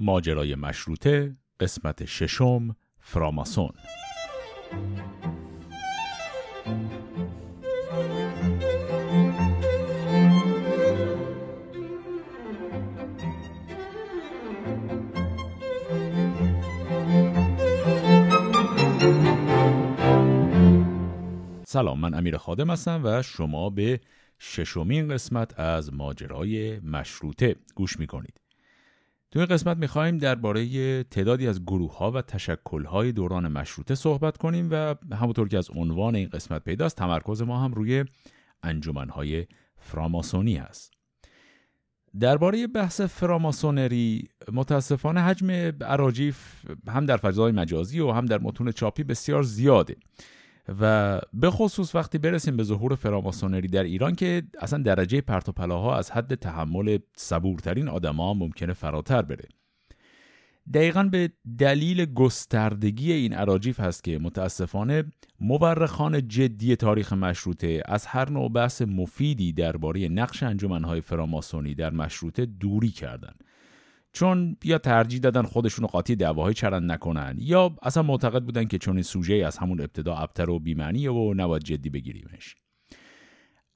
[0.00, 3.72] ماجرای مشروطه قسمت ششم فراماسون.
[21.66, 24.00] سلام من امیر خادم هستم و شما به
[24.38, 28.41] ششمین قسمت از ماجرای مشروطه گوش می‌کنید.
[29.32, 34.36] تو این قسمت می‌خواهیم درباره تعدادی از گروه ها و تشکل های دوران مشروطه صحبت
[34.36, 38.04] کنیم و همونطور که از عنوان این قسمت پیداست تمرکز ما هم روی
[38.62, 39.46] انجمن های
[39.78, 40.92] فراماسونی هست.
[42.20, 49.04] درباره بحث فراماسونری متاسفانه حجم عراجیف هم در فضای مجازی و هم در متون چاپی
[49.04, 49.96] بسیار زیاده.
[50.68, 56.10] و به خصوص وقتی برسیم به ظهور فراماسونری در ایران که اصلا درجه پرتوپلاها از
[56.10, 59.48] حد تحمل صبورترین آدما ممکنه فراتر بره.
[60.74, 65.04] دقیقا به دلیل گستردگی این عراجیف هست که متاسفانه
[65.40, 72.46] مورخان جدی تاریخ مشروطه از هر نوع بحث مفیدی درباره نقش انجمنهای فراماسونی در مشروطه
[72.46, 73.44] دوری کردند.
[74.12, 79.02] چون یا ترجیح دادن خودشونو قاطی دعواهای چرند نکنن یا اصلا معتقد بودن که چون
[79.02, 82.56] سوژه از همون ابتدا ابتر و بیمعنیه و نباید جدی بگیریمش.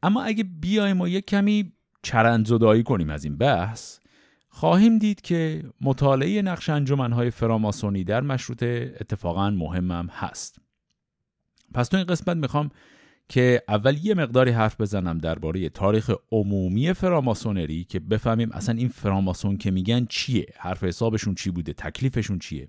[0.03, 3.99] اما اگه بیایم و یک کمی چرند زدایی کنیم از این بحث
[4.49, 10.59] خواهیم دید که مطالعه نقش انجمنهای فراماسونی در مشروطه اتفاقا مهمم هست.
[11.75, 12.71] پس تو این قسمت می‌خوام
[13.29, 19.57] که اول یه مقداری حرف بزنم درباره تاریخ عمومی فراماسونری که بفهمیم اصلا این فراماسون
[19.57, 22.69] که میگن چیه حرف حسابشون چی بوده تکلیفشون چیه.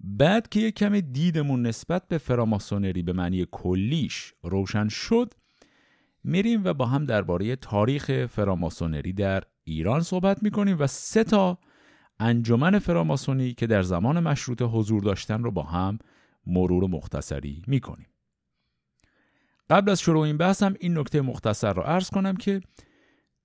[0.00, 5.34] بعد که یه کمی دیدمون نسبت به فراماسونری به معنی کلیش روشن شد
[6.24, 11.58] میریم و با هم درباره تاریخ فراماسونری در ایران صحبت می‌کنیم و سه تا
[12.18, 15.98] انجمن فراماسونی که در زمان مشروطه حضور داشتن رو با هم
[16.46, 18.06] مرور مختصری می‌کنیم.
[19.70, 22.60] قبل از شروع این بحثم این نکته مختصر رو عرض کنم که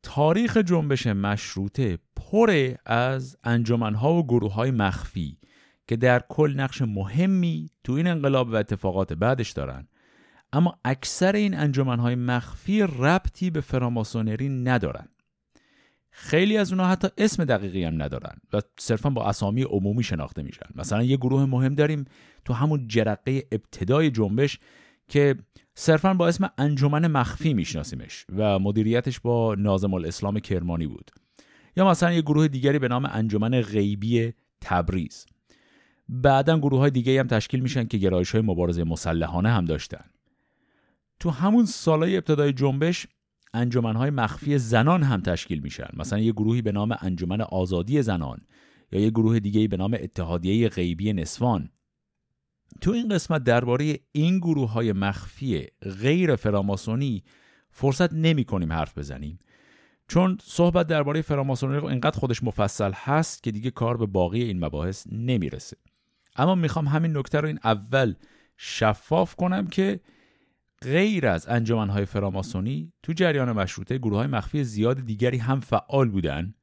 [0.03, 5.37] تاریخ جنبش مشروطه پر از انجمنها و گروه های مخفی
[5.87, 9.87] که در کل نقش مهمی تو این انقلاب و اتفاقات بعدش دارن.
[10.53, 15.07] اما اکثر این انجمنهای مخفی ربطی به فراماسونری ندارن.
[16.11, 20.65] خیلی از اونها حتی اسم دقیقی هم ندارن و صرفا با اسامی عمومی شناخته میشن.
[20.75, 22.05] مثلا یه گروه مهم داریم
[22.45, 24.59] تو همون جرقه ابتدای جنبش
[25.07, 25.35] که
[25.75, 31.11] صرفا با اسم انجمن مخفی میشناسیمش و مدیریتش با نازم الاسلام کرمانی بود.
[31.77, 35.25] یا مثلا یه گروه دیگری به نام انجمن غیبی تبریز.
[36.09, 40.05] بعدا گروه های دیگه هم تشکیل میشن که گرایش های مبارزه مسلحانه هم داشتن.
[41.19, 43.07] تو همون سالهای ابتدای جنبش
[43.53, 45.87] انجمن های مخفی زنان هم تشکیل میشن.
[45.93, 48.41] مثلا یه گروهی به نام انجمن آزادی زنان
[48.91, 51.69] یا یه گروه دیگه به نام اتحادیه غیبی نسوان.
[52.81, 55.67] تو این قسمت درباره این گروه های مخفی
[56.01, 57.23] غیر فراماسونی
[57.71, 59.39] فرصت نمی کنیم حرف بزنیم.
[60.07, 65.07] چون صحبت درباره فراماسونی اینقدر خودش مفصل هست که دیگه کار به باقی این مباحث
[65.11, 65.77] نمی‌رسه
[66.35, 68.13] اما می‌خوام همین نکته رو این اول
[68.57, 69.99] شفاف کنم که
[70.81, 76.53] غیر از انجمنهای فراماسونی تو جریان مشروطه گروه های مخفی زیاد دیگری هم فعال بودن.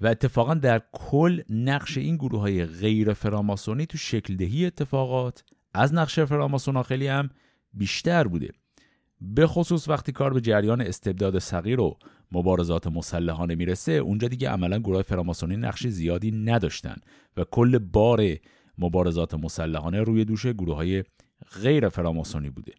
[0.00, 5.44] و اتفاقا در کل نقش این گروه های غیر فراماسونی تو شکل دهی اتفاقات
[5.74, 7.30] از نقش فراماسون خیلی هم
[7.72, 8.50] بیشتر بوده.
[9.20, 11.98] به خصوص وقتی کار به جریان استبداد صغیر و
[12.32, 16.96] مبارزات مسلحانه می‌رسه اونجا دیگه عملا گروه فراماسونی نقش زیادی نداشتن
[17.36, 18.20] و کل بار
[18.78, 21.04] مبارزات مسلحانه روی دوش گروه های
[21.62, 22.72] غیر فراماسونی بوده.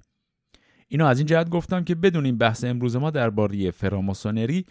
[0.87, 4.65] اینو از این جهت گفتم که بدونیم بحث امروز ما درباره فراماسونری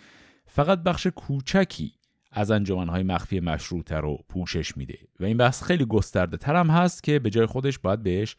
[0.46, 1.92] فقط بخش کوچکی
[2.32, 4.98] از انجمنهای مخفی مشروطه رو پوشش میده.
[5.20, 8.36] و این بحث خیلی گسترده تر هست که به جای خودش باید بهش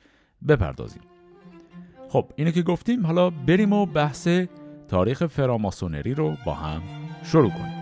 [0.47, 1.01] بپردازیم.
[2.09, 4.27] خب اینو که گفتیم حالا بریم و بحث
[4.87, 6.81] تاریخ فراماسونری رو با هم
[7.23, 7.79] شروع کنیم.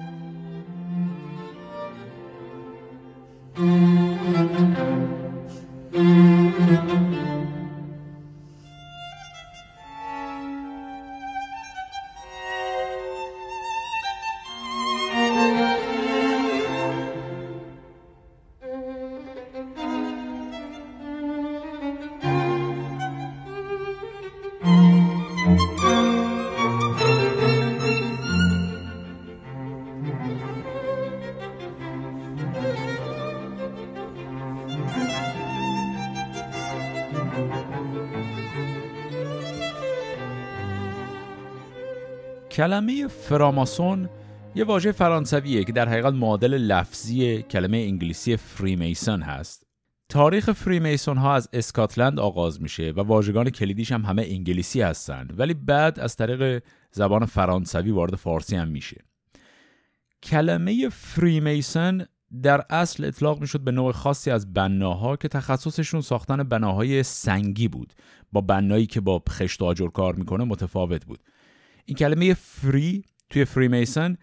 [42.58, 44.10] کلمه فراماسون
[44.56, 49.68] یه واژه فرانسویه که در حقیقت معادل لفظی کلمه انگلیسی freemason هست.
[50.10, 55.54] تاریخ freemason ها از اسکاتلند آغاز میشه و واژگان کلیدیش هم همه انگلیسی هستند ولی
[55.54, 59.06] بعد از طریق زبان فرانسوی وارد فارسی هم میشه.
[60.24, 62.06] کلمه freemason
[62.44, 67.94] در اصل اطلاق می‌شد به نوع خاصی از بناها که تخصصشون ساختن بناهای سنگی بود
[68.32, 71.20] با بنایی که با خشت آجر کار می‌کنه متفاوت بود.
[71.88, 74.18] این کلمه فری توی فریمیسن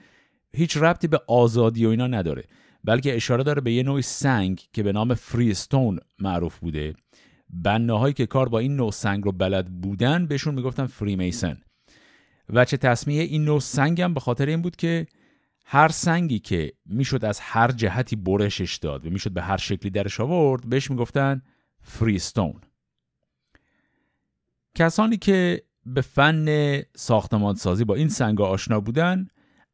[0.53, 2.45] هیچ ربطی به آزادی و اینا نداره.
[2.85, 6.95] بلکه اشاره داره به یه نوع سنگ که به نام فریستون معروف بوده.
[7.51, 11.61] بناهایی که کار با این نوع سنگ رو بلد بودن بهشون می‌گفتن فریمیسن
[12.49, 15.07] وچه تصمیه این نوع سنگ هم به خاطر این بود که
[15.65, 20.21] هر سنگی که می‌شد از هر جهتی برشش داد و می‌شد به هر شکلی درش
[20.21, 21.43] آورد بهش می‌گفتن
[21.83, 22.61] فریستون
[24.75, 29.29] کسانی که به فن ساختمانسازی با این سنگ آشنا بودن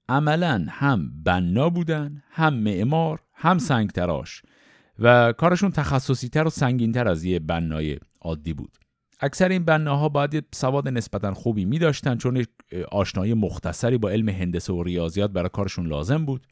[0.09, 4.43] عملا هم بنا بودن هم معمار هم سنگ تراش
[4.99, 8.79] و کارشون تخصصی تر و سنگین تر از یه بنای عادی بود.
[9.21, 12.45] اکثر این بناها باید سواد نسبتا خوبی می داشتن چون
[12.93, 16.47] آشنایی مختصری با علم هندسه و ریاضیات برای کارشون لازم بود.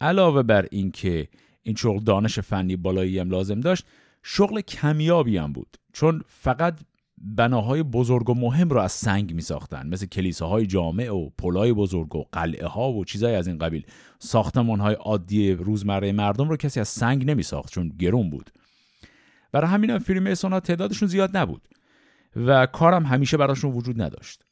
[0.00, 1.28] علاوه بر اینکه
[1.62, 3.86] این شغل دانش فنی بالایی هم لازم داشت
[4.22, 5.76] شغل کمیابی هم بود.
[5.92, 6.80] چون فقط
[7.18, 12.16] بناهای بزرگ و مهم رو از سنگ می ساختن مثل کلیساهای جامع و پلای بزرگ
[12.16, 13.86] و قلعه ها و چیزای از این قبیل.
[14.18, 18.50] ساختمان های عادی روزمره مردم رو کسی از سنگ نمی ساخت چون گرون بود.
[19.52, 21.68] برای همین هم فیلم ها تعدادشون زیاد نبود
[22.36, 24.42] و کارم همیشه براشون وجود نداشت.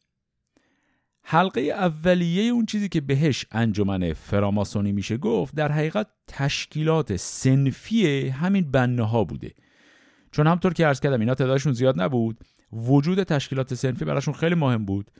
[1.23, 8.71] حلقه اولیه اون چیزی که بهش انجمن فراماسونی میشه گفت در حقیقت تشکیلات سنفی همین
[8.71, 9.55] بنه ها بوده.
[10.31, 12.45] چون همطور که عرض کردم اینا تعدادشون زیاد نبود
[12.75, 15.11] وجود تشکیلات سنفی براشون خیلی مهم بود.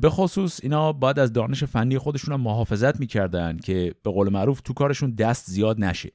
[0.00, 4.60] به خصوص اینا باید از دانش فنی خودشون هم محافظت می‌کردن که به قول معروف
[4.60, 6.10] تو کارشون دست زیاد نشه.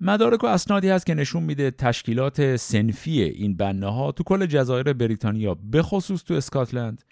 [0.00, 4.92] مدارک و اسنادی هست که نشون میده تشکیلات سنفی این بنه ها تو کل جزایر
[4.92, 7.04] بریتانیا به خصوص تو اسکاتلند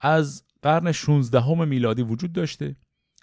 [0.00, 2.76] از قرن 16 میلادی وجود داشته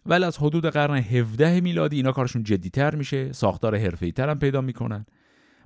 [0.05, 5.05] ولی از حدود قرن 17 میلادی اینا کارشون جدیتر میشه ساختار حرفه‌ای هم پیدا می‌کنن.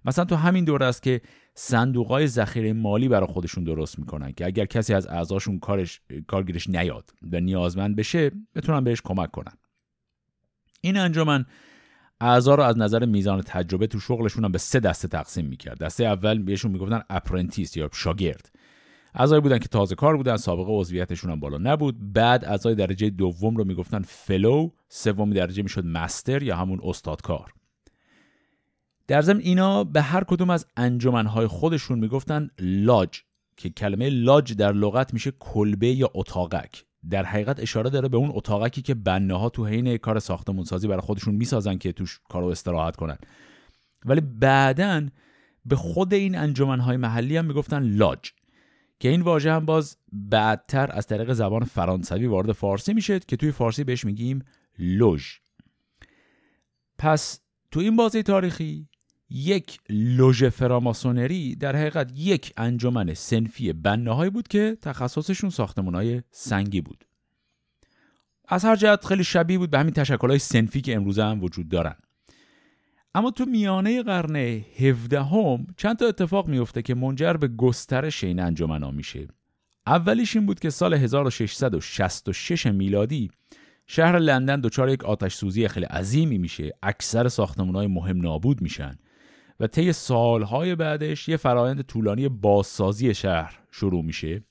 [0.07, 1.21] مثلا تو همین دوره است که
[1.53, 7.09] صندوقهای ذخیره مالی برای خودشون درست می‌کنن که اگر کسی از اعضاشون کارش کارگیرش نیاد
[7.31, 9.53] و نیازمند بشه بتونن بهش کمک کنن.
[10.81, 11.45] این انجمن
[12.21, 15.79] اعضا رو از نظر میزان تجربه تو شغلشون هم به سه دسته تقسیم می‌کرد.
[15.79, 18.51] دسته اول بهشون می‌گفتن اپرنتیس یا شاگرد.
[19.15, 22.13] اعضایی بودن که تازه کار بودن سابقه عضویتشون هم بالا نبود.
[22.13, 27.53] بعد اعضای درجه دوم رو می‌گفتن فلو سومی درجه می‌شد مستر یا همون استادکار.
[29.07, 33.21] در ضمن اینا به هر کدوم از انجمنهای خودشون می‌گفتن لاج
[33.57, 36.85] که کلمه لاج در لغت میشه کلبه یا اتاقک.
[37.09, 40.87] در حقیقت اشاره داره به اون اتاقکی که بنه ها تو حین کار ساختمون سازی
[40.87, 43.17] برای خودشون می‌سازن که توش کارو استراحت کنن.
[44.05, 45.07] ولی بعدا
[45.65, 48.31] به خود این انجمنهای محلی هم می‌گفتن لاج
[48.99, 53.51] که این واژه هم باز بعدتر از طریق زبان فرانسوی وارد فارسی میشه که توی
[53.51, 54.45] فارسی بهش میگیم
[54.79, 55.33] لوژ.
[56.97, 57.39] پس
[57.71, 58.87] تو این بازی تاریخی
[59.29, 65.51] یک لوژ فراماسونری در حقیقت یک انجمن سنفی بناهایی بود که تخصصشون
[65.93, 67.05] های سنگی بود.
[68.47, 71.95] از هر جهت خیلی شبیه بود به همین های سنفی که امروزه هم وجود دارن.
[73.15, 78.39] اما تو میانه قرن 17 هم چند تا اتفاق میفته که منجر به گسترش این
[78.39, 79.27] انجمن میشه.
[79.87, 83.31] اولیش این بود که سال 1666 میلادی
[83.87, 86.71] شهر لندن دچار یک آتش سوزی خیلی عظیمی میشه.
[86.83, 88.97] اکثر های مهم نابود میشن.
[89.59, 94.43] و طی سالهای بعدش یه فرایند طولانی بازسازی شهر شروع میشه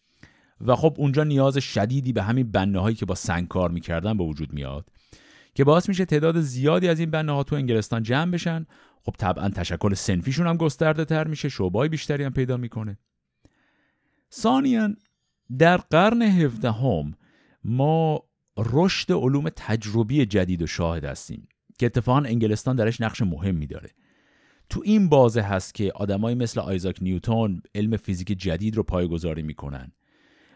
[0.60, 4.24] و خب اونجا نیاز شدیدی به همین بنه هایی که با سنگ کار می‌کردن به
[4.24, 4.86] وجود میاد
[5.54, 8.66] که باعث میشه تعداد زیادی از این بنه ها تو انگلستان جمع بشن.
[9.02, 12.98] خب طبعا تشکل سنفیشون هم گسترده تر میشه شعبای بیشتری هم پیدا می‌کنه.
[14.32, 14.88] ثانیا
[15.58, 17.14] در قرن 17 هم
[17.64, 18.22] ما
[18.58, 21.48] رشد علوم تجربی جدید و شاهد هستیم
[21.78, 23.90] که اتفاقا انگلستان درش نقش مهمی داره.
[24.68, 29.92] تو این بازه هست که آدمایی مثل آیزاک نیوتون علم فیزیک جدید رو پایگذاری می‌کنن.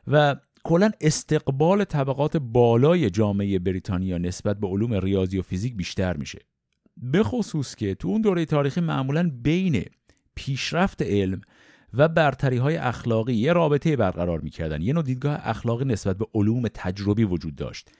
[0.07, 6.39] و کلا استقبال طبقات بالای جامعه بریتانیا نسبت به علوم ریاضی و فیزیک بیشتر میشه.
[6.97, 9.85] به خصوص که تو اون دوره تاریخی معمولا بین
[10.35, 11.41] پیشرفت علم
[11.95, 14.83] و برتری های اخلاقی یه رابطه برقرار می‌کردن.
[14.83, 17.91] یه نوع دیدگاه اخلاقی نسبت به علوم تجربی وجود داشت.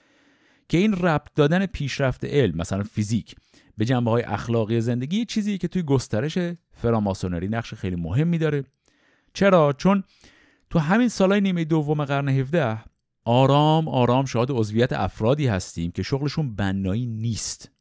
[0.69, 3.35] که این ربط دادن پیشرفت علم مثلا فیزیک
[3.81, 6.37] به جنبه های اخلاقی زندگی چیزی که توی گسترش
[6.71, 8.63] فراماسونری نقش خیلی مهمی داره.
[9.33, 10.03] چرا؟ چون
[10.69, 12.79] تو همین سالهای نیمه دوم قرن 17
[13.25, 17.71] آرام آرام شاهد عضویت افرادی هستیم که شغلشون بنایی نیست.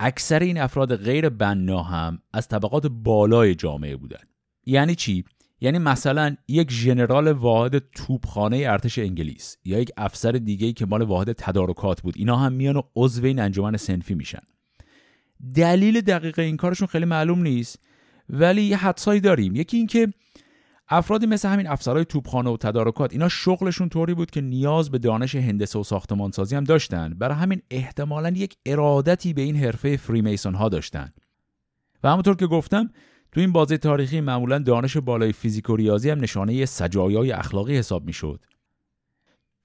[0.00, 4.24] اکثر این افراد غیر بنا هم از طبقات بالای جامعه بودن.
[4.66, 5.24] یعنی چی؟
[5.60, 11.32] یعنی مثلا یک ژنرال واحد توپخانه ارتش انگلیس یا یک افسر دیگه که مال واحد
[11.32, 12.14] تدارکات بود.
[12.16, 14.42] اینا هم میان و عضو این انجمن سنفی میشن.
[15.54, 17.78] دلیل دقیق این کارشون خیلی معلوم نیست.
[18.30, 19.56] ولی یه حدسایی داریم.
[19.56, 20.08] یکی اینکه
[20.88, 25.34] افرادی مثل همین افسرهای توپخانه و تدارکات اینا شغلشون طوری بود که نیاز به دانش
[25.34, 27.14] هندسه و ساختمانسازی هم داشتن.
[27.14, 31.12] برای همین احتمالا یک ارادتی به این حرفه فریمیسون ها داشتن.
[32.04, 32.90] و همونطور که گفتم
[33.32, 38.06] تو این بازی تاریخی معمولا دانش بالای فیزیک و ریاضی هم نشانه سجایای اخلاقی حساب
[38.06, 38.40] می‌شد.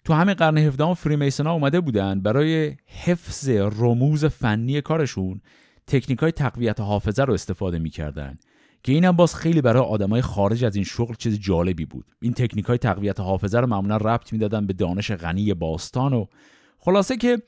[0.05, 5.41] تو همین قرن 17 فریمیسون ها اومده بودن برای حفظ رموز فنی کارشون.
[5.87, 8.37] تکنیک های تقویت حافظه رو استفاده می‌کردن
[8.83, 12.05] که اینم باز خیلی برای آدمای خارج از این شغل چیز جالبی بود.
[12.21, 16.25] این تکنیک های تقویت حافظه رو معمولا ربط می‌دادن به دانش غنی باستان و
[16.77, 17.41] خلاصه که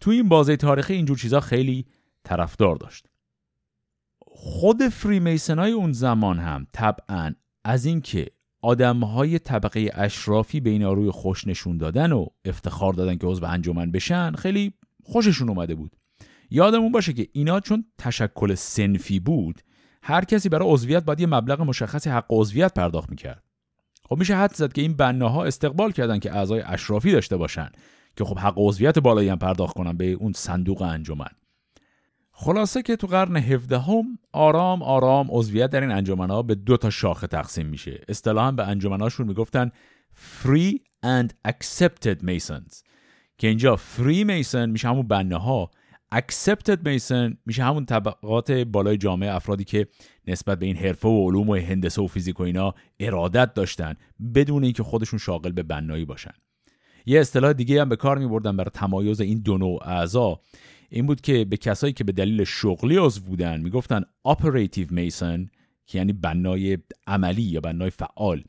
[0.00, 1.86] تو این بازه تاریخی اینجور چیزا خیلی
[2.24, 3.06] طرفدار داشت.
[4.20, 7.34] خود فریمیسن های اون زمان هم طبعا
[7.64, 8.26] از اینکه
[8.62, 13.44] آدم های طبقه اشرافی به اینا روی خوش نشون دادن و افتخار دادن که عضو
[13.44, 14.72] انجمن بشن خیلی
[15.02, 15.96] خوششون اومده بود.
[16.54, 19.60] یادمون باشه که اینا چون تشکل سنفی بود
[20.02, 23.42] هر کسی برای عضویت باید یه مبلغ مشخصی حق عضویت پرداخت می‌کرد.
[24.08, 27.68] خب میشه حد زد که این بناها استقبال کردن که اعضای اشرافی داشته باشن
[28.16, 31.30] که خب حق عضویت بالایی هم پرداخت کنن به اون صندوق انجمن.
[32.32, 36.90] خلاصه که تو قرن 17 هم آرام آرام عضویت در این ها به دو تا
[36.90, 38.00] شاخه تقسیم میشه.
[38.08, 39.70] اصطلاحا به انجمناشون می‌گفتن
[40.14, 42.82] free and accepted masons
[43.38, 45.70] که اینجا free mason میشه همون بناها
[46.14, 47.36] accepted mason.
[47.46, 49.86] میشه همون طبقات بالای جامعه افرادی که
[50.26, 53.94] نسبت به این حرفه و علوم و هندسه و فیزیک و اینا ارادت داشتن
[54.34, 56.34] بدون اینکه خودشون شاغل به بنایی باشن.
[57.06, 60.40] یه اصطلاح دیگه هم به کار می بردن برای تمایز این دو نوع اعضا.
[60.90, 65.48] این بود که به کسایی که به دلیل شغلی عضو بودن می‌گفتن operative mason
[65.86, 68.44] که یعنی بنای عملی یا بنای فعال.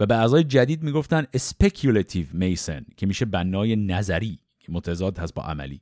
[0.00, 5.42] و به اعضای جدید می‌گفتن speculative mason که میشه بنای نظری که متضاد هست با
[5.42, 5.80] عملی.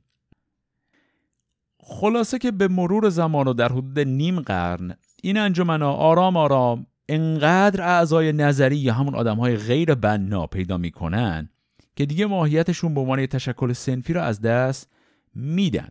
[1.81, 7.81] خلاصه که به مرور زمان و در حدود نیم قرن این انجمنا آرام آرام انقدر
[7.81, 11.49] اعضای نظری یا همون آدم های غیر بنا پیدا می‌کنن
[11.95, 14.89] که دیگه ماهیتشون به عنوان تشکل سنفی رو از دست
[15.35, 15.89] میدن.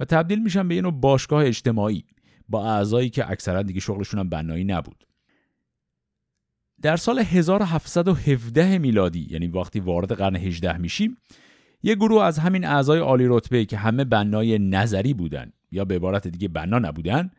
[0.00, 2.04] و تبدیل میشن به نوع باشگاه اجتماعی
[2.48, 5.06] با اعضایی که اکثرا دیگه شغلشون هم بنایی نبود.
[6.82, 11.16] در سال 1717 میلادی یعنی وقتی وارد قرن 18 میشیم
[11.86, 16.28] یه گروه از همین اعضای عالی رتبه که همه بنای نظری بودن یا به عبارت
[16.28, 17.30] دیگه بنا نبودن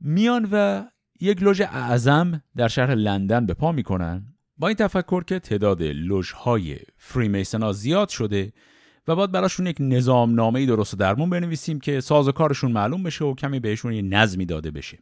[0.00, 0.84] میان و
[1.20, 4.26] یک لوژ اعظم در شهر لندن به پا می‌کنن
[4.58, 6.76] با این تفکر که تعداد لوژهای
[7.60, 8.52] ها زیاد شده
[9.08, 13.24] و باید براشون یک نظام نامه درست درمون بنویسیم که ساز و کارشون معلوم بشه
[13.24, 14.98] و کمی بهشون یه نظمی داده بشه.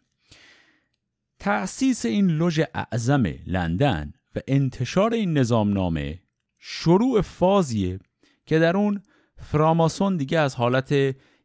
[1.39, 6.19] تأسیس این لوژ اعظم لندن و انتشار این نظام نامه
[6.59, 7.99] شروع فازیه
[8.47, 9.03] که در اون
[9.37, 10.93] فراماسون دیگه از حالت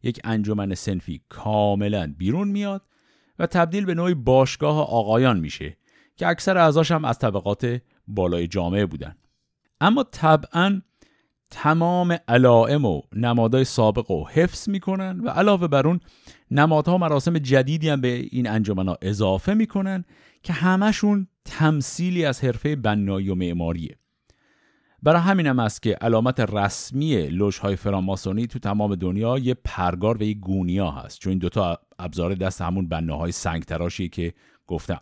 [0.03, 2.81] یک انجمن سنفی کاملا بیرون میاد
[3.39, 5.77] و تبدیل به نوعی باشگاه آقایان میشه
[6.15, 9.15] که اکثر اعضاش هم از طبقات بالای جامعه بودن.
[9.81, 10.81] اما طبعا
[11.51, 15.99] تمام علائم و نمادهای سابق رو حفظ می‌کنن و علاوه بر اون
[16.51, 20.05] نمادها مراسم جدیدی هم به این ها اضافه می‌کنن
[20.43, 23.97] که همشون تمثیلی از حرفه بنایی و معماریه.
[25.03, 30.23] برای همین هم است که علامت رسمی های فراماسونی تو تمام دنیا یه پرگار و
[30.23, 31.19] یه گونیا هست.
[31.19, 34.33] چون این دوتا ابزار دست همون بناهای سنگ تراشیه که
[34.67, 34.99] گفتم.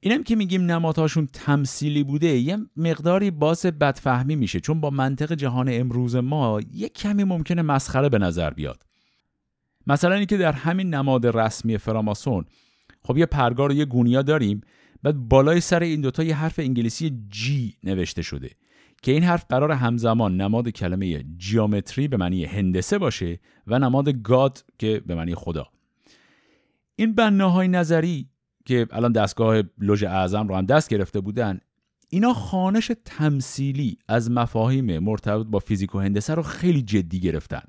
[0.00, 4.60] اینم که میگیم نمادهاشون تمثیلی بوده یه مقداری باعث بدفهمی میشه.
[4.60, 8.82] چون با منطق جهان امروز ما یه کمی ممکنه مسخره به نظر بیاد.
[9.86, 12.44] مثلا اینکه در همین نماد رسمی فراماسون
[13.02, 14.60] خب یه پرگار و یه گونیا داریم
[15.02, 18.50] بعد بالای سر این دوتا یه حرف انگلیسی جی نوشته شده.
[19.02, 24.64] که این حرف قرار همزمان نماد کلمه جیومتری به معنی هندسه باشه و نماد گاد
[24.78, 25.66] که به معنی خدا.
[26.96, 28.28] این بناهای نظری
[28.64, 31.60] که الان دستگاه لوژ اعظم رو هم دست گرفته بودن
[32.08, 37.62] اینا خانش تمثیلی از مفاهیم مرتبط با فیزیک و هندسه رو خیلی جدی گرفتن.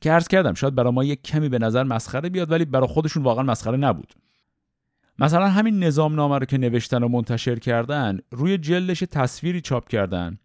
[0.00, 3.22] که عرض کردم شاید برای ما یک کمی به نظر مسخره بیاد ولی برای خودشون
[3.22, 4.14] واقعا مسخره نبود.
[5.18, 10.38] مثلا همین نظام نامه رو که نوشتن و منتشر کردن روی جلدش تصویری چاپ کردن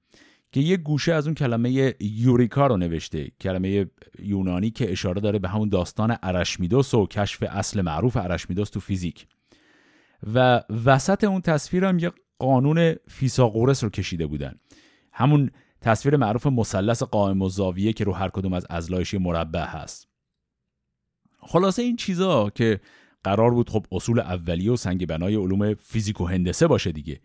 [0.51, 3.31] که یه گوشه از اون کلمه یوریکا رو نوشته.
[3.41, 3.85] کلمه
[4.19, 9.27] یونانی که اشاره داره به همون داستان ارشمیدس و کشف اصل معروف ارشمیدس تو فیزیک.
[10.33, 14.55] و وسط اون تصویر هم یه قانون فیساغورس رو کشیده بودن.
[15.11, 15.51] همون
[15.81, 20.07] تصویر معروف مثلث قائم و زاویه که رو هر کدوم از ازلایش مربع هست.
[21.39, 22.79] خلاصه این چیزا که
[23.23, 27.19] قرار بود خب اصول اولیه و سنگ بنای علوم فیزیک و هندسه باشه دیگه.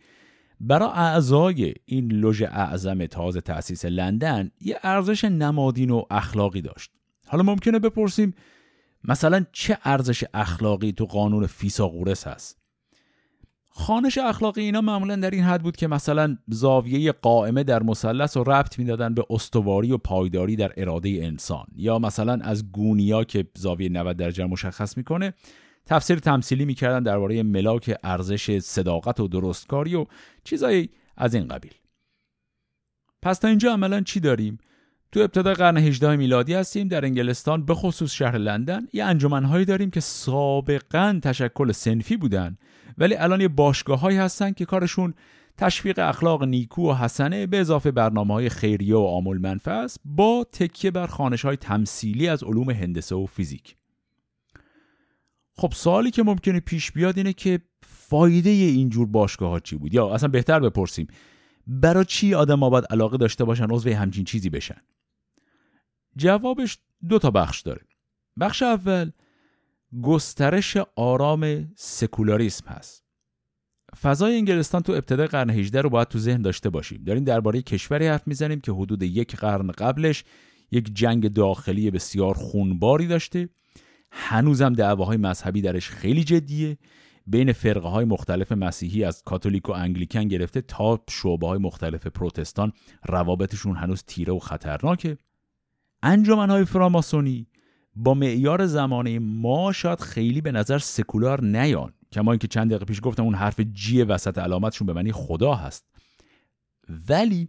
[0.61, 6.91] برای اعضای این لوژ اعظم تازه تأسیس لندن یه ارزش نمادین و اخلاقی داشت.
[7.27, 8.35] حالا ممکنه بپرسیم
[9.05, 12.65] مثلا چه ارزش اخلاقی تو قانون فیساغورس هست؟
[13.77, 18.43] خانش اخلاقی اینا معمولا در این حد بود که مثلا زاویه قائمه در مثلث رو
[18.43, 23.89] ربط می‌دادن به استواری و پایداری در اراده انسان یا مثلا از گونیا که زاویه
[23.89, 25.35] 90 درجه مشخص می‌کنه
[25.87, 30.07] تفسیر تمثیلی می‌کردن درباره ملاک ارزش صداقت و درستکاری و
[30.45, 31.75] چیزایی از این قبیل.
[33.23, 34.59] پس تا اینجا عملا چی داریم؟
[35.13, 39.91] تو ابتدای قرن 18 میلادی هستیم در انگلستان به خصوص شهر لندن یه انجمنهایی داریم
[39.91, 42.57] که سابقا تشکل سنفی بودن
[42.99, 45.15] ولی الان یه باشگاه هایی هستن که کارشون
[45.59, 50.47] تشویق اخلاق نیکو و حسنه به اضافه برنامه های خیریه و آمول منفع است با
[50.53, 53.77] تکیه بر خانش های تمثیلی از علوم هندسه و فیزیک.
[55.57, 60.15] خب سوالی که ممکنه پیش بیاد اینه که فایده اینجور باشگاه ها چی بود؟ یا
[60.15, 61.07] اصلا بهتر بپرسیم
[61.67, 64.81] برای چی آدم باید علاقه داشته باشن عضو همچین چیزی بشن؟
[66.17, 67.81] جوابش دو تا بخش داره.
[68.41, 69.11] بخش اول
[70.03, 73.05] گسترش آرام سکولاریسم هست.
[74.03, 77.05] فضای انگلستان تو ابتدای قرن 18 رو باید تو ذهن داشته باشیم.
[77.05, 80.25] داریم درباره کشوری حرف می‌زنیم که حدود یک قرن قبلش
[80.71, 83.49] یک جنگ داخلی بسیار خونباری داشته.
[84.17, 86.79] هنوزم دعواهای مذهبی درش خیلی جدیه.
[87.27, 92.73] بین فرقه های مختلف مسیحی از کاتولیک و انگلیکن گرفته تا شعبه های مختلف پروتستان
[93.09, 95.19] روابطشون هنوز تیره و خطرناکه.
[96.03, 97.47] انجمن های فراماسونی
[97.97, 101.93] با معیار زمانه ما شاید خیلی به نظر سکولار نیان.
[102.13, 105.85] کما اینکه چند دقیقه پیش گفتم اون حرف جی وسط علامتشون به معنی خدا هست.
[107.09, 107.49] ولی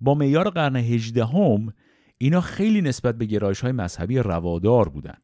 [0.00, 1.72] با معیار قرن هجدهم
[2.18, 5.18] اینا خیلی نسبت به گرایش های مذهبی روادار بودن.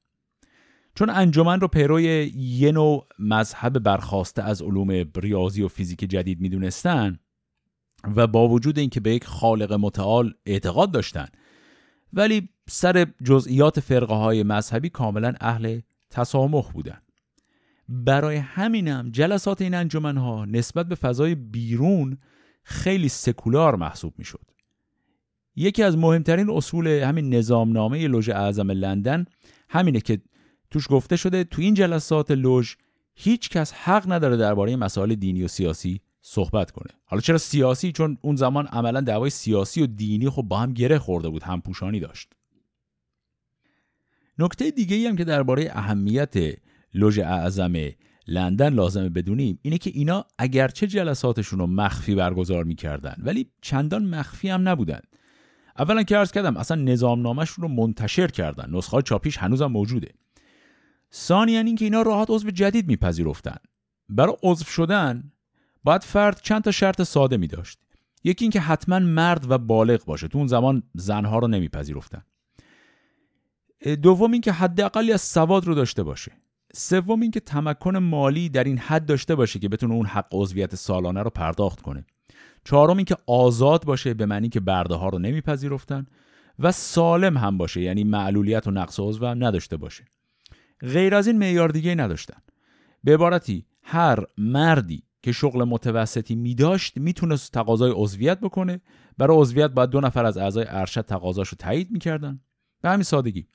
[0.94, 7.18] چون انجمن رو پیروی یه نوع مذهب برخواسته از علوم ریاضی و فیزیک جدید می‌دونستن
[8.16, 11.26] و با وجود اینکه به یک خالق متعال اعتقاد داشتن
[12.12, 15.80] ولی سر جزئیات فرقه های مذهبی کاملا اهل
[16.10, 16.98] تسامح بودن
[17.88, 22.18] برای همینم جلسات این انجمن ها نسبت به فضای بیرون
[22.62, 24.24] خیلی سکولار محسوب می.
[25.56, 29.24] یکی از مهمترین اصول همین نظامنامه لوژ اعظم لندن
[29.68, 30.20] همینه که
[30.74, 32.74] توش گفته شده تو این جلسات لوژ
[33.14, 36.90] هیچ کس حق نداره درباره مسائل دینی و سیاسی صحبت کنه.
[37.04, 40.98] حالا چرا سیاسی؟ چون اون زمان عملا دعوای سیاسی و دینی خب با هم گره
[40.98, 42.32] خورده بود هم پوشانی داشت.
[44.38, 46.34] نکته دیگه ای هم که درباره اهمیت
[46.94, 47.72] لوژ اعظم
[48.26, 54.48] لندن لازمه بدونیم اینه که اینا اگرچه جلساتشون رو مخفی برگزار می‌کردن ولی چندان مخفی
[54.48, 55.00] هم نبودن.
[55.78, 58.76] اولا که ارز کردم اصلا نظامنامهشون رو منتشر کردن.
[58.76, 60.08] نسخه چاپیش هنوزم موجوده.
[61.14, 63.56] ثانیا اینکه اینا راحت عضو جدید میپذیرفتن.
[64.08, 65.32] برای عضو شدن
[65.84, 67.78] باید فرد چند تا شرط ساده می داشت
[68.24, 70.28] یکی اینکه حتما مرد و بالغ باشه.
[70.28, 72.22] تو اون زمان زنها رو نمیپذیرفتن.
[74.02, 76.32] دوم اینکه حداقلی از سواد رو داشته باشه.
[76.74, 81.22] سوم اینکه تمکن مالی در این حد داشته باشه که بتونه اون حق عضویت سالانه
[81.22, 82.06] رو پرداخت کنه.
[82.64, 86.06] چهارم اینکه آزاد باشه به معنی که برده ها رو نمیپذیرفتن.
[86.58, 90.04] و سالم هم باشه یعنی معلولیت و نقص عضو هم نداشته باشه.
[90.80, 92.42] غیر از این معیار دیگه نداشتن.
[93.04, 98.80] به عبارتی هر مردی که شغل متوسطی می داشت می‌تونست تقاضای عضویت بکنه.
[99.18, 102.40] برای عضویت باید دو نفر از اعضای ارشد تقاضاش رو تایید می‌کردن.
[102.82, 103.46] به همین سادگی.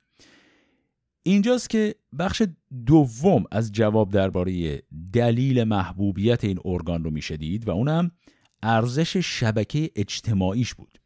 [1.23, 2.43] اینجاست که بخش
[2.85, 4.81] دوم از جواب درباره
[5.13, 8.11] دلیل محبوبیت این ارگان رو میشه دید و اونم
[8.63, 10.98] ارزش شبکه اجتماعیش بود.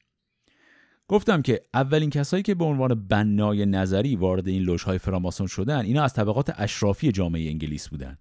[1.07, 6.03] گفتم که اولین کسایی که به عنوان بنای نظری وارد این لوژهای فراماسون شدن اینا
[6.03, 8.17] از طبقات اشرافی جامعه انگلیس بودن.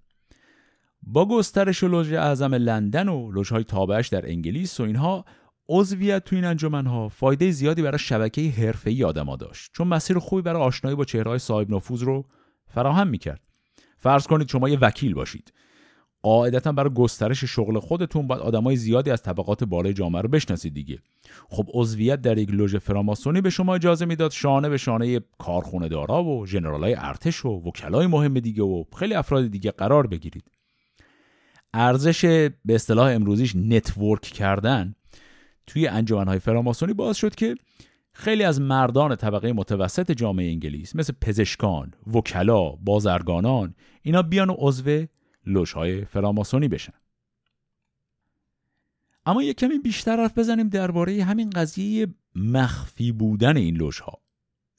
[1.02, 5.24] با گسترش لوژ اعظم لندن و لوژهای تابعش در انگلیس و اینها
[5.68, 9.70] عضویت تو این انجمنها فایده زیادی برای شبکه حرفه‌ای آدما داشت.
[9.74, 12.24] چون مسیر خوبی برای آشنایی با چهرههای صاحب نفوذ رو
[12.66, 13.40] فراهم می‌کرد.
[13.98, 15.52] فرض کنید شما یه وکیل باشید.
[16.22, 20.98] قاعدتا برای گسترش شغل خودتون باید آدمای زیادی از طبقات بالای جامعه رو بشناسید دیگه.
[21.48, 26.24] خب عضویت در یک لوژ فراماسونی به شما اجازه می‌داد شانه به شانه کارخونه دارا
[26.24, 30.44] و ژنرالای ارتش و وکلای مهم دیگه و خیلی افراد دیگه قرار بگیرید.
[31.74, 32.24] ارزش
[32.64, 34.94] به اصطلاح امروزیش network کردن
[35.66, 37.54] توی انجمنهای فراماسونی باز شد که
[38.12, 45.06] خیلی از مردان طبقه متوسط جامعه انگلیس مثل پزشکان، وکلا، بازرگانان اینا بیان و عضو
[45.46, 46.92] لوژهای فراماسونی بشن.
[49.26, 54.22] اما یک کمی بیشتر حرف بزنیم درباره همین قضیه مخفی بودن این لوژ ها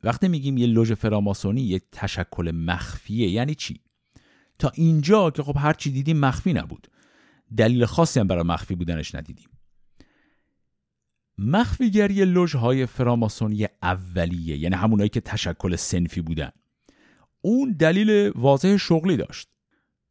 [0.04, 3.80] وقتی میگیم یه لوژ فراماسونی یک تشکل مخفیه یعنی چی؟
[4.60, 6.88] تا اینجا که خب هر چی دیدیم مخفی نبود.
[7.58, 9.50] دلیل خاصی هم برای مخفی بودنش ندیدیم.
[11.38, 16.52] مخفیگری لوژ های فراماسونی اولیه یعنی همونایی که تشکل سنفی بودن.
[17.42, 19.53] اون دلیل واضح شغلی داشت.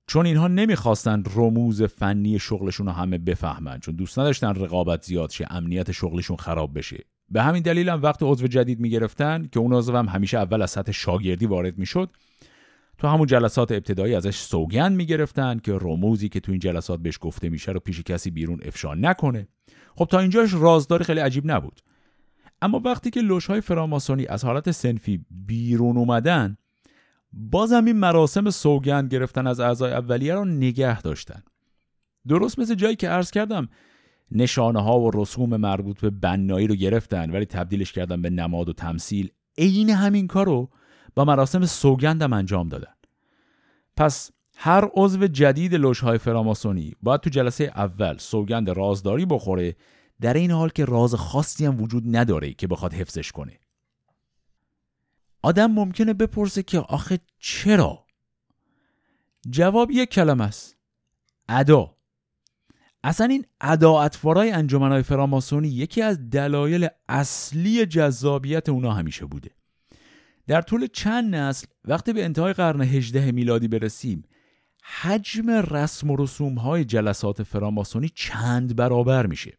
[0.07, 5.47] چون اینها نمی‌خواستن رموز فنی شغلشون رو همه بفهمن چون دوست نداشتن رقابت زیاد شه
[5.51, 7.05] امنیت شغلشون خراب بشه.
[7.29, 10.71] به همین دلیل هم وقت عضو جدید می‌گرفتن که اون عضو هم همیشه اول از
[10.71, 12.11] سطح شاگردی وارد می‌شد.
[12.99, 17.49] تو همون جلسات ابتدایی ازش سوگند می‌گرفتن که رموزی که تو این جلسات بهش گفته
[17.49, 19.49] میشه رو پیش کسی بیرون افشا نکنه.
[19.97, 21.81] خب تا اینجاش رازداری خیلی عجیب نبود.
[22.63, 26.57] اما وقتی که های فراماسونی از حالت سنفی بیرون اومدن
[27.33, 31.43] بازم این مراسم سوگند گرفتن از اعضای اولیه رو نگه داشتن.
[32.29, 33.69] درست مثل جایی که عرض کردم
[34.31, 38.73] نشانه ها و رسوم مربوط به بنایی رو گرفتن ولی تبدیلش کردن به نماد و
[38.73, 40.71] تمثیل عین همین کار رو
[41.15, 42.93] با مراسم سوگندم انجام دادن.
[43.97, 49.77] پس هر عضو جدید لوشهای فراماسونی باید تو جلسه اول سوگند رازداری بخوره
[50.21, 53.59] در این حال که راز خاصی هم وجود نداره که بخواد حفظش کنه.
[55.43, 58.07] آدم ممکنه بپرسه که آخه چرا؟
[59.51, 60.77] جواب یک کلمه است.
[61.49, 61.97] ادا.
[63.05, 69.51] اصلا این ادا اطوارای انجمنهای فراماسونی یکی از دلایل اصلی جذابیت اونا همیشه بوده.
[70.47, 74.25] در طول چند نسل وقتی به انتهای قرن 18 میلادی برسیم
[74.83, 79.59] حجم رسم و رسوم های جلسات فراماسونی چند برابر میشه.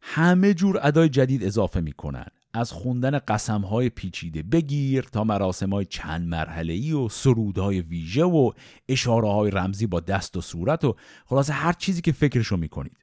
[0.00, 2.26] همه جور ادای جدید اضافه می‌کنن.
[2.54, 8.24] از خوندن قسم های پیچیده بگیر تا مراسم های چند مرحله ای و سرودهای ویژه
[8.24, 8.52] و
[8.88, 12.96] اشاره های رمزی با دست و صورت و خلاصه هر چیزی که فکرشو می‌کنید.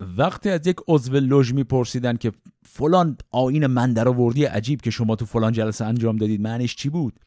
[0.00, 5.24] وقتی از یک عضو لوژ میپرسیدن که فلان آین من وردی عجیب که شما تو
[5.24, 7.20] فلان جلسه انجام دادید معنیش چی بود؟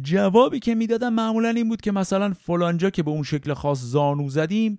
[0.00, 4.28] جوابی که می‌دادن معمولا این بود که مثلا فلانجا که به اون شکل خاص زانو
[4.28, 4.78] زدیم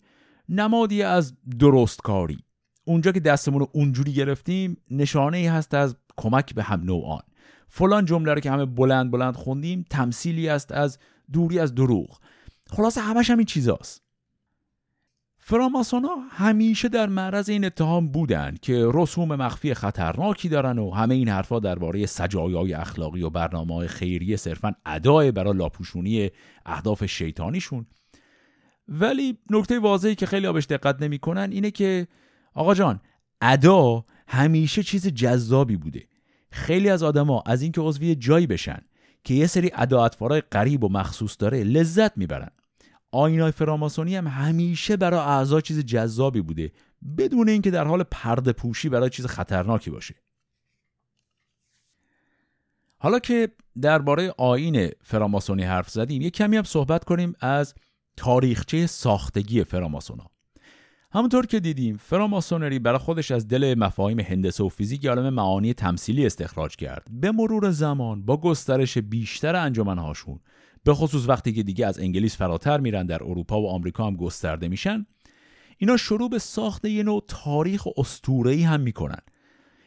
[0.49, 2.39] نمادی از درست کاری
[2.85, 7.21] اونجا که دستمون رو اونجوری گرفتیم نشانه ای هست از کمک به هم نوعان.
[7.67, 10.97] فلان جمله رو که همه بلند بلند خوندیم تمثیلی است از
[11.33, 12.19] دوری از دروغ.
[12.69, 14.03] خلاصه همش هم این چیزاست.
[15.45, 21.29] فراماسونا همیشه در معرض این اتهام بودند که رسوم مخفی خطرناکی دارن و همه این
[21.29, 26.29] حرفها درباره سجایای اخلاقی و برنامه های خیریه صرفا ادای برای لاپوشونی
[26.65, 27.85] اهداف شیطانیشون.
[28.87, 32.07] ولی نکته واضحی که خیلی آبش دقت نمی‌کنن اینه که
[32.53, 32.99] آقا جان
[33.41, 36.07] ادا همیشه چیز جذابی بوده.
[36.51, 38.81] خیلی از آدما از اینکه عضوی جایی بشن
[39.23, 42.49] که یه سری ادا اطوارای غریب و مخصوص داره لذت می‌برن.
[43.11, 46.71] آینای فراماسونی هم همیشه برای اعضا چیز جذابی بوده
[47.17, 50.15] بدون اینکه در حال پرده پوشی برای چیز خطرناکی باشه.
[52.97, 57.75] حالا که درباره آین فراماسونی حرف زدیم یه کمی هم صحبت کنیم از
[58.17, 60.32] تاریخچه ساختگی فراماسونا.
[61.15, 66.25] همونطور که دیدیم فراماسونری برای خودش از دل مفاهیم هندسه و فیزیک عالم معانی تمثیلی
[66.25, 67.07] استخراج کرد.
[67.11, 70.39] به مرور زمان با گسترش بیشتر انجمنهاشون
[70.83, 74.67] به خصوص وقتی که دیگه از انگلیس فراتر میرن در اروپا و آمریکا هم گسترده
[74.67, 75.05] میشن
[75.77, 79.21] اینا شروع به ساخت یه نوع تاریخ اسطوره‌ای هم می‌کنن.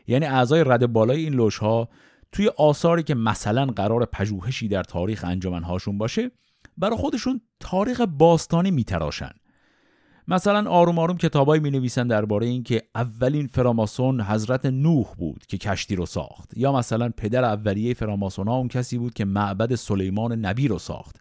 [0.06, 1.88] یعنی اعضای رد بالای این لوژها
[2.32, 6.30] توی آثاری که مثلا قرار پژوهشی در تاریخ انجمنهاشون باشه
[6.76, 9.30] برای خودشون تاریخ باستانی میتراشن.
[10.28, 15.96] مثلا آروم آروم کتابایی می نویسن درباره اینکه اولین فراماسون حضرت نوح بود که کشتی
[15.96, 20.68] رو ساخت یا مثلا پدر اولیه فراماسون ها اون کسی بود که معبد سلیمان نبی
[20.68, 21.20] رو ساخت.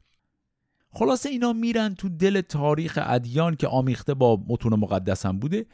[0.92, 5.66] خلاصه اینا میرن تو دل تاریخ ادیان که آمیخته با متون مقدس هم بوده.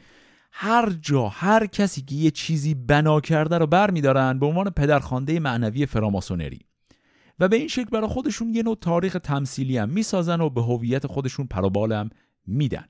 [0.52, 5.86] هر جا هر کسی که یه چیزی بنا کرده رو برمیدارن به عنوان پدرخوانده معنوی
[5.86, 6.60] فراماسونری.
[7.38, 11.06] و به این شکل برای خودشون یه نوع تاریخ تمثیلی هم می‌سازن و به هویت
[11.06, 12.10] خودشون پروبال
[12.46, 12.84] میدن.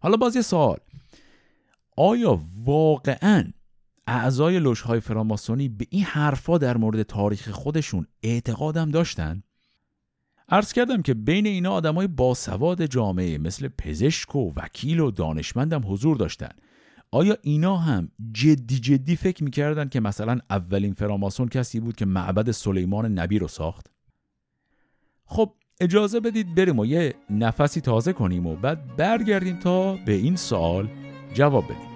[0.00, 0.78] حالا باز یه سوال
[1.96, 3.52] آیا واقعا
[4.06, 9.42] اعضای لوشهای فراماسونی به این حرفا در مورد تاریخ خودشون اعتقادم داشتن؟
[10.48, 16.16] عرض کردم که بین اینا آدمای باسواد جامعه مثل پزشک و وکیل و دانشمندم حضور
[16.16, 16.50] داشتن
[17.10, 22.50] آیا اینا هم جدی جدی فکر می‌کردن که مثلا اولین فراماسون کسی بود که معبد
[22.50, 23.86] سلیمان نبی رو ساخت؟
[25.24, 30.36] خب اجازه بدید بریم و یه نفسی تازه کنیم و بعد برگردیم تا به این
[30.36, 30.88] سوال
[31.34, 31.90] جواب بدیم.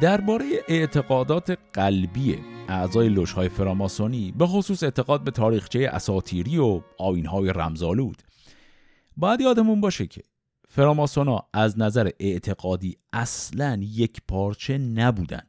[0.00, 8.22] درباره اعتقادات قلبی اعضای لوژهای فراماسونی به خصوص اعتقاد به تاریخچه اساتیری و آینهای رمزالود
[9.16, 10.22] باید یادمون باشه که
[10.68, 15.42] فراماسونا از نظر اعتقادی اصلا یک پارچه نبودن.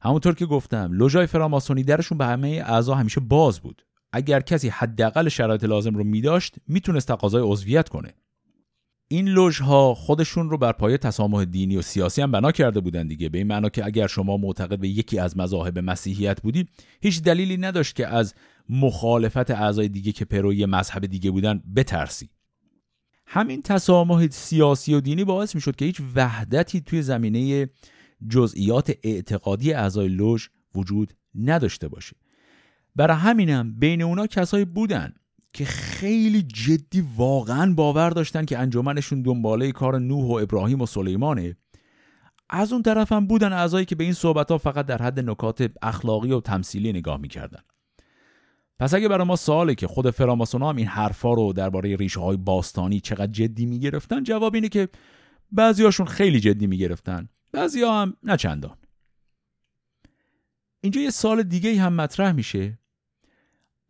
[0.00, 3.82] همونطور که گفتم لوژهای فراماسونی درشون به همه اعضا همیشه باز بود.
[4.12, 8.14] اگر کسی حداقل شرایط لازم رو میداشت می‌تونست تقاضای عضویت کنه.
[9.10, 13.28] این لوژها خودشون رو بر پایه تسامح دینی و سیاسی هم بنا کرده بودن دیگه.
[13.28, 16.68] به این معنا که اگر شما معتقد به یکی از مذاهب مسیحیت بودی
[17.00, 18.34] هیچ دلیلی نداشت که از
[18.68, 22.28] مخالفت اعضای دیگه که پروی مذهب دیگه بودن بترسی.
[23.26, 27.68] همین تسامح سیاسی و دینی باعث می شد که هیچ وحدتی توی زمینه
[28.28, 32.16] جزئیات اعتقادی اعضای لوژ وجود نداشته باشه.
[32.96, 35.14] برای همینم بین اونا کسایی بودن
[35.52, 41.56] که خیلی جدی واقعا باور داشتن که انجمنشون دنباله کار نوح و ابراهیم و سلیمانه.
[42.50, 45.70] از اون طرف هم بودن اعضایی که به این صحبت ها فقط در حد نکات
[45.82, 47.60] اخلاقی و تمثیلی نگاه می‌کردن.
[48.78, 52.36] پس اگه برای ما سواله که خود فراماسونا هم این حرفا رو درباره ریشه های
[52.36, 54.88] باستانی چقدر جدی می‌گرفتن جواب اینه که
[55.52, 57.28] بعضیاشون خیلی جدی می‌گرفتن.
[57.52, 58.76] بعضی هم نه چندان.
[60.80, 62.78] اینجا یه سال دیگه هم مطرح میشه.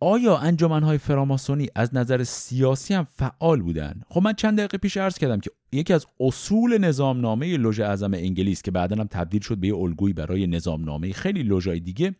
[0.00, 5.18] آیا انجمنهای فراماسونی از نظر سیاسی هم فعال بودن؟ خب من چند دقیقه پیش عرض
[5.18, 9.68] کردم که یکی از اصول نظامنامه لوژ اعظم انگلیس که بعدا هم تبدیل شد به
[9.68, 12.14] یه الگویی برای نظامنامه خیلی لوژهای دیگه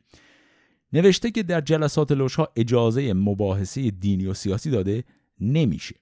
[0.92, 5.04] نوشته که در جلسات لوژها اجازه مباحثه دینی و سیاسی داده
[5.40, 5.94] نمیشه.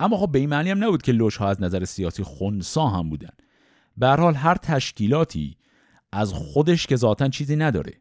[0.00, 3.32] اما خب به این معنی هم نبود که لوژها از نظر سیاسی خونسا هم بودن.
[3.96, 5.56] به حال هر تشکیلاتی
[6.12, 7.92] از خودش که ذاتا چیزی نداره.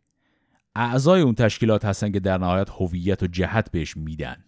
[0.76, 4.44] اعضای اون تشکیلات هستن که در نهایت هویت و جهت بهش میدن.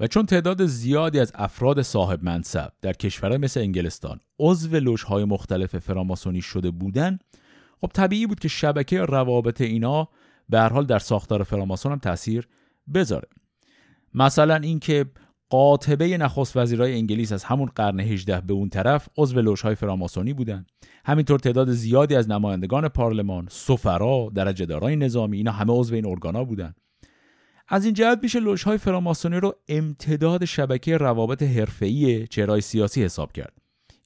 [0.00, 5.78] و چون تعداد زیادی از افراد صاحب منصب در کشورهای مثل انگلستان عضو لوژهای مختلف
[5.78, 7.18] فراماسونی شده بودن
[7.80, 10.08] خب طبیعی بود که شبکه روابط اینا
[10.48, 12.48] به هر حال در ساختار فراماسون هم تاثیر
[12.94, 13.28] بذاره.
[14.14, 15.06] مثلا اینکه
[15.50, 20.66] قاطبه نخست وزیرای انگلیس از همون قرن 18 به اون طرف عضو لوژهای فراماسونی بودن.
[21.04, 26.44] همینطور تعداد زیادی از نمایندگان پارلمان سفرا درجه دارای نظامی اینا همه عضو این ارگانا
[26.44, 26.74] بودن.
[27.68, 33.52] از این جهت میشه لوژهای فراماسونی رو امتداد شبکه روابط حرفه‌ای چهرهای سیاسی حساب کرد.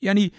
[0.02, 0.32] یعنی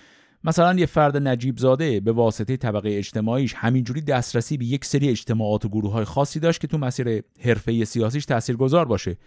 [0.43, 5.65] مثلا یه فرد نجیب زاده به واسطه طبقه اجتماعیش همینجوری دسترسی به یک سری اجتماعات
[5.65, 9.17] و گروه های خاصی داشت که تو مسیر حرفه سیاسیش تاثیرگذار باشه.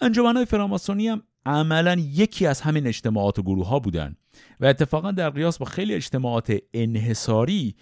[0.00, 4.16] های فراماسونی هم عملا یکی از همین اجتماعات و گروه ها بودن
[4.60, 7.76] و اتفاقا در قیاس با خیلی اجتماعات انحصاری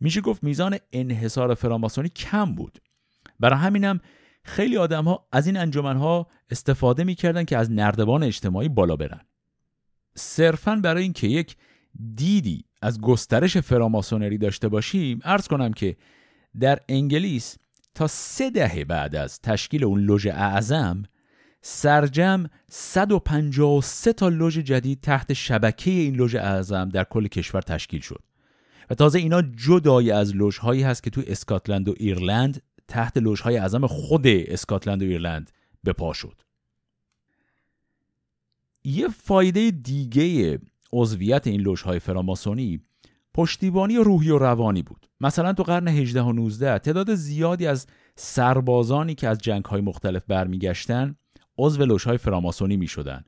[0.00, 2.78] میشه گفت میزان انحصار فراماسونی کم بود.
[3.40, 4.00] برای همینم
[4.44, 9.20] خیلی آدم ها از این انجمن ها استفاده می‌کردن که از نردبان اجتماعی بالا برن.
[10.14, 11.56] صرفا برای اینکه یک
[12.14, 15.96] دیدی از گسترش فراماسونری داشته باشیم ارز کنم که
[16.60, 17.56] در انگلیس
[17.94, 21.02] تا سه دهه بعد از تشکیل اون لوژ اعظم
[21.62, 28.22] سرجم 153 تا لوژ جدید تحت شبکه این لوژ اعظم در کل کشور تشکیل شد.
[28.90, 33.86] و تازه اینا جدای از لوژهایی هست که توی اسکاتلند و ایرلند تحت لوژهای اعظم
[33.86, 35.50] خود اسکاتلند و ایرلند
[35.84, 36.42] به پا شد.
[38.84, 40.58] یه فایده دیگه
[40.92, 42.80] عضویت این لوژهای فراماسونی
[43.34, 45.06] پشتیبانی روحی و روانی بود.
[45.20, 51.16] مثلا تو قرن 18 و 19 تعداد زیادی از سربازانی که از جنگهای مختلف برمیگشتن
[51.60, 53.24] عضو لوژهای فراماسونی می شدن.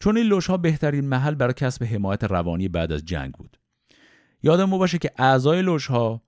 [0.00, 3.58] چون این لوژها بهترین محل برای کسب حمایت روانی بعد از جنگ بود.
[4.42, 6.22] یادمون باشه که اعضای لوژها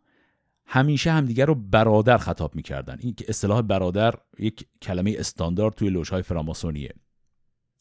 [0.66, 6.22] همیشه همدیگر رو برادر خطاب می‌کردن این که اصطلاح برادر یک کلمه استاندارد توی لوژهای
[6.22, 6.94] فراماسونیه.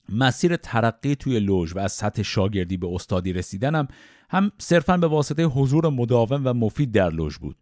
[0.10, 3.88] مسیر ترقی توی لوژ و از سطح شاگردی به استادی رسیدن هم,
[4.30, 7.58] هم صرفا به واسطه حضور مداوم و مفید در لوژ بود.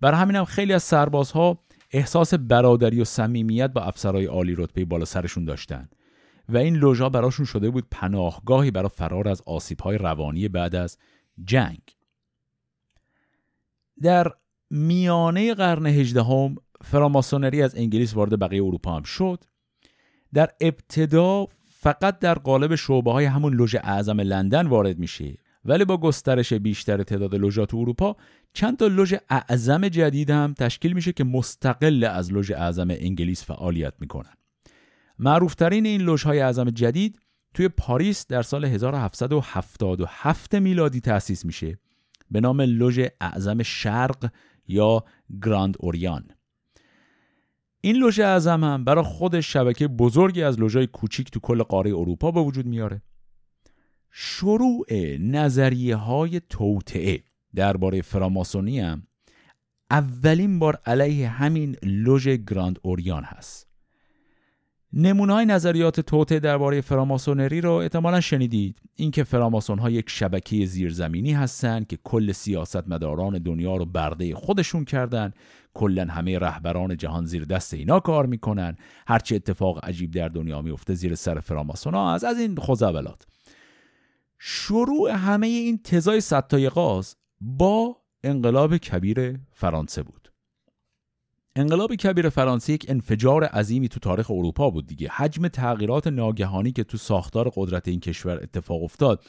[0.00, 1.58] برای همین هم خیلی از سربازها
[1.94, 5.88] احساس برادری و صمیمیت با افسرهای عالی رتبه بالا سرشون داشتن
[6.48, 10.98] و این لوژها براشون شده بود پناهگاهی برای فرار از آسیبهای روانی بعد از
[11.44, 11.80] جنگ.
[14.02, 14.32] در
[14.70, 19.44] میانه قرن هجدهم فراماسونری از انگلیس وارد بقیه اروپا هم شد.
[20.32, 25.36] در ابتدا فقط در قالب شعبه های همون لوژ اعظم لندن وارد میشه.
[25.64, 28.16] ولی با گسترش بیشتر تعداد لوژا تو اروپا
[28.52, 33.94] چند تا لوژ اعظم جدید هم تشکیل میشه که مستقل از لوژ اعظم انگلیس فعالیت
[34.00, 34.34] می‌کنن.
[35.18, 37.18] معروفترین این لوژهای اعظم جدید
[37.54, 41.78] توی پاریس در سال 1777 میلادی تأسیس میشه.
[42.30, 44.30] به نام لوژ اعظم شرق
[44.68, 45.04] یا
[45.42, 46.28] Grand Orient.
[47.80, 52.30] این لوژ اعظم هم برای خودش شبکه بزرگی از لوژای کوچیک تو کل قاره اروپا
[52.30, 53.02] به وجود میاره.
[54.16, 54.86] شروع
[55.20, 57.22] نظریه های توطعه
[57.54, 59.02] درباره فراماسونی هم
[59.90, 63.66] اولین بار علیه همین لوژ گراند اوریان هست.
[64.92, 68.78] نمونه های نظریات توته درباره فراماسونری رو احتمالا شنیدید.
[68.94, 75.32] اینکه فراماسون ها یک شبکه زیرزمینی هستند که کل سیاستمداران دنیا رو برده خودشون کردن.
[75.74, 78.76] کلا همه رهبران جهان زیر دست اینا کار می‌کنن.
[79.06, 83.26] هرچی اتفاق عجیب در دنیا میفته زیر سر فراماسون ها از از این خوزبلات
[84.38, 90.32] شروع همه این تزای ستای قاز با انقلاب کبیر فرانسه بود.
[91.56, 95.08] انقلاب کبیر فرانسه یک انفجار عظیمی تو تاریخ اروپا بود دیگه.
[95.08, 99.24] حجم تغییرات ناگهانی که تو ساختار قدرت این کشور اتفاق افتاد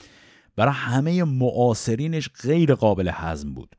[0.55, 3.75] برای همه معاصرینش غیر قابل هضم بود.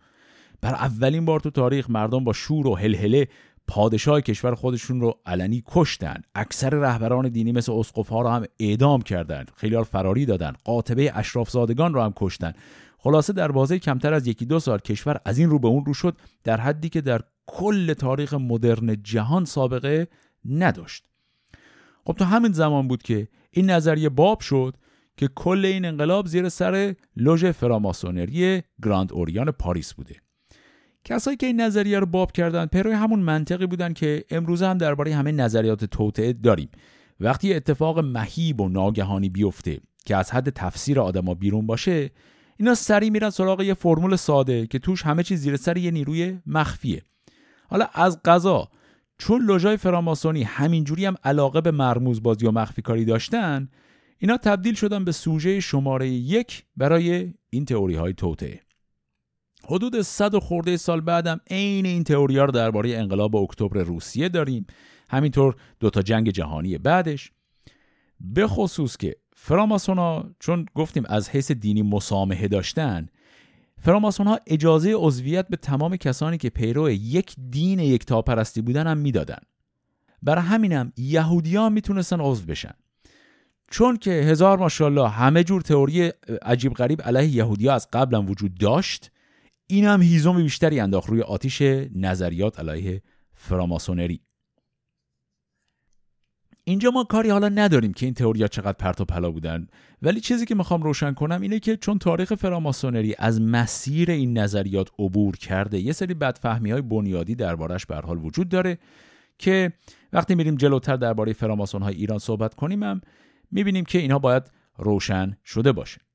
[0.61, 3.29] بر اولین بار تو تاریخ مردم با شور و هلهله
[3.69, 6.23] پادشاه کشور خودشون رو علنی کشتن.
[6.35, 10.53] اکثر رهبران دینی مثل اسقف ها رو هم اعدام کردند خیلی فراری دادن.
[10.65, 12.53] قاطبه اشراف زادگان رو هم کشتن.
[12.99, 15.95] خلاصه در بازه کمتر از یکی دو سال کشور از این رو به اون رو
[15.95, 20.09] شد در حدی که در کل تاریخ مدرن جهان سابقه
[20.45, 21.09] نداشت.
[22.05, 24.75] خب تو همین زمان بود که این نظریه باب شد
[25.17, 30.26] که کل این انقلاب زیر سر لوژ فراماسونری گراند اوریان پاریس بوده.
[31.09, 35.15] کسایی که این نظریه رو باب کردن پیروی همون منطقی بودن که امروز هم درباره
[35.15, 36.69] همه نظریات توطعه داریم.
[37.21, 42.11] وقتی اتفاق مهیب و ناگهانی بیفته که از حد تفسیر آدما بیرون باشه
[42.57, 46.39] اینا سری میرن سراغ یه فرمول ساده که توش همه چیز زیر سر یه نیروی
[46.47, 47.03] مخفیه.
[47.69, 48.69] حالا از قضا
[49.19, 53.69] چون لوژای فراماسونی همینجوری هم علاقه به مرموز بازی و مخفی کاری داشتن
[54.19, 58.66] اینا تبدیل شدن به سوژه شماره یک برای این تئوری های توته
[59.69, 64.29] حدود صد و خورده سال بعدم عین این تئوری ها رو درباره انقلاب اکتبر روسیه
[64.29, 64.67] داریم.
[65.11, 67.33] همینطور دوتا جنگ جهانی بعدش.
[68.21, 73.07] به خصوص که فراماسونا چون گفتیم از حیث دینی مسامحه داشتن
[73.81, 78.99] فراماسون ها اجازه عضویت به تمام کسانی که پیرو یک دین یک تاپرستی بودن هم
[78.99, 79.39] می‌دادن.
[80.23, 82.75] برای همینم یهودی ها می‌تونستن عضو بشن.
[83.71, 88.55] چون که هزار ماشاءالله همه جور تئوری عجیب غریب علیه یهودی ها از قبلا وجود
[88.55, 89.11] داشت
[89.67, 91.63] این هم هیزم بیشتری انداخت روی آتیش
[91.95, 93.03] نظریات علیه
[93.35, 94.21] فراماسونری.
[96.65, 99.67] اینجا ما کاری حالا نداریم که این تئوریا چقدر پرت و پلا بودن.
[100.03, 104.89] ولی چیزی که می‌خوام روشن کنم اینه که چون تاریخ فراماسونری از مسیر این نظریات
[104.99, 108.79] عبور کرده یه سری بدفهمی های بنیادی دربارش به حال وجود داره
[109.39, 109.73] که
[110.13, 113.01] وقتی میریم جلوتر درباره فراماسون های ایران صحبت کنیم هم
[113.51, 114.43] می‌بینیم که اینها باید
[114.79, 116.06] روشن شده باشه.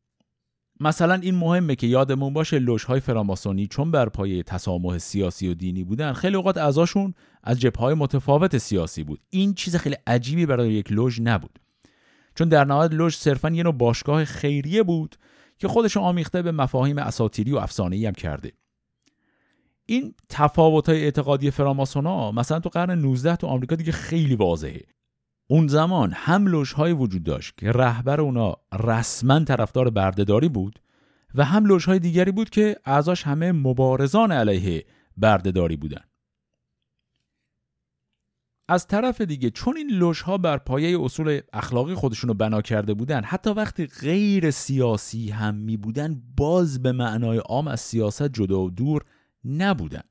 [0.81, 5.83] مثلا این مهمه که یادمون باشه لوژهای فراماسونی چون بر پایه تسامح سیاسی و دینی
[5.83, 7.13] بودن خیلی اوقات اعضاشون
[7.43, 9.19] از جبههای متفاوت سیاسی بود.
[9.29, 11.59] این چیز خیلی عجیبی برای یک لوژ نبود.
[12.35, 15.15] چون در نهایت لوژ صرفا یه نوع باشگاه خیریه بود
[15.57, 18.51] که خودش آمیخته به مفاهیم اساتیری و افسانه‌ای هم کرده.
[19.85, 24.81] این تفاوت های اعتقادی فراماسونا مثلا تو قرن 19 تو آمریکا دیگه خیلی واضحه.
[25.51, 30.79] اون زمان هم لوژهای وجود داشت که رهبر اونا رسما طرفدار بردهداری بود
[31.35, 34.85] و هم لوژهای دیگری بود که اعضاش همه مبارزان علیه
[35.17, 36.01] بردهداری بودن.
[38.69, 43.23] از طرف دیگه چون این لوژها بر پایه اصول اخلاقی خودشون رو بنا کرده بودن
[43.23, 48.69] حتی وقتی غیر سیاسی هم می بودن باز به معنای عام از سیاست جدا و
[48.69, 49.05] دور
[49.45, 50.03] نبودن.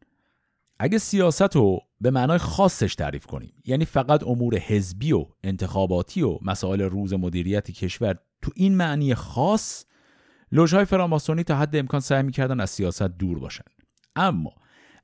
[0.83, 6.39] اگه سیاست رو به معنای خاصش تعریف کنیم یعنی فقط امور حزبی و انتخاباتی و
[6.43, 9.85] مسائل روز مدیریت کشور تو این معنی خاص
[10.53, 13.65] لوژهای فراماسونی تا حد امکان سعی می‌کردن از سیاست دور باشن.
[14.17, 14.53] اما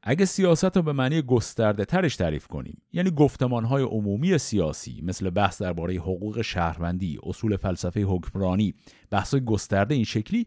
[0.03, 5.31] اگه سیاست رو به معنی گسترده ترش تعریف کنیم یعنی گفتمان های عمومی سیاسی مثل
[5.31, 8.75] بحث درباره حقوق شهروندی اصول فلسفه حکمرانی
[9.11, 10.47] بحث گسترده این شکلی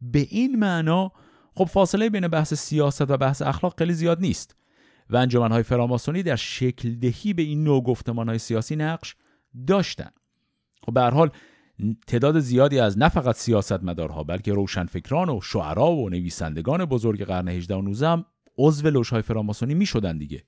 [0.00, 1.12] به این معنا
[1.54, 4.56] خب فاصله بین بحث سیاست و بحث اخلاق خیلی زیاد نیست.
[5.10, 9.16] و انجمنهای فراماسونی در شکل دهی به این نوع گفتمانهای سیاسی نقش
[9.66, 10.10] داشتن.
[10.82, 11.30] خب به حال
[12.06, 17.74] تعداد زیادی از نه فقط سیاستمدارها بلکه روشنفکران و شعرا و نویسندگان بزرگ قرن 18
[17.74, 18.24] و 19 هم
[18.58, 20.42] عضو لوژهای فراماسونی می شدن دیگه.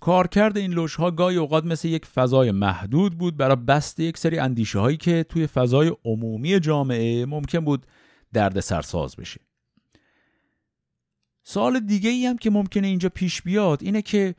[0.00, 4.78] کارکرد این لوژها گاهی اوقات مثل یک فضای محدود بود برای بست یک سری اندیشه
[4.78, 7.86] هایی که توی فضای عمومی جامعه ممکن بود
[8.32, 9.47] درد سرساز بشه.
[11.50, 14.34] سوال دیگه ای هم که ممکنه اینجا پیش بیاد اینه که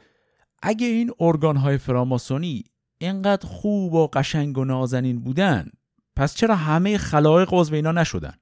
[0.62, 2.64] اگه این ارگان های فراماسونی
[2.98, 5.70] اینقدر خوب و قشنگ و نازنین بودن
[6.16, 8.34] پس چرا همه خلایق عضو اینا نشدن؟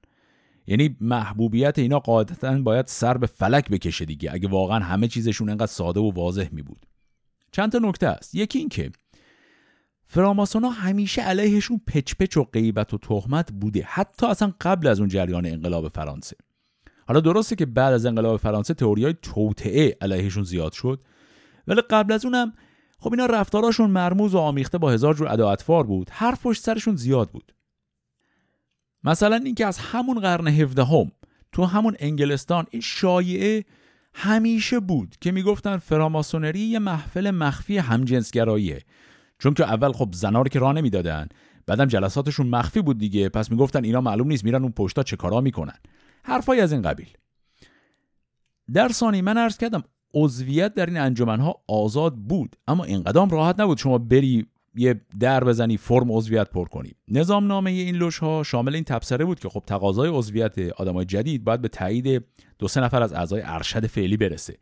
[0.66, 5.66] یعنی محبوبیت اینا قاعدتا باید سر به فلک بکشه دیگه اگه واقعا همه چیزشون انقدر
[5.66, 6.86] ساده و واضح می بود
[7.52, 8.34] چند تا نکته است.
[8.34, 8.90] یکی این که
[10.06, 15.08] فراماسونا همیشه علیهشون پچ پچ و غیبت و تهمت بوده حتی اصلا قبل از اون
[15.08, 16.36] جریان انقلاب فرانسه.
[17.08, 21.00] حالا درسته که بعد از انقلاب فرانسه تئوریای توطعه علیهشون زیاد شد
[21.66, 22.52] ولی قبل از اونم
[22.98, 27.30] خب اینا رفتاراشون مرموز و آمیخته با هزار جور ادا بود هر پشت سرشون زیاد
[27.30, 27.54] بود.
[29.04, 31.12] مثلا اینکه از همون قرن 17 هم
[31.52, 33.64] تو همون انگلستان این شایعه
[34.14, 38.82] همیشه بود که می‌گفتن فراماسونری یه محفل مخفی همجنسگراییه.
[39.38, 41.28] چون که اول خب زنا رو که راه نمی‌دادن
[41.66, 45.40] بعدم جلساتشون مخفی بود دیگه پس می‌گفتن اینا معلوم نیست میرن اون پشتا چه کارا
[45.40, 45.78] می‌کنن.
[46.28, 47.08] حرفای از این قبیل.
[48.72, 49.82] در ثانی من عرض کردم
[50.14, 55.76] عضویت در این انجمنها آزاد بود اما اینقدام راحت نبود شما بری یه در بزنی
[55.76, 56.92] فرم عضویت پر کنی.
[57.08, 61.44] نظام نامه این لوش ها شامل این تبصره بود که خب تقاضای عضویت آدمای جدید
[61.44, 62.24] باید به تایید
[62.58, 64.58] دو سه نفر از اعضای ارشد فعلی برسه.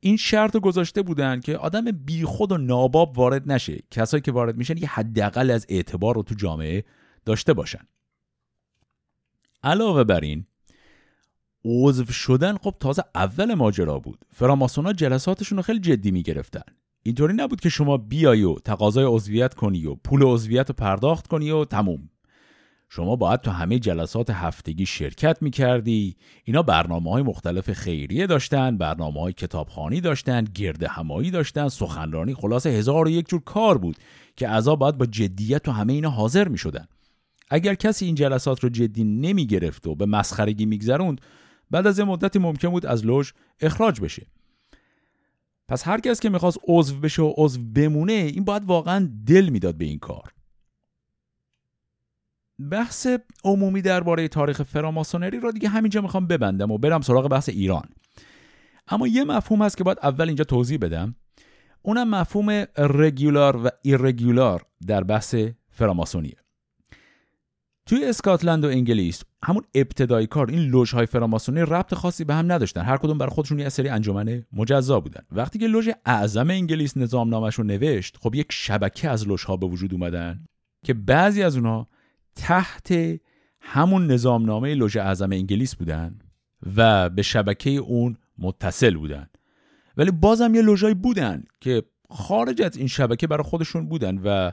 [0.00, 3.78] این شرط رو گذاشته بودن که آدم بیخود و ناباب وارد نشه.
[3.90, 6.84] کسایی که وارد میشن یه حداقل از اعتبار رو تو جامعه
[7.24, 7.86] داشته باشن.
[9.62, 10.46] علاوه بر این
[11.64, 14.24] عضو شدن خب تازه اول ماجرا بود.
[14.34, 16.62] فراماسونا جلساتشون رو خیلی جدی می‌گرفتن.
[17.02, 21.50] اینطوری نبود که شما بیای و تقاضای عضویت کنی و پول عضویت رو پرداخت کنی
[21.50, 22.10] و تموم.
[22.88, 26.16] شما باید تو همه جلسات هفتگی شرکت می‌کردی.
[26.44, 32.34] اینا برنامه های مختلف خیریه داشتن برنامه های کتابخانی داشتن گرد همایی داشتن سخنرانی.
[32.34, 33.96] خلاصه هزار و یک جور کار بود
[34.36, 36.86] که اعضا باید با جدیت تو همه اینا حاضر می‌شدن.
[37.50, 41.20] اگر کسی این جلسات رو جدی نمی‌گرفت و به مسخرگی میگذروند
[41.70, 44.26] بعد از یه مدتی ممکن بود از لوژ اخراج بشه.
[45.68, 49.74] پس هر کس که می‌خواست عضو بشه و عضو بمونه این باید واقعا دل می‌داد
[49.74, 50.32] به این کار.
[52.70, 53.06] بحث
[53.44, 57.88] عمومی درباره تاریخ فراماسونری رو دیگه همینجا می‌خوام ببندم و برم سراغ بحث ایران.
[58.88, 61.14] اما یه مفهوم هست که باید اول اینجا توضیح بدم.
[61.82, 65.34] اونم مفهوم رگولار و ایرگولار در بحث
[65.70, 66.36] فراماسونیه.
[67.86, 72.82] توی اسکاتلند و انگلیس همون ابتدایی کار این لوژهای فراماسونی ربط خاصی به هم نداشتن.
[72.82, 75.22] هر کدوم برای خودشون یه سری انجمن مجزا بودن.
[75.32, 79.66] وقتی که لوژ اعظم انگلیس نظام نامش رو نوشت خب یک شبکه از لوژها به
[79.66, 80.44] وجود اومدن
[80.84, 81.88] که بعضی از اونها
[82.36, 82.94] تحت
[83.60, 86.18] همون نظامنامه لوژ اعظم انگلیس بودن
[86.76, 89.26] و به شبکه اون متصل بودن.
[89.96, 94.52] ولی بازم یه لوژایی بودن که خارج از این شبکه برای خودشون بودن و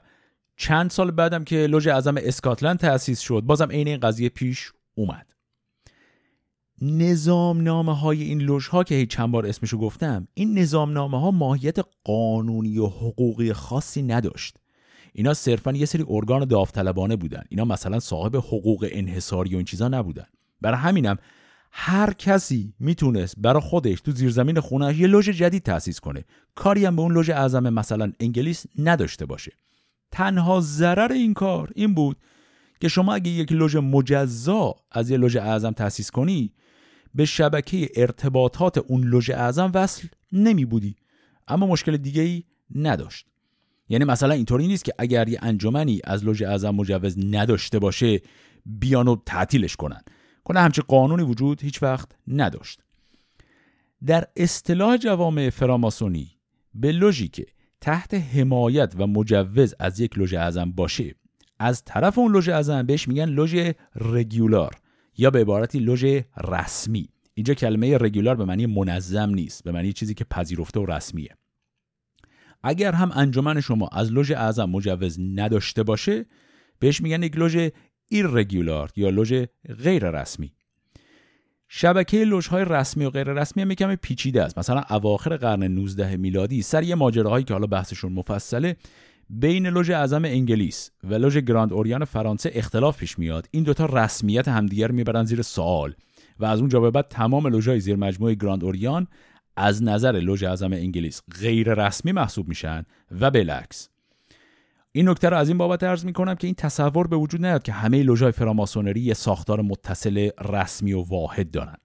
[0.58, 5.34] چند سال بعدم که لوژ اعظم اسکاتلند تأسیس شد بازم عین این قضیه پیش اومد.
[6.82, 11.20] نظام نامه های این لوژ ها که هیچ چند بار اسمشو گفتم این نظام نامه
[11.20, 14.58] ها ماهیت قانونی و حقوقی خاصی نداشت.
[15.14, 17.44] اینا صرفا یه سری ارگان داوطلبانه بودن.
[17.50, 20.26] اینا مثلا صاحب حقوق انحصاری و این چیزا نبودن.
[20.62, 21.18] برای همینم
[21.72, 26.26] هر کسی می‌تونست برای خودش تو زیرزمین خونه یه لوژ جدید تأسیس کنه.
[26.56, 29.52] کاری هم به اون لوژ اعظم مثلا انگلیس نداشته باشه.
[30.12, 32.18] تنها ضرر این کار این بود
[32.80, 36.54] که شما اگه یک لوژ مجزا از یه لوژ اعظم تأسیس کنی
[37.16, 40.96] به شبکه ارتباطات اون لوژ اعظم وصل نمی بودی
[41.48, 42.44] اما مشکل دیگه ای
[42.76, 43.26] نداشت.
[43.90, 48.22] یعنی مثلا اینطوری نیست که اگر یه انجمنی از لوژ اعظم مجوز نداشته باشه
[48.66, 50.02] بیان و تعطیلش کنن.
[50.44, 52.84] نه همچه قانونی وجود هیچ وقت نداشت.
[54.06, 56.32] در اصطلاح جوامع فراماسونی
[56.74, 57.46] به لوژی که
[57.82, 61.16] تحت حمایت و مجوز از یک لوژ اعظم باشه
[61.60, 64.76] از طرف اون لوژ اعظم بهش میگن لوژ régulière
[65.18, 66.06] یا به عبارتی لوژ
[66.44, 67.10] رسمی.
[67.34, 71.36] اینجا کلمه régulière به معنی منظم نیست به معنی چیزی که پذیرفته و رسمیه.
[72.64, 76.26] اگر هم انجمن شما از لوژ اعظم مجوز نداشته باشه
[76.80, 77.70] بهش میگن یک لوژ
[78.08, 79.34] irrégulière یا لوژ
[79.84, 80.54] غیر رسمی
[81.68, 84.58] شبکه لوژهای رسمی و غیر رسمی هم کمی پیچیده است.
[84.58, 88.76] مثلا اواخر قرن 19 میلادی سر یه ماجراهایی که حالا بحثشون مفصله
[89.30, 93.48] بین لوژ اعظم انگلیس و لوژ گراند اوریان فرانسه اختلاف پیش میاد.
[93.52, 95.94] این دوتا رسمیت همدیگر می‌برن زیر سوال
[96.40, 99.08] و از اونجا به بعد تمام لوژهای زیر مجموعه گراند اوریان
[99.56, 102.84] از نظر لوژ اعظم انگلیس غیر رسمی محسوب میشن
[103.20, 103.90] و بالعکس.
[104.92, 107.72] این نکته رو از این بابت ارز می‌کنم که این تصور به وجود نیاد که
[107.72, 111.78] همه لوژهای فراماسونری یه ساختار متصل رسمی و واحد دارن.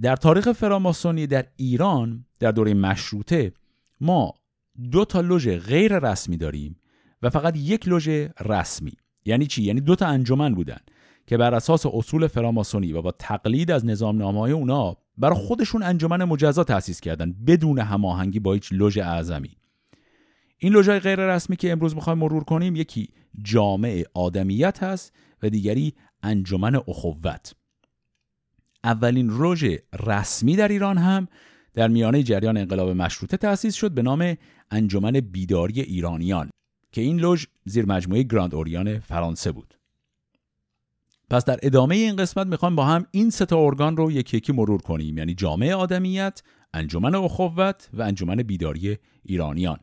[0.00, 3.52] در تاریخ فراماسونی در ایران در دوره مشروطه
[4.00, 4.34] ما
[4.92, 6.76] دو تا لوژ غیر رسمی داریم
[7.22, 8.08] و فقط یک لوژ
[8.44, 8.92] رسمی.
[9.24, 10.78] یعنی چی؟ یعنی دو تا انجمن بودن
[11.26, 16.24] که بر اساس اصول فراماسونی و با تقلید از نظام های اونا برای خودشون انجمن
[16.24, 19.56] مجزا تأسیس کردن بدون هماهنگی با هیچ لوژ اعظمی.
[20.58, 23.08] این لوژهای غیر رسمی که امروز می‌خوایم مرور کنیم یکی
[23.42, 25.12] جامع آدمیت هست
[25.42, 27.54] و دیگری انجمن اخوت.
[28.84, 29.64] اولین رژ
[30.06, 31.28] رسمی در ایران هم
[31.74, 34.36] در میانه جریان انقلاب مشروطه تأسیس شد به نام
[34.70, 36.50] انجمن بیداری ایرانیان
[36.92, 39.74] که این لوژ زیر مجموعه گراند اوریان فرانسه بود
[41.30, 44.52] پس در ادامه این قسمت می‌خوام با هم این سه تا ارگان رو یکی یکی
[44.52, 46.42] مرور کنیم یعنی جامعه آدمیت،
[46.74, 49.78] انجمن اخوت و انجمن بیداری ایرانیان.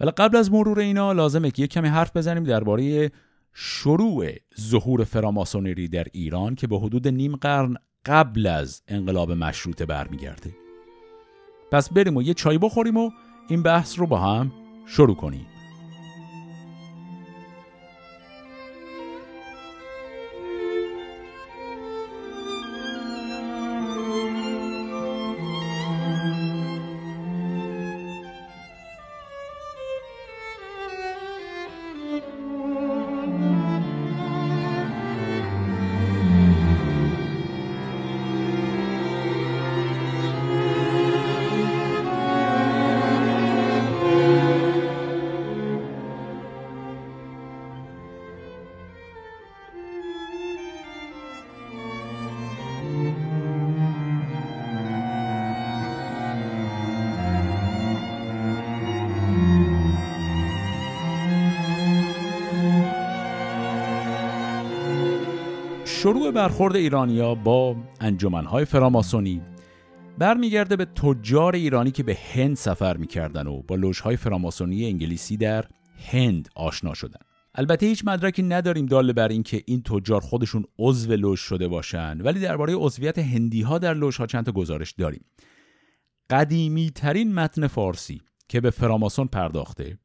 [0.00, 3.10] ولی قبل از مرور اینا لازمه که یک کمی حرف بزنیم درباره
[3.52, 4.26] شروع
[4.60, 10.54] ظهور فراماسونری در ایران که به حدود نیم قرن قبل از انقلاب مشروطه برمیگرده.
[11.72, 13.10] پس بریم و یه چای بخوریم و
[13.50, 14.52] این بحث رو با هم
[14.86, 15.46] شروع کنیم.
[66.40, 69.42] برخورد ایرانیا با انجمنهای فراماسونی
[70.18, 75.64] برمیگرده به تجار ایرانی که به هند سفر می‌کردن و با لوژهای فراماسونی انگلیسی در
[76.12, 77.20] هند آشنا شدن.
[77.54, 82.40] البته هیچ مدرکی نداریم داله بر اینکه این تجار خودشون عضو لوژ شده باشن ولی
[82.40, 85.24] درباره عضویت هندی ها در لوژ ها چند تا گزارش داریم.
[86.30, 89.98] قدیمی ترین متن فارسی که به فراماسون پرداخته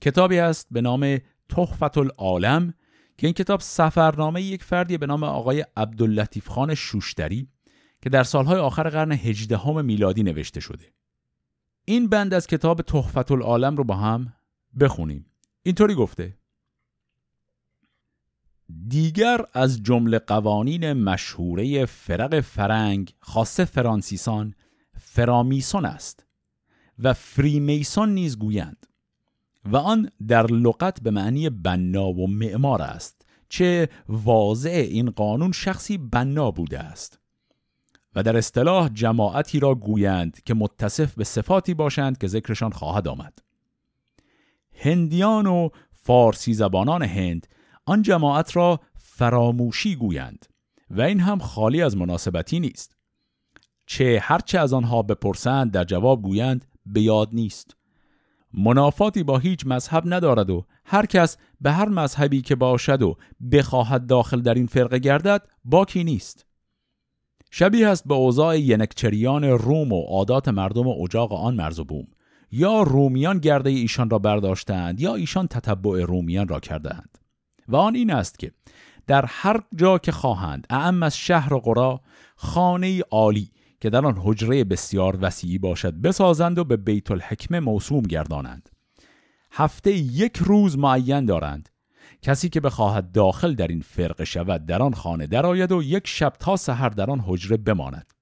[0.00, 1.18] کتابی است به نام
[1.48, 2.74] تحفت العالم
[3.16, 7.48] که این کتاب سفرنامه یک فردی به نام آقای عبداللطیف خان شوشتری
[8.02, 10.92] که در سالهای آخر قرن هجدهم میلادی نوشته شده.
[11.84, 14.32] این بند از کتاب تحفت العالم رو با هم
[14.80, 15.26] بخونیم.
[15.62, 16.38] اینطوری گفته
[18.88, 24.54] دیگر از جمله قوانین مشهوره فرق فرنگ خاصه فرانسیسان
[24.98, 26.26] فرامیسون است
[26.98, 28.86] و فریمیسون نیز گویند
[29.64, 35.98] و آن در لغت به معنی بنا و معمار است چه واضع این قانون شخصی
[35.98, 37.18] بنا بوده است.
[38.14, 43.38] و در اصطلاح جماعتی را گویند که متصف به صفاتی باشند که ذکرشان خواهد آمد.
[44.72, 47.46] هندیان و فارسی زبانان هند
[47.86, 50.46] آن جماعت را فراموشی گویند
[50.90, 52.96] و این هم خالی از مناسبتی نیست.
[53.86, 57.76] چه هرچه از آنها بپرسند در جواب گویند به یاد نیست.
[58.56, 63.16] منافاتی با هیچ مذهب ندارد و هر کس به هر مذهبی که باشد و
[63.52, 66.46] بخواهد داخل در این فرقه گردد باکی نیست.
[67.50, 72.06] شبیه است به اوضاع ینکچریان روم و عادات مردم و اجاق آن مرز و بوم.
[72.50, 77.18] یا رومیان گرده ایشان را برداشتند یا ایشان تتبع رومیان را کردند.
[77.68, 78.52] و آن این است که
[79.06, 82.00] در هر جا که خواهند اعم از شهر و قرا
[82.36, 83.50] خانه عالی
[83.84, 88.68] که در آن حجره بسیار وسیعی باشد بسازند و به بیت الحکمه موسوم گردانند.
[89.52, 91.68] هفته یک روز معین دارند.
[92.22, 96.32] کسی که بخواهد داخل در این فرقه شود در آن خانه درآید و یک شب
[96.40, 98.12] تا سحر در آن حجره بماند.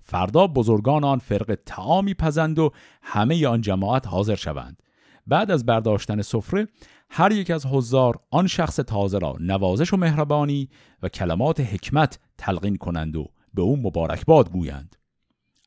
[0.00, 2.70] فردا بزرگان آن فرقه تعامی پزند و
[3.02, 4.82] همه آن جماعت حاضر شوند.
[5.26, 6.68] بعد از برداشتن سفره
[7.10, 10.68] هر یک از حضار آن شخص تازه را نوازش و مهربانی
[11.02, 14.96] و کلمات حکمت تلقین کنند و به او مبارکباد گویند.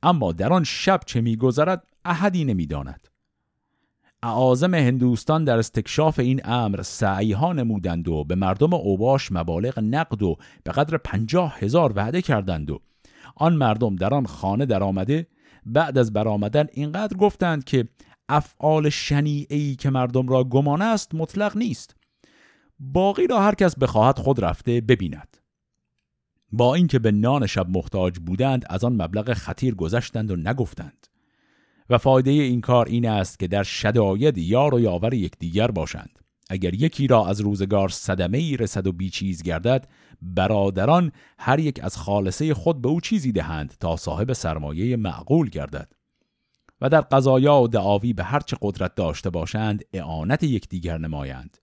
[0.04, 3.08] اما در آن شب چه میگذرد احدی نمی‌داند.
[4.24, 10.24] اعاظم هندوستان در استکشاف این امر سعی ها نمودند و به مردم اوباش مبالغ نقد
[10.24, 12.80] و به قدر پنجاه هزار وعده کردند و
[13.36, 15.28] آن مردم در آن خانه در آمده
[15.66, 17.88] بعد از برآمدن اینقدر گفتند که
[18.30, 21.96] افعال شنیعی که مردم را گمان است مطلق نیست.
[22.80, 25.37] باقی را هر کس بخواهد خود رفته ببیند.
[26.52, 31.08] با اینکه به نان شب محتاج بودند از آن مبلغ خطیر گذشتند و نگفتند.
[31.90, 36.20] و فایده این کار این است که در شداید یار و یاور یکدیگر باشند.
[36.50, 39.88] اگر یکی را از روزگار صدمه ای رسد و بیچیز گردد
[40.22, 45.94] برادران هر یک از خالصه خود به او چیزی دهند تا صاحب سرمایه معقول گردد.
[46.82, 51.58] و در قضایا و دعاوی به هرچه قدرت داشته باشند اعانت یکدیگر نمایند.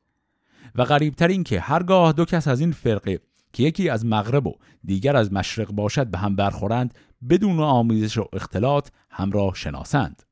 [0.75, 3.21] و غریبتر این که هرگاه دو کس از این فرقه
[3.55, 6.95] که یکی از مغرب و دیگر از مشرق باشد به هم برخورند
[7.31, 10.23] بدون آمیزش و اختلاط همراه شناسند.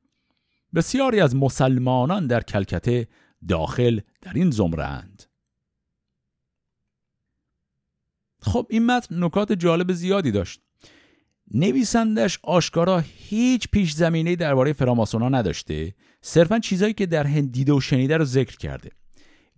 [0.75, 3.07] بسیاری از مسلمانان در کلکته
[3.47, 5.23] داخل در این زمره اند.
[8.41, 10.61] خب این متن نکات جالب زیادی داشت.
[11.53, 17.81] نویسندش آشکارا هیچ پیش زمینه درباره فراماسونا نداشته صرفا چیزایی که در هند دیده و
[17.81, 18.91] شنیده رو ذکر کرده.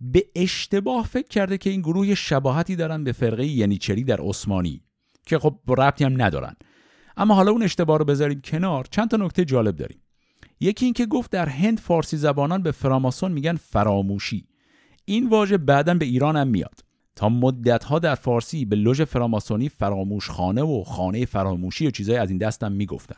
[0.00, 4.82] به اشتباه فکر کرده که این گروه شباهتی دارن به فرقه ینیچری در عثمانی
[5.26, 6.56] که خب ربطی هم ندارن.
[7.16, 9.98] اما حالا اون اشتباه رو بذاریم کنار چند تا نکته جالب داریم.
[10.60, 14.46] یکی اینکه گفت در هند فارسی زبانان به فراماسون میگن فراموشی.
[15.04, 16.80] این واژه بعدا به ایران هم میاد.
[17.16, 22.30] تا مدتها در فارسی به لوژ فراماسونی فراموش خانه و خانه فراموشی و چیزهای از
[22.30, 23.16] این دستم می‌گفتن.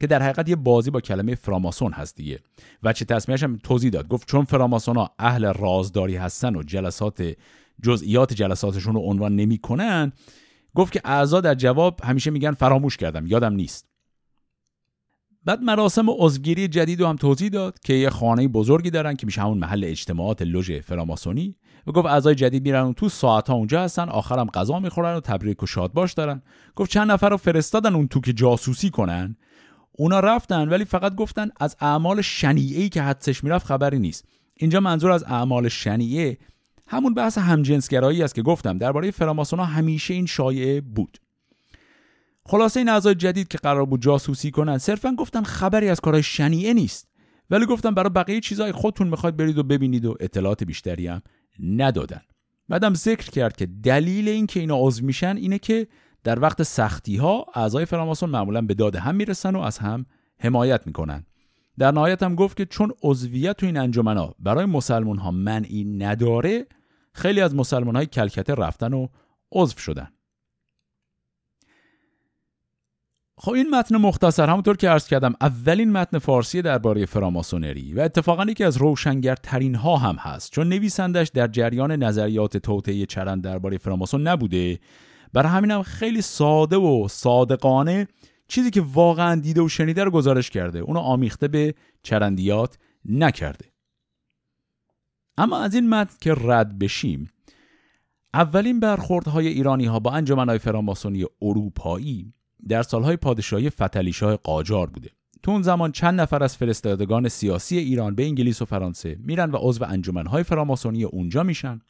[0.00, 2.40] که در حقیقت یه بازی با کلمه فراماسون هست دیگه.
[2.82, 4.08] و چه تصمیمش هم توضیح داد.
[4.08, 7.32] گفت چون فراماسونا اهل رازداری هستن و جلسات
[7.82, 10.12] جزئیات جلساتشون رو عنوان نمی‌کنن
[10.74, 13.86] گفت که اعضا در جواب همیشه میگن فراموش کردم یادم نیست.
[15.44, 19.40] بعد مراسم عضوگیری جدید رو هم توضیح داد که یه خانه بزرگی دارن که میشه
[19.40, 21.56] همون محل اجتماعات لوژ فراماسونی.
[21.86, 25.20] و گفت اعضای جدید میرن و تو ساعت ها اونجا هستن آخرم غذا می‌خورن و
[25.20, 26.42] تبریک و شادباش دارن.
[26.76, 29.36] گفت چند نفر رو فرستادن اون تو که جاسوسی کنن.
[30.00, 34.24] اونا رفتن ولی فقط گفتن از اعمال شنیعی که حدسش می‌رفت خبری نیست.
[34.54, 36.38] اینجا منظور از اعمال شنیعه
[36.86, 38.78] همون بحث همجنسگرایی است که گفتم.
[38.78, 41.18] درباره فراماسونا همیشه این شایعه بود.
[42.46, 46.74] خلاصه این اعضای جدید که قرار بود جاسوسی کنن صرفا گفتن خبری از کارهای شنیعه
[46.74, 47.08] نیست.
[47.50, 51.22] ولی گفتم برای بقیه چیزای خودتون می‌خواید برید و ببینید و اطلاعات بیشتری هم
[51.62, 52.20] ندادن.
[52.68, 55.86] بعدم ذکر کرد که دلیل این که اینا عضو میشن اینه که
[56.24, 60.06] در وقت سختی ها اعضای فراماسون معمولا به داد هم می‌رسن و از هم
[60.38, 61.26] حمایت می‌کنن.
[61.78, 66.66] در نهایت هم گفت که چون عضویت تو این انجمنا برای مسلمان ها منعی نداره
[67.12, 69.08] خیلی از مسلمان های کلکته رفتن و
[69.52, 70.08] عضو شدن.
[73.42, 78.44] خب این متن مختصر همونطور که عرض کردم اولین متن فارسی درباره فراماسونری و اتفاقا
[78.44, 80.52] یکی از روشنگرترین ها هم هست.
[80.52, 84.78] چون نویسندش در جریان نظریات توطئه چرند درباره فراماسون نبوده
[85.32, 88.08] برای همینم خیلی ساده و صادقانه
[88.48, 90.78] چیزی که واقعا دیده و شنیده رو گزارش کرده.
[90.78, 93.64] اونو آمیخته به چرندیات نکرده.
[95.38, 97.30] اما از این متن که رد بشیم
[98.34, 102.34] اولین برخوردهای ایرانی ها با انجمنهای فراماسونی اروپایی
[102.68, 105.10] در سالهای پادشاهی فتلیشاه قاجار بوده.
[105.42, 109.56] تو اون زمان چند نفر از فرستادگان سیاسی ایران به انگلیس و فرانسه میرن و
[109.60, 111.80] عضو انجمنهای فراماسونی اونجا میشن.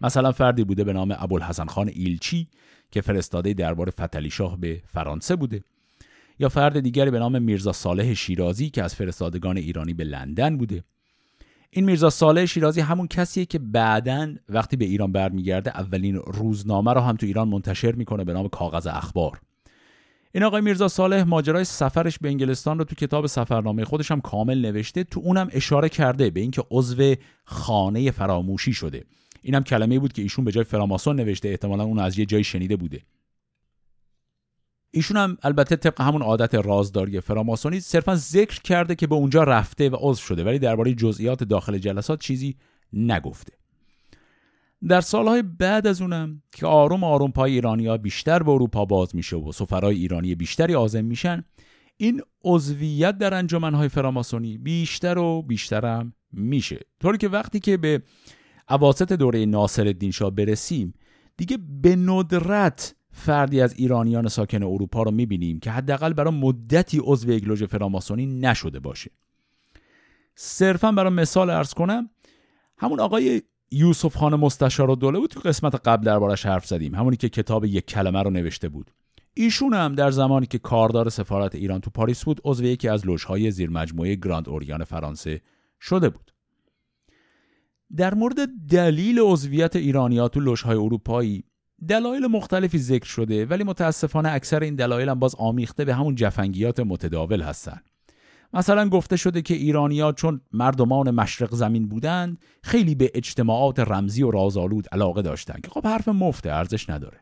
[0.00, 2.48] مثلا فردی بوده به نام ابوالحسن خان ایلچی
[2.90, 5.64] که فرستاده دربار فتلی شاه به فرانسه بوده.
[6.38, 10.84] یا فرد دیگری به نام میرزا صالح شیرازی که از فرستادگان ایرانی به لندن بوده.
[11.70, 17.00] این میرزا صالح شیرازی همون کسیه که بعدا وقتی به ایران برمیگرده اولین روزنامه رو
[17.00, 19.40] هم تو ایران منتشر می‌کنه به نام کاغذ اخبار.
[20.32, 24.58] این آقای میرزا صالح ماجرای سفرش به انگلستان رو تو کتاب سفرنامه خودش هم کامل
[24.58, 27.14] نوشته تو اونم اشاره کرده به اینکه عضو
[27.44, 29.04] خانه فراموشی شده.
[29.46, 32.76] اینم کلمه بود که ایشون به جای فراماسون نوشته احتمالا اون از یه جایی شنیده
[32.76, 33.02] بوده.
[34.90, 39.88] ایشون هم البته طبق همون عادت رازداری فراماسونی صرفا ذکر کرده که به اونجا رفته
[39.88, 42.56] و عضو شده ولی درباره جزئیات داخل جلسات چیزی
[42.92, 43.52] نگفته.
[44.88, 49.36] در سالهای بعد از اونم که آروم آروم پای ایرانیا بیشتر به اروپا باز میشه
[49.36, 51.44] و سفرای ایرانی بیشتری عازم میشن
[51.96, 56.80] این عضویت در انجمنهای فراماسونی بیشتر و بیشترم میشه.
[57.00, 58.02] طوری که وقتی که به
[58.68, 60.94] اواسط دوره ناصر الدین شاه برسیم.
[61.36, 67.30] دیگه به ندرت فردی از ایرانیان ساکن اروپا رو می‌بینیم که حداقل برای مدتی عضو
[67.30, 69.10] یک لوژ فراماسونی نشده باشه.
[70.34, 72.10] صرفا برای مثال ارز کنم
[72.78, 77.28] همون آقای یوسف خان مستشار دوله بود تو قسمت قبل دربارش حرف زدیم همونی که
[77.28, 78.90] کتاب یک کلمه رو نوشته بود.
[79.34, 83.50] ایشون هم در زمانی که کاردار سفارت ایران تو پاریس بود عضو یکی از لوژهای
[83.50, 85.40] زیر مجموعه گراند اوریان فرانسه
[85.80, 86.32] شده بود.
[87.96, 91.44] در مورد دلیل عضویت ایرانیا تو لوژهای اروپایی
[91.88, 96.80] دلایل مختلفی ذکر شده ولی متاسفانه اکثر این دلایل هم باز آمیخته به همون جفنگیات
[96.80, 97.90] متداول هستند
[98.52, 104.30] مثلا گفته شده که ایرانیا چون مردمان مشرق زمین بودند خیلی به اجتماعات رمزی و
[104.30, 107.20] رازآلود علاقه داشتند که خب حرف مفته ارزش نداره.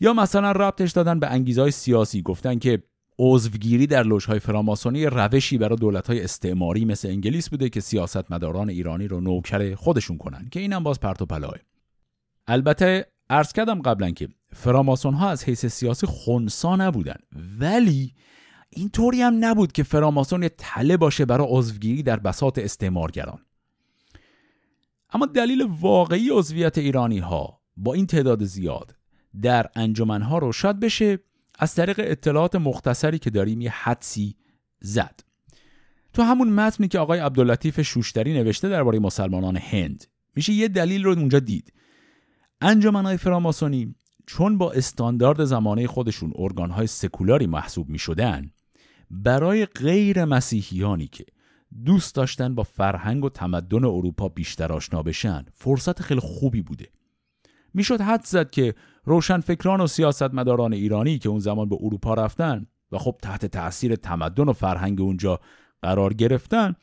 [0.00, 2.82] یا مثلا ربطش دادن به انگیزهای سیاسی گفتن که
[3.18, 9.20] عضوگیری در لوژهای فراماسونی روشی برای دولت‌های استعماری مثل انگلیس بوده که سیاستمداران ایرانی رو
[9.20, 11.54] نوکر خودشون کنن که اینم باز پرت و پلاه.
[12.46, 17.16] البته عرض کردم قبلا که فراماسون ها از حیث سیاسی خونسا نبودن
[17.60, 18.14] ولی
[18.70, 23.38] اینطوری هم نبود که فراماسون یه تله باشه برای عضوگیری در بساط استعمارگران.
[25.10, 28.96] اما دلیل واقعی عضویت ایرانی ها با این تعداد زیاد
[29.42, 31.18] در انجمنها رو شاید بشه
[31.58, 34.36] از طریق اطلاعات مختصری که داریم یه حدسی
[34.80, 35.20] زد.
[36.12, 40.04] تو همون متنی که آقای عبداللطیف شوشتری نوشته درباره مسلمانان هند.
[40.36, 41.72] میشه یه دلیل رو اونجا دید.
[42.60, 43.94] انجمنهای فراماسونی
[44.26, 48.50] چون با استاندارد زمانه خودشون ارگانهای سکولاری محسوب می شدن
[49.10, 51.24] برای غیر مسیحیانی که
[51.84, 56.88] دوست داشتن با فرهنگ و تمدن اروپا بیشتر آشنا بشن فرصت خیلی خوبی بوده.
[57.74, 62.98] می‌شد حد زد که روشنفکران و سیاستمداران ایرانی که اون زمان به اروپا رفتن و
[62.98, 65.40] خب تحت تاثیر تمدن و فرهنگ اونجا
[65.82, 66.74] قرار گرفتن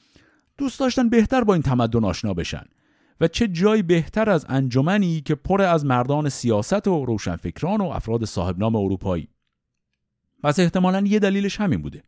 [0.58, 2.64] دوست داشتن بهتر با این تمدن آشنا بشن
[3.22, 8.26] و چه جایی بهتر از انجمنی که پر از مردان سیاست و روشنفکران و افراد
[8.26, 9.28] صاحب نام اروپایی.
[10.44, 12.04] پس احتمالا یه دلیلش همین بوده.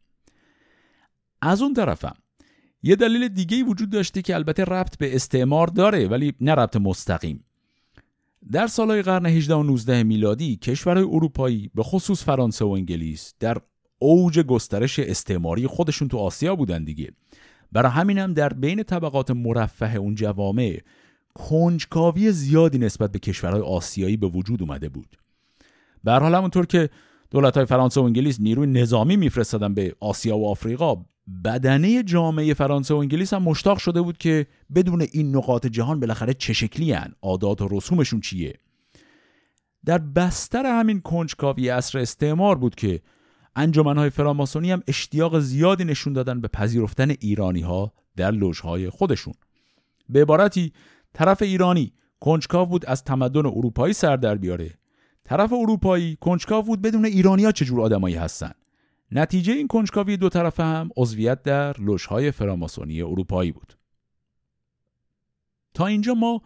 [1.41, 2.15] از اون طرفم
[2.83, 7.45] یه دلیل دیگه وجود داشته که البته ربط به استعمار داره ولی نه ربط مستقیم.
[8.51, 13.57] در سالهای قرن 18 و 19 میلادی کشورهای اروپایی به خصوص فرانسه و انگلیس در
[13.99, 17.11] اوج گسترش استعماری خودشون تو آسیا بودن دیگه.
[17.71, 20.79] برای همینم در بین طبقات مرفه اون جوامع
[21.33, 25.17] کنجکاوی زیادی نسبت به کشورهای آسیایی به وجود اومده بود.
[26.03, 26.89] به حال همونطور که
[27.31, 31.05] دولت های فرانسه و انگلیس نیروی نظامی میفرستادن به آسیا و آفریقا
[31.43, 36.33] بدنه جامعه فرانسه و انگلیس هم مشتاق شده بود که بدون این نقاط جهان بالاخره
[36.33, 38.53] چه شکلی هن؟ عادات و رسومشون چیه؟
[39.85, 43.01] در بستر همین کنجکاوی اصر استعمار بود که
[43.55, 49.33] انجمنهای فراماسونی هم اشتیاق زیادی نشون دادن به پذیرفتن ایرانی ها در لوژهای خودشون.
[50.09, 50.73] به عبارتی
[51.13, 54.71] طرف ایرانی کنجکاو بود از تمدن اروپایی سر در بیاره.
[55.23, 58.51] طرف اروپایی کنجکاو بود بدون ایرانیا چجور آدمایی هستن؟
[59.11, 63.77] نتیجه این کنجکاوی دو طرفه هم عضویت در لوژهای فراماسونی اروپایی بود.
[65.73, 66.41] تا اینجا ما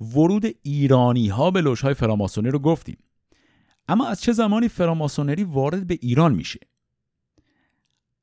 [0.00, 2.98] ورود ایرانی ها به لوژهای فراماسونی رو گفتیم.
[3.88, 6.60] اما از چه زمانی فراماسونری وارد به ایران میشه؟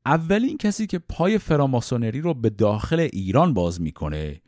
[0.05, 4.41] اولین کسی که پای فراماسونری رو به داخل ایران باز می‌کنه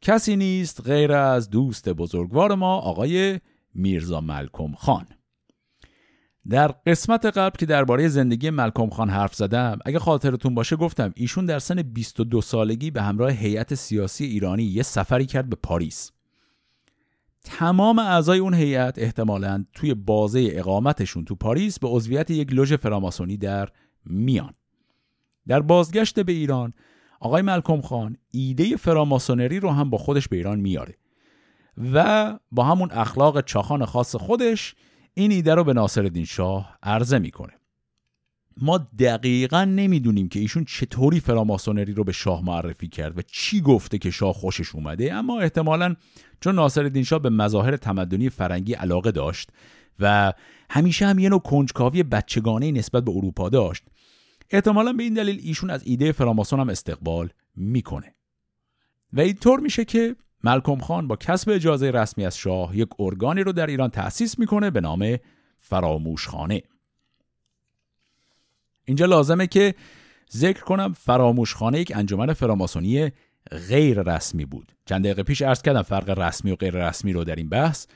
[0.00, 3.40] کسی نیست غیر از دوست بزرگوار ما آقای
[3.74, 5.06] میرزا ملکم خان.
[6.50, 11.46] در قسمت قبل که درباره زندگی ملکم خان حرف زدم اگه خاطرتون باشه گفتم ایشون
[11.46, 16.12] در سن 22 سالگی به همراه هیئت سیاسی ایرانی یه سفری کرد به پاریس.
[17.44, 23.36] تمام اعضای اون هیئت احتمالا توی بازه اقامتشون تو پاریس به عضویت یک لوژ فراماسونی
[23.36, 23.68] در
[24.04, 24.54] میان.
[25.48, 26.72] در بازگشت به ایران
[27.20, 30.94] آقای ملکم خان ایده فراماسونری رو هم با خودش به ایران میاره
[31.94, 34.74] و با همون اخلاق چاخان خاص خودش
[35.18, 37.52] این ایده رو به ناصرالدین شاه عرضه می‌کنه.
[38.56, 43.98] ما دقیقا نمی‌دونیم که ایشون چطوری فراماسونری رو به شاه معرفی کرد و چی گفته
[43.98, 45.94] که شاه خوشش اومده اما احتمالا
[46.40, 49.50] چون ناصرالدین شاه به مظاهر تمدنی فرنگی علاقه داشت
[49.98, 50.32] و
[50.70, 53.84] همیشه هم یه نوع کنجکاوی بچگانه نسبت به اروپا داشت
[54.50, 58.14] احتمالا به این دلیل ایشون از ایده فراماسون هم استقبال می‌کنه.
[59.12, 63.52] و اینطور میشه که ملکم خان با کسب اجازه رسمی از شاه یک ارگانی رو
[63.52, 65.16] در ایران تأسیس می‌کنه به نام
[65.58, 66.62] فراموشخانه.
[68.84, 69.74] اینجا لازمه که
[70.32, 73.12] ذکر کنم فراموشخانه یک انجمن فراماسونی
[73.68, 74.72] غیر رسمی بود.
[74.86, 77.86] چند دقیقه پیش عرض کردم فرق رسمی و غیر رسمی رو در این بحث.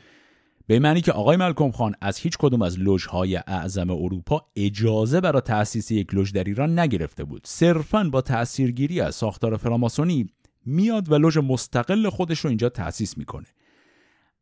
[0.67, 5.41] به معنی که آقای ملکم خان از هیچ کدوم از لوژهای اعظم اروپا اجازه برای
[5.41, 7.43] تأسیس یک لوژ در ایران نگرفته بود.
[7.47, 10.31] صرفا با تأثیرگیری از ساختار فراماسونی
[10.67, 13.47] میاد و لوژ مستقل خودش رو اینجا تأسیس می‌کنه.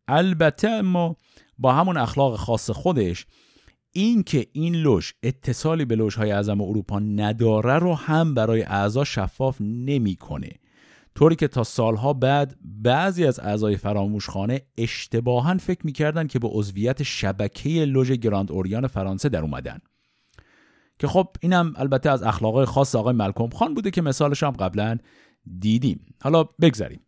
[0.09, 1.17] البته اما
[1.59, 3.27] با همون اخلاق خاص خودش
[3.93, 9.57] این که این لوژ اتصالی به لوژهای اعظم اروپا نداره رو هم برای اعضا شفاف
[9.61, 10.51] نمی‌کنه.
[11.15, 17.03] طوری که تا سالها بعد بعضی از اعضای فراموشخانه اشتباها فکر می‌کردن که به عضویت
[17.03, 19.79] شبکه لوژ گراند اوریان فرانسه در اومدن.
[20.99, 24.99] که خب اینم البته از اخلاقای خاص آقای ملکم خان بوده که مثالش هم قبلا
[25.59, 26.15] دیدیم.
[26.23, 27.01] حالا بگذریم.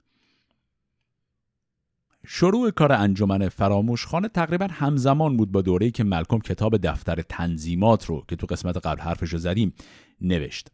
[2.26, 8.24] شروع کار انجمن فراموشخانه تقریبا همزمان بود با دوره‌ای که ملکم کتاب دفتر تنظیمات رو
[8.28, 9.74] که تو قسمت قبل حرفش رو زدیم
[10.20, 10.68] نوشت.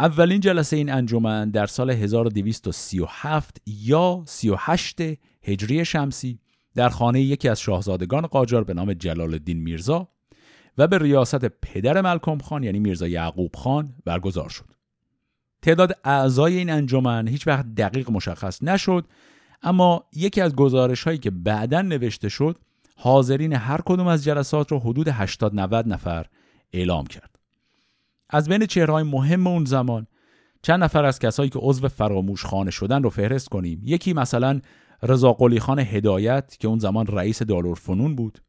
[0.00, 5.00] اولین جلسه این انجمن در سال 1237 یا 38
[5.42, 6.40] هجری شمسی
[6.74, 10.08] در خانه یکی از شاهزادگان قاجار به نام جلال الدین میرزا
[10.78, 14.77] و به ریاست پدر ملکم خان یعنی میرزا یعقوب خان برگزار شد.
[15.62, 19.04] تعداد اعضای این انجمن هیچ وقت دقیق مشخص نشد
[19.62, 22.56] اما یکی از گزارش هایی که بعدا نوشته شد
[22.96, 26.26] حاضرین هر کدوم از جلسات رو حدود 80 90 نفر
[26.72, 27.38] اعلام کرد.
[28.30, 30.06] از بین چهرهای مهم اون زمان
[30.62, 33.80] چند نفر از کسایی که عضو فراموش خانه شدن رو فهرست کنیم.
[33.84, 34.60] یکی مثلا
[35.02, 38.42] رضا قلی خان هدایت که اون زمان رئیس دارالفنون بود.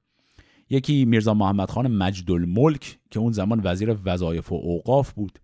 [0.70, 5.40] یکی میرزا محمد خان مجد الملک که اون زمان وزیر وظایف و اوقاف بود.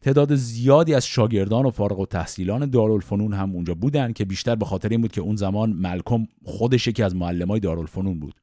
[0.00, 4.64] تعداد زیادی از شاگردان و فارغ و تحصیلان دارالفنون هم اونجا بودن که بیشتر به
[4.64, 8.34] خاطر این بود که اون زمان ملکم خودش یکی از معلمای دارالفنون بود.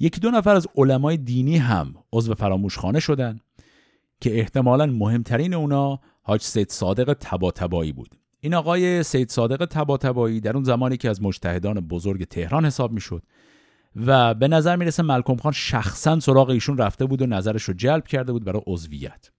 [0.00, 3.40] یکی دو نفر از علمای دینی هم عضو فراموشخانه شدن
[4.20, 8.08] که احتمالا مهمترین اونا حاج سید صادق تباتبایی بود.
[8.40, 13.22] این آقای سید صادق تباتبایی در اون زمانی که از مجتهدان بزرگ تهران حساب می‌شد
[13.96, 18.06] و به نظر می‌رسه ملکم خان شخصا سراغ ایشون رفته بود و نظرش رو جلب
[18.06, 19.30] کرده بود برای عضویت.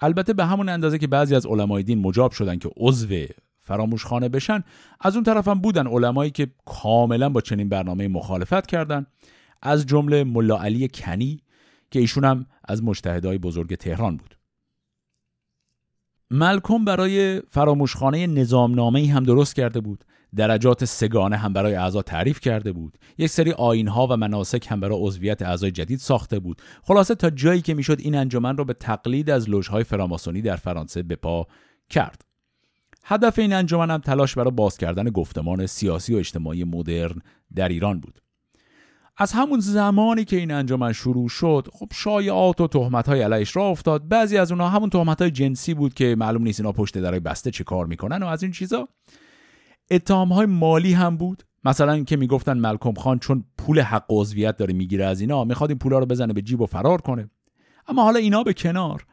[0.00, 3.26] البته به همون اندازه که بعضی از علمای دین مجاب شدن که عضو
[3.60, 4.64] فراموشخانه بشن
[5.00, 9.06] از اون طرف هم بودن علمایی که کاملا با چنین برنامه مخالفت کردند
[9.62, 11.42] از جمله ملا علی کنی
[11.90, 14.36] که ایشون هم از مجتهدای بزرگ تهران بود.
[16.30, 20.04] ملکم برای فراموشخانه نظامنامه هم درست کرده بود.
[20.36, 22.98] درجات سگانه هم برای اعضا تعریف کرده بود.
[23.18, 26.62] یک سری آینها و مناسک هم برای عضویت اعضای جدید ساخته بود.
[26.82, 31.02] خلاصه تا جایی که می‌شد این انجمن را به تقلید از لوژهای فراماسونی در فرانسه
[31.02, 31.46] به پا
[31.90, 32.24] کرد.
[33.04, 37.22] هدف این انجمن هم تلاش برای باز کردن گفتمان سیاسی و اجتماعی مدرن
[37.54, 38.20] در ایران بود.
[39.16, 43.64] از همون زمانی که این انجمن شروع شد خب شایعات و تهمت های علیش را
[43.64, 44.08] افتاد.
[44.08, 47.50] بعضی از اونها همون تهمت های جنسی بود که معلوم نیست اینا پشت درای بسته
[47.50, 48.88] چه کار می‌کنن و از این چیزا.
[49.90, 51.42] اتهام های مالی هم بود.
[51.64, 55.78] مثلا که می‌گفتن ملکم خان چون پول حق عضویت داره می‌گیره از اینا می‌خواد این
[55.78, 57.30] پولا رو بزنه به جیب و فرار کنه.
[57.88, 59.06] اما حالا اینا به کنار.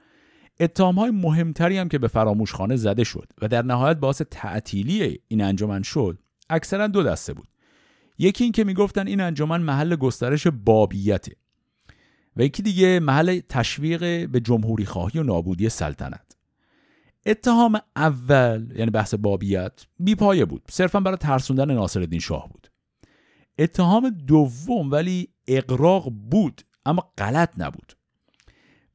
[0.59, 5.41] اتهام های مهمتری هم که به فراموشخانه زده شد و در نهایت باعث تعطیلی این
[5.41, 6.19] انجمن شد
[6.49, 7.47] اکثرا دو دسته بود.
[8.17, 11.35] یکی این که می‌گفتن این انجمن محل گسترش بابیته
[12.37, 16.26] و یکی دیگه محل تشویق به جمهوری خواهی و نابودی سلطنت.
[17.27, 20.61] اتهام اول یعنی بحث بابیت بیپایه بود.
[20.69, 22.71] صرفا برای ترسوندن ناصرالدین شاه بود.
[23.59, 27.93] اتهام دوم ولی اقراق بود اما غلط نبود.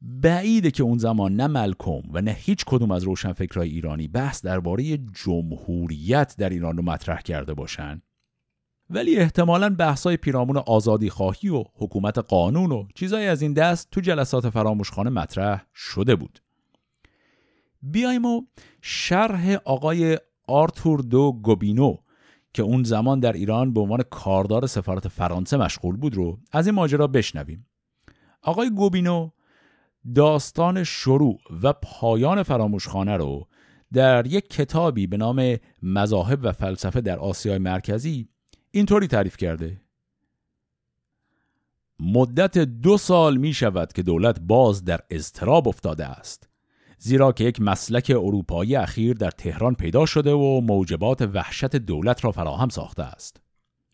[0.03, 4.97] بعیده که اون زمان نه ملکم و نه هیچ کدوم از روشنفکرهای ایرانی بحث درباره
[4.97, 8.03] جمهوریت در ایران رو مطرح کرده باشن.
[8.91, 14.01] ولی احتمالا بحثای پیرامون آزادی خواهی و حکومت قانون و چیزایی از این دست تو
[14.01, 16.43] جلسات فراموشخانه مطرح شده بود.
[17.83, 18.43] بیایم و
[18.83, 20.19] شرح آقای
[20.49, 21.97] آرتور دو گوبینو
[22.55, 26.75] که اون زمان در ایران به عنوان کاردار سفارت فرانسه مشغول بود رو از این
[26.75, 27.67] ماجرا بشنویم.
[28.43, 29.31] آقای گوبینو
[30.15, 33.49] داستان شروع و پایان فراموشخانه رو
[33.93, 38.29] در یک کتابی به نام مذاهب و فلسفه در آسیای مرکزی
[38.71, 39.81] اینطوری تعریف کرده.
[42.01, 46.52] مدت دو سال می شود که دولت باز در اضطراب افتاده است.
[47.05, 52.33] زیرا که یک مسلک اروپایی اخیر در تهران پیدا شده و موجبات وحشت دولت را
[52.33, 53.41] فراهم ساخته است.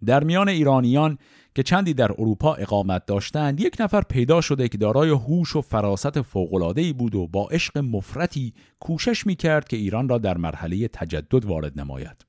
[0.06, 1.18] در میان ایرانیان
[1.54, 6.22] که چندی در اروپا اقامت داشتند یک نفر پیدا شده که دارای هوش و فراست
[6.22, 11.80] فوق‌العاده‌ای بود و با عشق مفرتی کوشش می‌کرد که ایران را در مرحله تجدد وارد
[11.80, 12.26] نماید.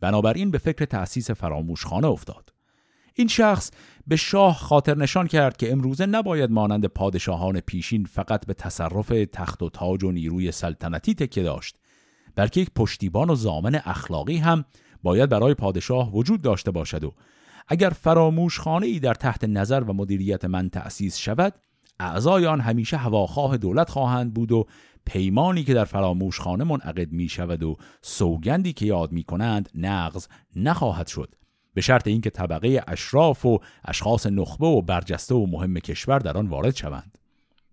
[0.00, 2.57] بنابراین به فکر تأسیس فراموشخانه افتاد.
[3.18, 3.70] این شخص
[4.06, 9.62] به شاه خاطر نشان کرد که امروزه نباید مانند پادشاهان پیشین فقط به تصرف تخت
[9.62, 11.76] و تاج و نیروی سلطنتی تکیه داشت
[12.34, 14.64] بلکه یک پشتیبان و زامن اخلاقی هم
[15.02, 17.14] باید برای پادشاه وجود داشته باشد و
[17.68, 21.54] اگر فراموش خانه ای در تحت نظر و مدیریت من تأسیس شود
[22.00, 24.66] اعضای آن همیشه هواخواه دولت خواهند بود و
[25.06, 30.26] پیمانی که در فراموش خانه منعقد می شود و سوگندی که یاد می کنند نقض
[30.56, 31.34] نخواهد شد.
[31.78, 36.46] به شرط اینکه طبقه اشراف و اشخاص نخبه و برجسته و مهم کشور در آن
[36.46, 37.18] وارد شوند.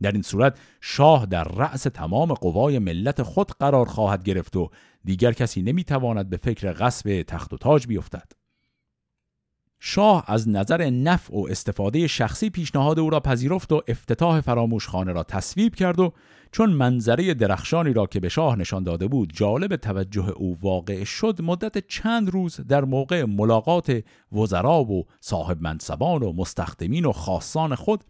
[0.01, 4.69] در این صورت شاه در رأس تمام قوای ملت خود قرار خواهد گرفت و
[5.03, 8.31] دیگر کسی نمی‌تواند به فکر غصب تخت و تاج بیفتد.
[9.87, 15.23] شاه از نظر نفع و استفاده شخصی پیشنهاد او را پذیرفت و افتتاح فراموشخانه را
[15.23, 16.13] تصویب کرد و
[16.51, 21.41] چون منظره درخشانی را که به شاه نشان داده بود جالب توجه او واقع شد
[21.41, 28.03] مدت چند روز در موقع ملاقات وزرا و صاحب منصبان و مستخدمین و خاصان خود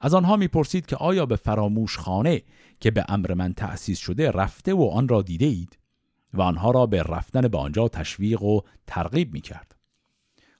[0.00, 2.42] از آنها می‌پرسید که آیا به فراموشخانه
[2.80, 5.78] که به امر من تأسیس شده رفته و آن را دیده اید؟
[6.34, 9.75] و آنها را به رفتن به آنجا تشویق و ترغیب می‌کرد.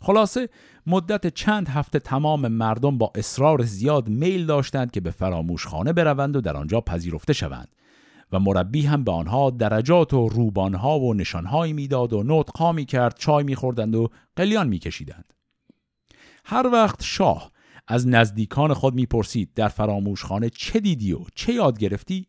[0.00, 0.48] خلاصه
[0.86, 6.40] مدت چند هفته تمام مردم با اصرار زیاد میل داشتند که به فراموشخانه بروند و
[6.40, 7.68] در آنجا پذیرفته شوند
[8.32, 13.18] و مربی هم به آنها درجات و روبانها و نشانهایی می‌داد و نطقها می کرد
[13.18, 15.34] چای میخوردند و قلیان میکشیدند.
[16.44, 17.52] هر وقت شاه
[17.88, 22.28] از نزدیکان خود می‌پرسید در فراموشخانه چه دیدی و چه یاد گرفتی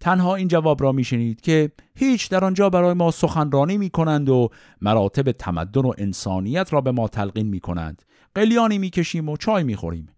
[0.00, 4.48] تنها این جواب را میشنید که هیچ در آنجا برای ما سخنرانی می کنند و
[4.80, 8.02] مراتب تمدن و انسانیت را به ما تلقین می کنند
[8.34, 10.08] قلیانی می کشیم و چای می خوریم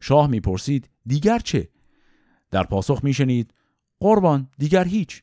[0.00, 1.68] شاه می پرسید دیگر چه؟
[2.50, 3.54] در پاسخ می شنید
[4.00, 5.22] قربان دیگر هیچ.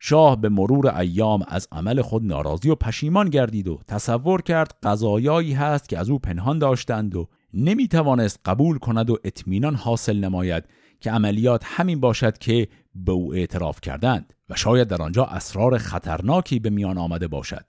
[0.00, 5.52] شاه به مرور ایام از عمل خود ناراضی و پشیمان گردید و تصور کرد قضایایی
[5.52, 10.64] هست که از او پنهان داشتند و نمی توانست قبول کند و اطمینان حاصل نماید.
[11.00, 16.58] که عملیات همین باشد که به او اعتراف کردند و شاید در آنجا اسرار خطرناکی
[16.58, 17.64] به میان آمده باشد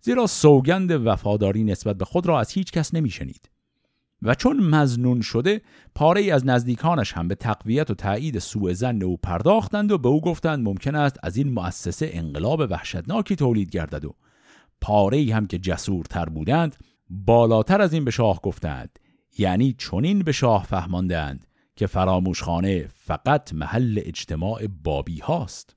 [0.00, 3.50] زیرا سوگند وفاداری نسبت به خود را از هیچ کس نمی شنید.
[4.22, 5.60] و چون مزنون شده
[5.94, 10.08] پاره ای از نزدیکانش هم به تقویت و تایید سوء زن او پرداختند و به
[10.08, 14.14] او گفتند ممکن است از این مؤسسه انقلاب وحشتناکی تولید گردد و
[14.80, 16.76] پاره ای هم که جسورتر بودند
[17.10, 18.98] بالاتر از این به شاه گفتند
[19.38, 21.46] یعنی چنین به شاه فهماندند
[21.82, 25.76] که فراموشخانه فقط محل اجتماع بابی هاست.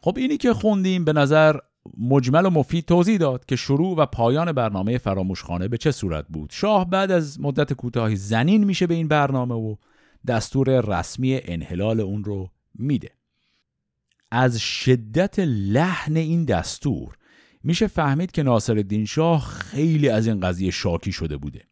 [0.00, 1.58] خب اینی که خوندیم به نظر
[1.98, 6.50] مجمل و مفید توضیح داد که شروع و پایان برنامه فراموشخانه به چه صورت بود.
[6.52, 9.76] شاه بعد از مدت کوتاهی زنین میشه به این برنامه و
[10.26, 13.10] دستور رسمی انحلال اون رو میده.
[14.30, 17.16] از شدت لحن این دستور
[17.64, 21.68] میشه فهمید که ناصر شاه خیلی از این قضیه شاکی شده بوده.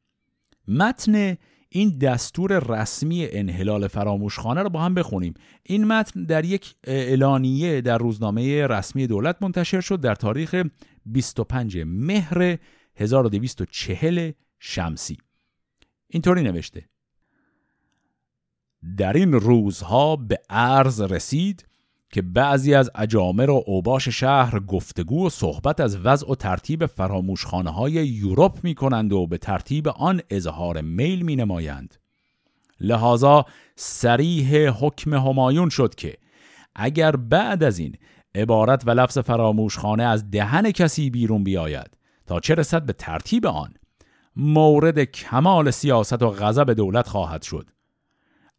[0.69, 1.37] متن
[1.69, 5.35] این دستور رسمی انحلال فراموشخانه رو با هم بخونیم.
[5.63, 10.65] این متن در یک اعلانیه در روزنامه رسمی دولت منتشر شد در تاریخ
[11.07, 12.59] 25 مهر
[12.97, 15.17] 1240 شمسی.
[16.09, 16.89] اینطوری نوشته.
[18.97, 21.67] در این روزها به عرض رسید
[22.13, 27.71] که بعضی از اجامر و اوباش شهر گفتگو و صحبت از وضع و ترتیب فراموشخانه
[27.71, 31.95] های یوروپ می کنند و به ترتیب آن اظهار میل می نمایند.
[32.81, 33.45] لحاظا
[33.77, 36.17] سریح حکم همایون شد که
[36.75, 37.97] اگر بعد از این
[38.35, 41.97] عبارت و لفظ فراموشخانه از دهن کسی بیرون بیاید
[42.27, 43.75] تا چه رسد به ترتیب آن
[44.37, 47.71] مورد کمال سیاست و غضب دولت خواهد شد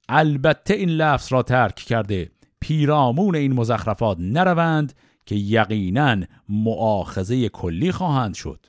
[0.09, 2.31] البته این لفظ را ترک کرده
[2.61, 4.93] پیرامون این مزخرفات نروند
[5.25, 6.17] که یقینا
[6.49, 8.65] معاخذه کلی خواهند شد.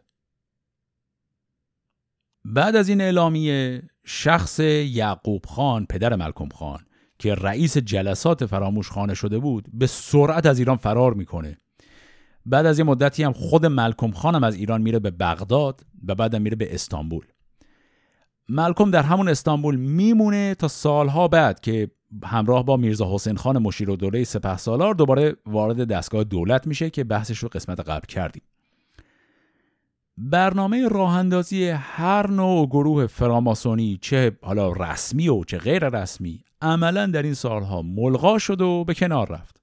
[2.44, 6.80] بعد از این اعلامیه شخص یعقوب خان پدر ملکم خان
[7.18, 11.58] که رئیس جلسات فراموش خانه شده بود به سرعت از ایران فرار می‌کنه.
[12.46, 16.42] بعد از یه مدتی هم خود ملکم خانم از ایران میره به بغداد و بعدم
[16.42, 17.26] میره به استانبول.
[18.48, 21.90] ملکم در همون استانبول میمونه تا سالها بعد که
[22.24, 26.90] همراه با میرزا حسین خان مشیر و دوره سپه سالار دوباره وارد دستگاه دولت میشه
[26.90, 28.42] که بحثش رو قسمت قبل کردیم.
[30.18, 37.06] برنامه راه اندازی هر نوع گروه فراماسونی چه حالا رسمی و چه غیر رسمی عملا
[37.06, 39.60] در این سالها ملغا شد و به کنار رفت.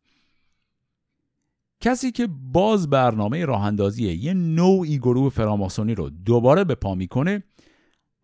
[1.82, 7.44] کسی که باز برنامه راه اندازی یه نوعی گروه فراماسونی رو دوباره به پا می‌کنه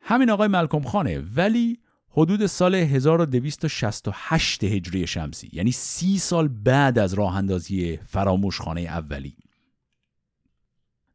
[0.01, 1.23] همین آقای ملکم خانه.
[1.35, 1.79] ولی
[2.13, 9.35] حدود سال 1268 هجری شمسی یعنی سی سال بعد از راه اندازی فراموشخانه اولی.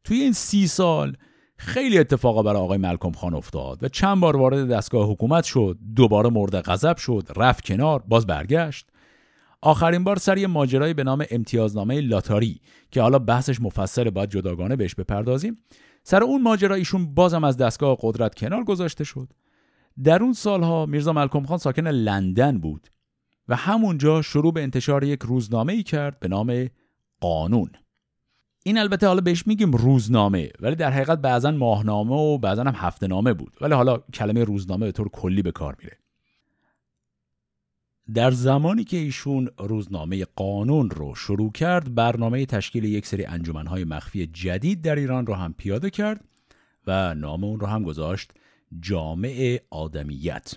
[0.04, 1.16] توی این سی سال
[1.56, 6.30] خیلی اتفاقا برای آقای ملکم خان افتاد و چند بار وارد دستگاه حکومت شد دوباره
[6.30, 8.86] مورد غضب شد رفت کنار باز برگشت.
[9.60, 14.76] آخرین بار سر یه ماجرایی به نام امتیازنامه لاتاری که حالا بحثش مفصل باید جداگانه
[14.76, 15.58] بهش بپردازیم.
[16.02, 19.28] سر اون ماجرا ایشون بازم از دستگاه قدرت کنار گذاشته شد.
[20.04, 22.88] در اون سالها میرزا ملکم خان ساکن لندن بود
[23.48, 26.68] و همونجا شروع به انتشار یک روزنامه ای کرد به نام
[27.20, 27.70] قانون.
[28.64, 33.06] این البته حالا بهش میگیم روزنامه ولی در حقیقت بعضا ماهنامه و بعضا هم هفته
[33.06, 33.56] نامه بود.
[33.60, 35.98] ولی حالا کلمه روزنامه به طور کلی به کار میره.
[38.14, 44.26] در زمانی که ایشون روزنامه قانون رو شروع کرد برنامه تشکیل یک سری انجمنهای مخفی
[44.26, 46.24] جدید در ایران رو هم پیاده کرد
[46.86, 48.32] و نام اون رو هم گذاشت
[48.80, 50.54] جامع آدمیت.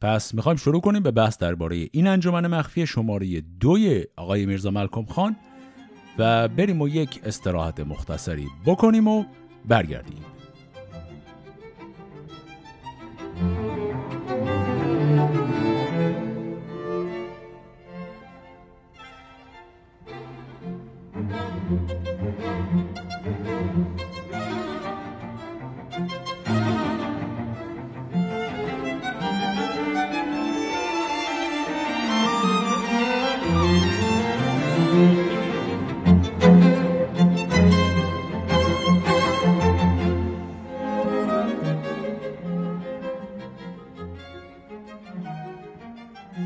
[0.00, 5.04] پس می‌خوایم شروع کنیم به بحث درباره این انجمن مخفی شماره دوی آقای میرزا ملکم
[5.04, 5.36] خان
[6.18, 9.24] و بریم و یک استراحت مختصری بکنیم و
[9.68, 10.33] برگردیم.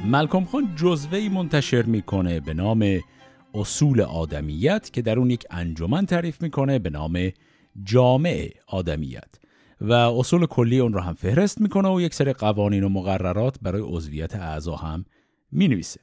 [0.09, 3.01] ملکم خان جزوهی منتشر می‌کنه به نام
[3.55, 7.31] اصول آدمیت که در اون یک انجمن تعریف می‌کنه به نام
[7.85, 9.35] جامع آدمیت.
[9.81, 13.83] و اصول کلی اون رو هم فهرست می‌کنه و یک سری قوانین و مقررات برای
[13.85, 15.05] عضویت اعضا هم
[15.53, 16.01] می‌نویسه.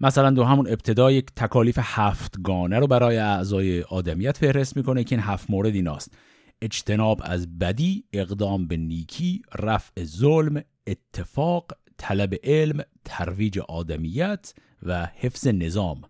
[0.00, 5.24] مثلا دو همون ابتدا یک تکالیف هفتگانه رو برای اعضای آدمیت فهرست می‌کنه که این
[5.24, 6.14] هفت مورد ایناست.
[6.62, 15.46] اجتناب از بدی اقدام به نیکی رفع ظلم اتفاق طلب علم ترویج آدمیت و حفظ
[15.48, 16.02] نظام.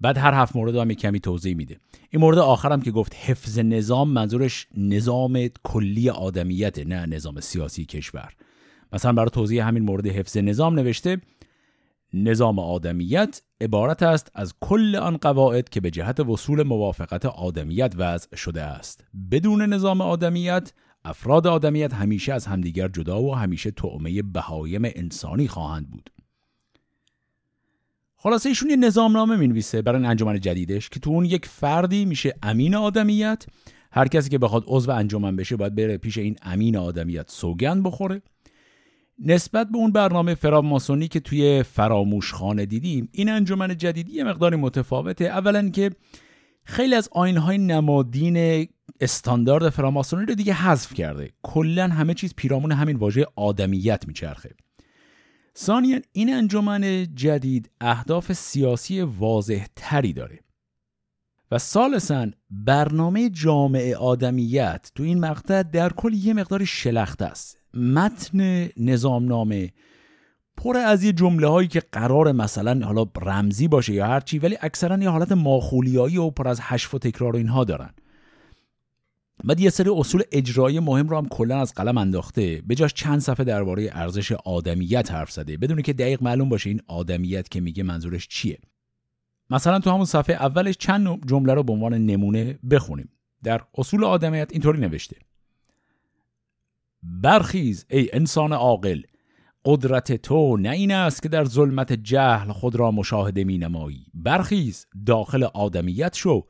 [0.00, 1.76] بعد هر هفت مورد هم کمی توضیح میده.
[2.10, 8.32] این مورد آخرم که گفت حفظ نظام منظورش نظام کلی آدمیت نه نظام سیاسی کشور.
[8.92, 11.20] مثلا برای توضیح همین مورد حفظ نظام نوشته
[12.14, 18.36] نظام آدمیت عبارت است از کل آن قواعد که به جهت وصول موافقت آدمیت وضع
[18.36, 19.04] شده است.
[19.30, 20.72] بدون نظام آدمیت
[21.04, 26.10] افراد آدمیت همیشه از همدیگر جدا و همیشه تعمه بهایم انسانی خواهند بود.
[28.16, 32.74] خلاصه ایشون یه نظامنامه می‌نویسه برای انجمن جدیدش که تو اون یک فردی میشه امین
[32.74, 33.46] آدمیت.
[33.92, 38.22] هر کسی که بخواد عضو انجمن بشه باید بره پیش این امین آدمیت سوگند بخوره.
[39.18, 44.56] نسبت به اون برنامه فراماسونی که توی فراموش خانه دیدیم این انجمن جدیدی یه مقداری
[44.56, 45.24] متفاوته.
[45.24, 45.90] اولا که
[46.64, 48.68] خیلی از آینهای نمادین
[49.00, 51.30] استاندارد فراماسونی رو دیگه حذف کرده.
[51.42, 54.54] کلا همه چیز پیرامون همین واژه آدمیت میچرخه.
[55.58, 60.38] ثانیا این انجمن جدید اهداف سیاسی واضح تری داره.
[61.50, 67.58] و سالسا برنامه جامعه آدمیت تو این مقطع در کل یه مقداری شلخته است.
[67.74, 69.72] متن نظامنامه
[70.56, 74.98] پر از یه جمله هایی که قرار مثلا حالا رمزی باشه یا هرچی ولی اکثرا
[74.98, 77.90] یه حالت ماخولیایی و پر از حشف و تکرار و اینها دارن.
[79.44, 82.62] بعد یه سری اصول اجرایی مهم رو هم کلا از قلم انداخته.
[82.66, 85.56] به جاش چند صفحه درباره ارزش آدمیت حرف زده.
[85.56, 88.58] بدون که دقیق معلوم باشه این آدمیت که میگه منظورش چیه.
[89.50, 93.08] مثلا تو همون صفحه اولش چند جمله رو به عنوان نمونه بخونیم.
[93.42, 95.16] در اصول آدمیت اینطوری نوشته.
[97.02, 99.00] برخیز ای انسان عاقل.
[99.64, 104.86] قدرت تو نه این است که در ظلمت جهل خود را مشاهده می نمایی برخیز
[105.06, 106.46] داخل آدمیت شو.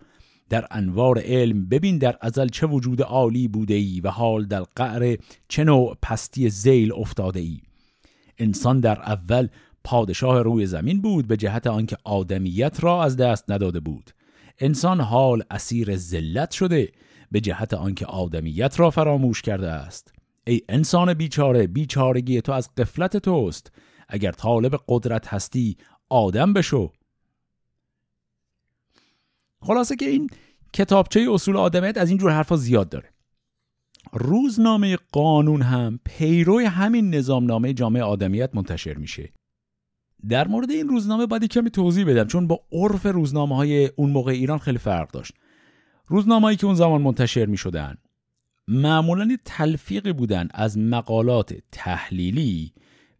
[0.53, 5.16] در انوار علم ببین در ازل چه وجود عالی بوده ای و حال در قعر
[5.48, 7.61] چه نوع پستی زیل افتاده ای
[8.38, 9.48] انسان در اول
[9.84, 14.11] پادشاه روی زمین بود به جهت آنکه آدمیت را از دست نداده بود.
[14.59, 16.92] انسان حال اسیر ذلت شده
[17.30, 20.14] به جهت آنکه آدمیت را فراموش کرده است.
[20.46, 23.72] ای انسان بیچاره بیچارگی تو از قفلت توست.
[24.09, 25.76] اگر طالب قدرت هستی
[26.09, 26.92] آدم بشو.
[29.62, 30.30] خلاصه که این
[30.72, 33.08] کتابچه اصول آدمیت از اینجور حرفا زیاد داره.
[34.12, 39.32] روزنامه قانون هم پیروی همین نظامنامه جامعه آدمیت منتشر میشه.
[40.28, 44.32] در مورد این روزنامه باید کمی توضیح بدم چون با عرف روزنامه های اون موقع
[44.32, 45.32] ایران خیلی فرق داشت.
[46.06, 47.96] روزنامه که اون زمان منتشر می شدن
[48.68, 52.72] معمولا تلفیقی بودن از مقالات تحلیلی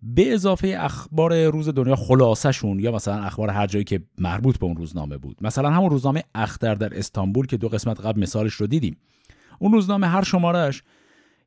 [0.03, 4.77] به اضافه اخبار روز دنیا خلاصشون یا مثلا اخبار هر جایی که مربوط به اون
[4.77, 5.37] روزنامه بود.
[5.41, 8.97] مثلا همون روزنامه اختر در استانبول که دو قسمت قبل مثالش رو دیدیم.
[9.59, 10.83] اون روزنامه هر شمارش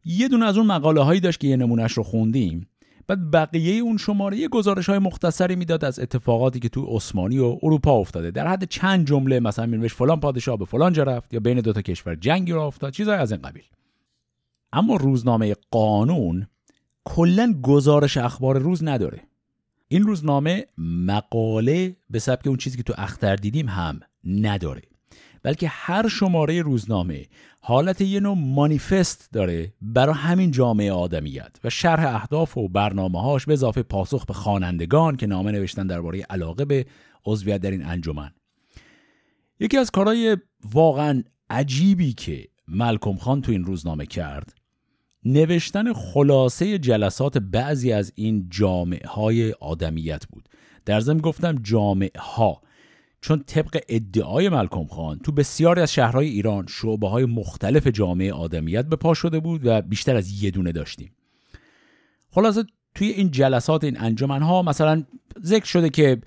[0.06, 2.68] یه دونه از اون مقاله هایی داشت که یه نمونهش رو خوندیم.
[3.08, 7.58] بعد بقیه اون شماره یه گزارش های مختصری می‌داد از اتفاقاتی که تو عثمانی و
[7.64, 8.32] اروپا افتاده.
[8.32, 11.74] در حد چند جمله مثلا مینوشت فلان پادشاه به فلان جا رفت یا بین دو
[11.74, 12.94] تا کشور جنگی را افتاد.
[12.94, 13.64] چیزای از این قبیل.
[14.74, 16.48] اما روزنامه قانون
[17.06, 19.22] کلا گزارش اخبار روز نداره.
[19.88, 24.82] این روزنامه مقاله به سبک اون چیزی که تو اختر دیدیم هم نداره.
[25.44, 27.26] بلکه هر شماره روزنامه
[27.62, 33.46] حالت یه نوع مانیفست داره برای همین جامعه آدمیت و شرح اهداف و برنامه هاش
[33.46, 36.86] به اضافه پاسخ به خوانندگان که نامه نوشتن درباره علاقه به
[37.26, 38.32] عضویت در این انجمن.
[39.60, 40.38] یکی از کارهای
[40.72, 44.54] واقعا عجیبی که ملکم خان تو این روزنامه کرد
[45.26, 50.50] نوشتن خلاصه جلسات بعضی از این جامعه های آدمیت بود.
[50.86, 52.62] در ضمن گفتم جامعه ها
[53.22, 58.86] چون طبق ادعای ملکم خان تو بسیاری از شهرهای ایران شعبه های مختلف جامعه آدمیت
[58.86, 61.12] به پا شده بود و بیشتر از یه دونه داشتیم.
[62.32, 62.64] خلاصه
[62.96, 65.04] توی این جلسات این انجمن ها مثلا
[65.44, 66.22] ذکر شده که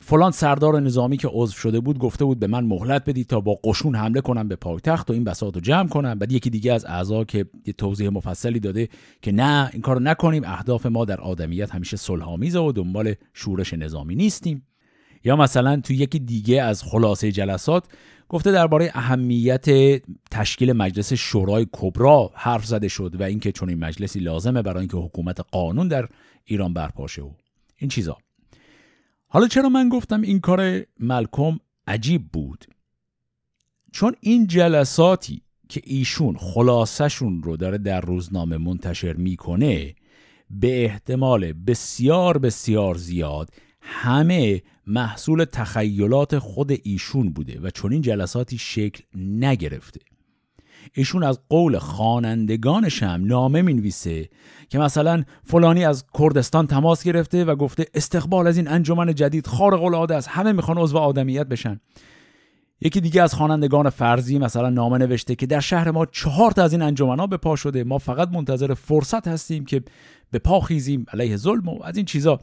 [0.00, 3.58] فلان سردار نظامی که عضو شده بود گفته بود به من مهلت بدید تا با
[3.64, 6.18] قشون حمله کنم به پایتخت و این بساط رو جمع کنم.
[6.18, 8.88] بعد یکی دیگه از اعضا که یه توضیح مفصلی داده
[9.22, 14.14] که نه این کارو نکنیم اهداف ما در آدمیت همیشه صلحآمیزه و دنبال شورش نظامی
[14.14, 14.66] نیستیم.
[15.24, 17.84] یا مثلا تو یکی دیگه از خلاصه جلسات
[18.28, 19.66] گفته درباره اهمیت
[20.30, 24.96] تشکیل مجلس شورای کبرا حرف زده شد و اینکه چون این مجلسی لازمه برای اینکه
[24.96, 26.08] حکومت قانون در
[26.44, 27.30] ایران برپاشه و
[27.76, 28.16] این چیزا.
[29.32, 32.64] حالا چرا من گفتم این کار ملکم عجیب بود؟
[33.92, 39.94] چون این جلساتی که ایشون خلاصشون رو داره در روزنامه منتشر می‌کنه
[40.50, 43.50] به احتمال بسیار بسیار زیاد
[43.80, 50.00] همه محصول تخیلات خود ایشون بوده و چون این جلساتی شکل نگرفته.
[50.92, 54.28] ایشون از قول خوانندگانش هم نامه می‌نویسه
[54.68, 59.82] که مثلا فلانی از کردستان تماس گرفته و گفته استقبال از این انجمن جدید خارق
[59.82, 61.80] العاده است همه می‌خوان عضو آدمیت بشن.
[62.80, 66.72] یکی دیگه از خوانندگان فرضی مثلا نامه نوشته که در شهر ما چهار تا از
[66.72, 69.82] این انجمنها به پا شده ما فقط منتظر فرصت هستیم که
[70.30, 72.38] به پا خیزیم علیه ظلم و از این چیزا.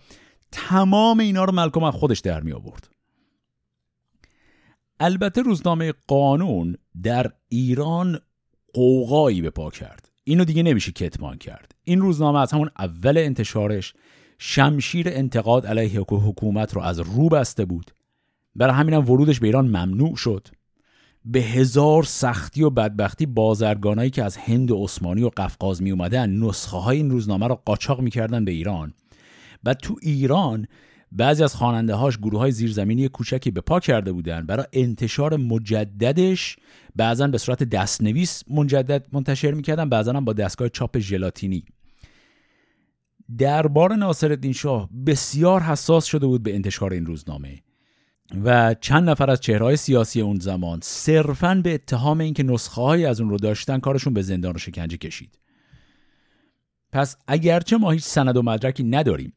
[0.52, 2.90] تمام اینا رو ملکم از خودش در می آورد.
[5.00, 8.20] البته روزنامه قانون در ایران
[8.78, 10.10] قوقایی به پا کرد.
[10.24, 11.76] اینو دیگه نمیشه کتمان کرد.
[11.84, 13.94] این روزنامه از همون اول انتشارش
[14.40, 17.92] شمشیر انتقاد علیه حکومت رو از رو بسته بود.
[18.56, 20.48] برای همینم ورودش به ایران ممنوع شد.
[21.26, 26.30] به هزار سختی و بدبختی بازرگانایی که از هند و عثمانی و قفقاز می اومدن
[26.30, 28.94] نسخه های این روزنامه رو قاچاق می‌کردن به ایران.
[29.64, 30.68] و تو ایران
[31.12, 34.46] بعضی از خواننده هاش گروه های زیرزمینی کوچکی به پا کرده بودن.
[34.46, 36.58] برای انتشار مجددش
[36.96, 41.66] بعضا به صورت دستنویس مجدد منتشر می‌کردن بعضا هم با دستگاه چاپ ژلاتینی.
[43.38, 47.62] دربار ناصرالدین شاه بسیار حساس شده بود به انتشار این روزنامه
[48.44, 53.22] و چند نفر از چهرهای سیاسی اون زمان صرفا به اتهام اینکه نسخه های از
[53.22, 55.40] اون رو داشتن کارشون به زندان و شکنجه کشید.
[56.92, 59.34] پس اگرچه ما هیچ سند و مدرکی نداریم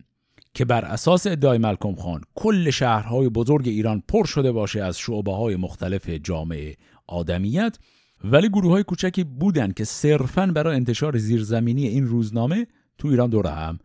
[0.54, 5.32] که بر اساس ادعای ملکم خان کل شهرهای بزرگ ایران پر شده باشه از شعبه
[5.32, 7.78] های مختلف جامعه آدمیت
[8.24, 12.66] ولی گروه های کوچکی بودن که صرفا برای انتشار زیرزمینی این روزنامه
[12.98, 13.78] تو ایران دور هم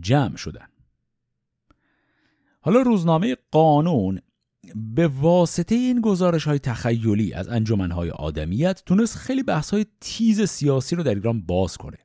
[0.00, 0.66] جمع شدن.
[2.60, 4.20] حالا روزنامه قانون
[4.74, 10.42] به واسطه این گزارش های تخیلی از انجمن های آدمیت تونست خیلی بحث های تیز
[10.42, 11.98] سیاسی رو در ایران باز کنه.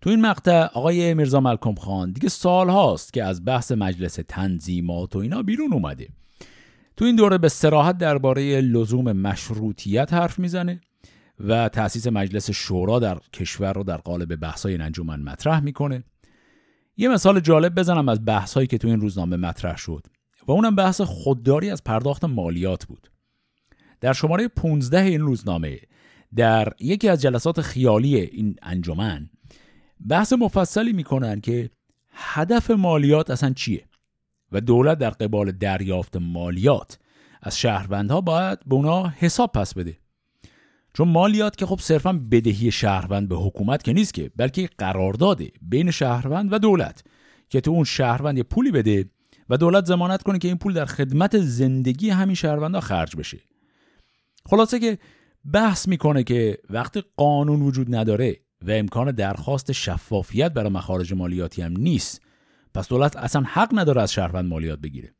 [0.00, 5.16] تو این مقطع آقای میرزا ملکم خان دیگه سال هاست که از بحث مجلس تنظیمات
[5.16, 6.08] و اینا بیرون اومده.
[6.96, 10.80] تو این دوره به سراحت درباره لزوم مشروطیت حرف می‌زنه
[11.40, 16.04] و تأسیس مجلس شورا در کشور رو در قالب بحث‌های این انجمن مطرح می‌کنه.
[16.96, 20.06] یه مثال جالب بزنم از بحث‌هایی که تو این روزنامه مطرح شد
[20.46, 23.10] و اونم بحث خودداری از پرداخت مالیات بود.
[24.00, 25.78] در شماره 15 این روزنامه
[26.36, 29.30] در یکی از جلسات خیالی این انجمن
[30.08, 31.70] بحث مفصلی می‌کنن که
[32.10, 33.84] هدف مالیات اصلا چیه؟
[34.52, 36.98] و دولت در قبال دریافت مالیات
[37.42, 39.98] از شهروندها باید به اونا حساب پس بده.
[40.94, 45.90] چون مالیات که خب صرفا بدهی شهروند به حکومت که نیست که بلکه قرارداده بین
[45.90, 47.04] شهروند و دولت
[47.48, 49.10] که تو اون شهروند یه پولی بده
[49.48, 53.38] و دولت زمانت کنه که این پول در خدمت زندگی همین شهروندا خرج بشه.
[54.46, 54.98] خلاصه که
[55.52, 61.72] بحث می‌کنه که وقتی قانون وجود نداره و امکان درخواست شفافیت برای مخارج مالیاتی هم
[61.72, 62.20] نیست.
[62.74, 65.14] پس دولت اصلا حق نداره از شهروند مالیات بگیره.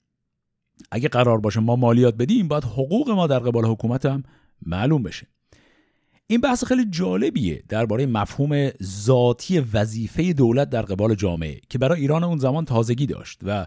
[0.91, 4.23] اگه قرار باشه ما مالیات بدیم باید حقوق ما در قبال حکومت هم
[4.67, 5.27] معلوم بشه.
[6.27, 12.25] این بحث خیلی جالبیه درباره مفهوم ذاتی وظیفه دولت در قبال جامعه که برای ایران
[12.25, 13.67] اون زمان تازگی داشت و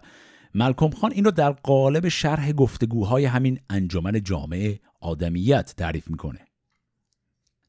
[0.54, 6.40] ملکم خان این رو در قالب شرح گفتگوهای همین انجمن جامعه آدمیت تعریف می‌کنه.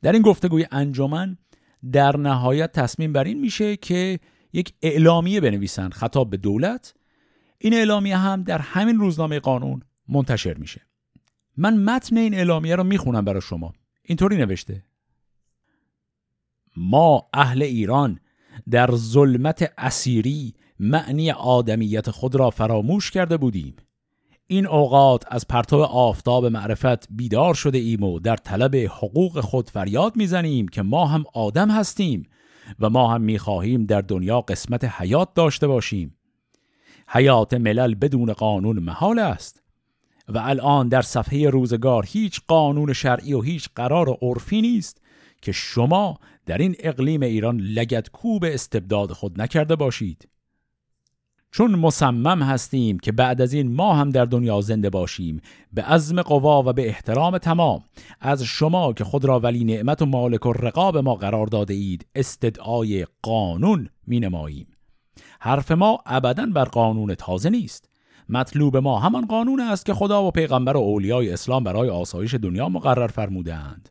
[0.01, 1.37] در این گفتگوی انجمن
[1.91, 4.19] در نهایت تصمیم بر این میشه که
[4.53, 6.93] یک اعلامیه بنویسن خطاب به دولت.
[7.57, 10.81] این اعلامیه هم در همین روزنامه قانون منتشر میشه.
[11.57, 13.73] من متن این اعلامیه رو می‌خونم برای شما.
[14.03, 14.83] اینطوری نوشته.
[16.77, 18.19] ما اهل ایران
[18.69, 23.75] در ظلمت اسیری معنی آدمیت خود را فراموش کرده بودیم.
[24.47, 30.15] این اوقات از پرتو آفتاب معرفت بیدار شده ایم و در طلب حقوق خود فریاد
[30.15, 32.23] می‌زنیم که ما هم آدم هستیم
[32.79, 36.17] و ما هم می‌خواهیم در دنیا قسمت حیات داشته باشیم.
[37.07, 39.63] حیات ملل بدون قانون محال است
[40.27, 45.01] و الان در صفحه روزگار هیچ قانون شرعی و هیچ قرار عرفی نیست
[45.41, 50.27] که شما در این اقلیم ایران لگت کوب استبداد خود نکرده باشید.
[51.53, 55.41] چون مصمم هستیم که بعد از این ما هم در دنیا زنده باشیم
[55.73, 57.83] به عزم قوا و به احترام تمام
[58.21, 62.05] از شما که خود را ولی نعمت و مالک و رقاب ما قرار داده اید
[62.15, 64.67] استدعای قانون می نماییم
[65.39, 67.89] حرف ما ابدا بر قانون تازه نیست.
[68.29, 72.69] مطلوب ما همان قانون است که خدا و پیغمبر و اولیای اسلام برای آسایش دنیا
[72.69, 73.89] مقرر فرمودند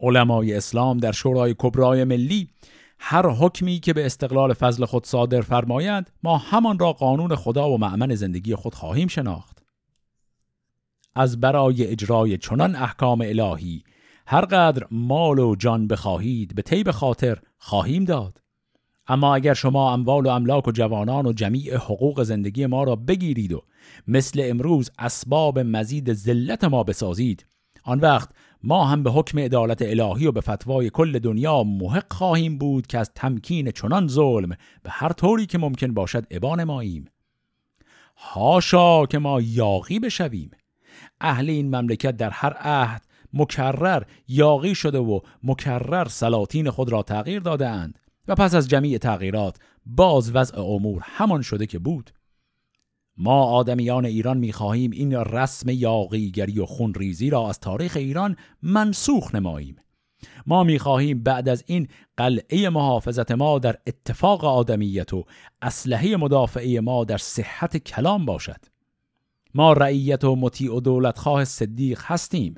[0.00, 2.48] علمای اسلام در شورای کبرای ملی
[3.02, 7.78] هر حکمی که به استقلال فضل خود صادر فرمایند ما همان را قانون خدا و
[7.78, 9.62] معمن زندگی خود خواهیم شناخت.
[11.14, 13.82] از برای اجرای چنان احکام الهی
[14.26, 18.40] هر قدر مال و جان بخواهید به طیب خاطر خواهیم داد.
[19.06, 23.52] اما اگر شما اموال و املاک و جوانان و جمیع حقوق زندگی ما را بگیرید
[23.52, 23.62] و
[24.06, 27.46] مثل امروز اسباب مزید ذلت ما بسازید
[27.84, 28.28] آن وقت
[28.62, 32.98] ما هم به حکم عدالت الهی و به فتوای کل دنیا محق خواهیم بود که
[32.98, 34.48] از تمکین چنان ظلم
[34.82, 37.04] به هر طوری که ممکن باشد ابان ماییم
[38.20, 40.50] هاشا که ما یاقی بشویم.
[41.20, 47.40] اهل این مملکت در هر عهد مکرر یاقی شده و مکرر سلاطین خود را تغییر
[47.40, 47.98] داده اند.
[48.28, 49.56] و پس از جمیع تغییرات
[49.86, 52.10] باز وضع امور همان شده که بود.
[53.22, 59.76] ما آدمیان ایران می‌خواهیم این رسم یاقیگری و خونریزی را از تاریخ ایران منسوخ نماییم.
[60.46, 65.24] ما می‌خواهیم بعد از این قلعه محافظت ما در اتفاق آدمیت و
[65.62, 68.60] اسلحه مدافعه ما در صحت کلام باشد.
[69.54, 72.54] ما رعیت و مطیع و دولتخواه صدیق هستیم.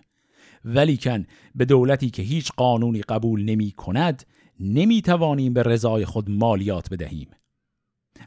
[0.64, 4.24] ولیکن به دولتی که هیچ قانونی قبول نمی کند
[4.60, 7.28] نمی توانیم به رضای خود مالیات بدهیم.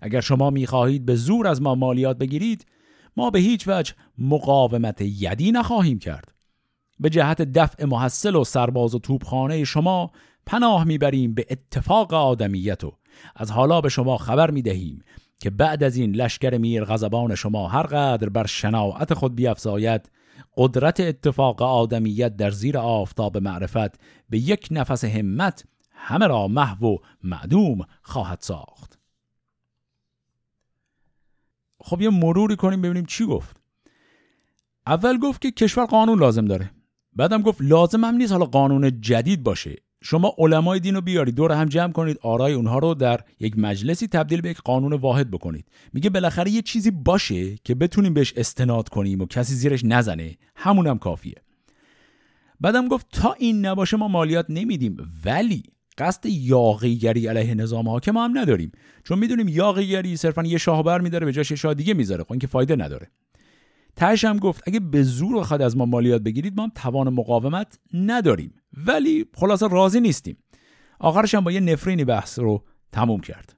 [0.01, 2.65] اگر شما می خواهید به زور از ما مالیات بگیرید
[3.17, 6.31] ما به هیچ وجه مقاومت یدی نخواهیم کرد.
[6.99, 10.11] به جهت دفع محصل و سرباز و توپخانه شما
[10.45, 12.93] پناه می‌بریم به اتفاق آدمیت و
[13.35, 15.03] از حالا به شما خبر می دهیم
[15.39, 20.09] که بعد از این لشکر میر غضبان شما هر قدر بر شناعت خود بیافزاید
[20.57, 23.99] قدرت اتفاق آدمیت در زیر آفتاب معرفت
[24.29, 28.94] به یک نفس همت همه را محو و معدوم خواهد ساخت.
[31.85, 33.61] خب یه مروری کنیم ببینیم چی گفت.
[34.87, 36.71] اول گفت که کشور قانون لازم داره.
[37.13, 39.75] بعدم گفت لازم هم نیست حالا قانون جدید باشه.
[40.01, 44.07] شما علمای دین رو بیارید دور هم جمع کنید آرای اونها رو در یک مجلسی
[44.07, 45.65] تبدیل به یک قانون واحد بکنید.
[45.93, 50.37] میگه بالاخره یه چیزی باشه که بتونیم بهش استناد کنیم و کسی زیرش نزنه.
[50.55, 51.41] همونم کافیه.
[52.59, 55.63] بعدم گفت تا این نباشه ما مالیات نمیدیم ولی
[55.97, 58.71] قصد یاقیگری علیه نظام حاکم هم نداریم.
[59.03, 62.23] چون می‌دونیم یاقیگری صرفا یه شاهبر میداره به جاش شاه دیگه می‌ذاره.
[62.23, 63.11] خب که فایده نداره.
[63.95, 67.79] تهش هم گفت اگه به زور بخواد از ما مالیات بگیرید ما هم توان مقاومت
[67.93, 68.53] نداریم.
[68.73, 70.37] ولی خلاصه راضی نیستیم.
[70.99, 73.54] آخرش هم با یه نفرینی بحث رو تموم کرد.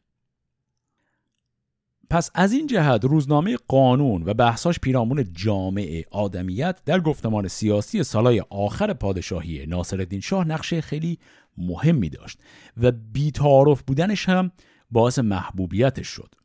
[2.10, 8.44] پس از این جهت روزنامه قانون و بحثاش پیرامون جامعه آدمیت در گفتمان سیاسی سالهای
[8.50, 11.20] آخر پادشاهی ناصرالدین شاه نقشه خیلی
[11.58, 12.40] مهمی داشت
[12.78, 14.52] و بیتعارف بودنش هم
[14.92, 16.36] باعث محبوبیتش شد.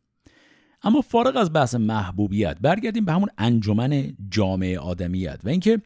[0.82, 5.82] اما فارغ از بحث محبوبیت برگردیم به همون انجمن جامعه آدمیت و اینکه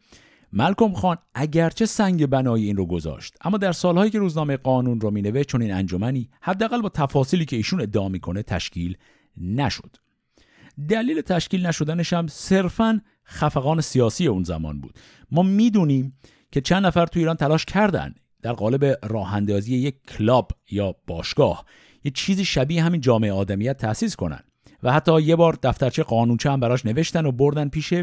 [0.53, 5.11] ملکم خان اگرچه سنگ بنای این رو گذاشت اما در سالهایی که روزنامه قانون رو
[5.11, 8.97] مینوشت چون این انجمنی حداقل با تفاصیلی که ایشون ادعا می‌کنه تشکیل
[9.41, 9.97] نشد.
[10.89, 14.99] دلیل تشکیل نشدنش هم صرفا خفقان سیاسی اون زمان بود.
[15.31, 16.19] ما می‌دونیم
[16.53, 21.65] که چند نفر تو ایران تلاش کردن در قالب راه اندازی یک کلاب یا باشگاه
[22.05, 24.41] یه چیزی شبیه همین جامعه آدمیت تأسیس کنن
[24.83, 27.95] و حتی یه بار دفترچه قانونچه هم براش نوشتن و بردن پیش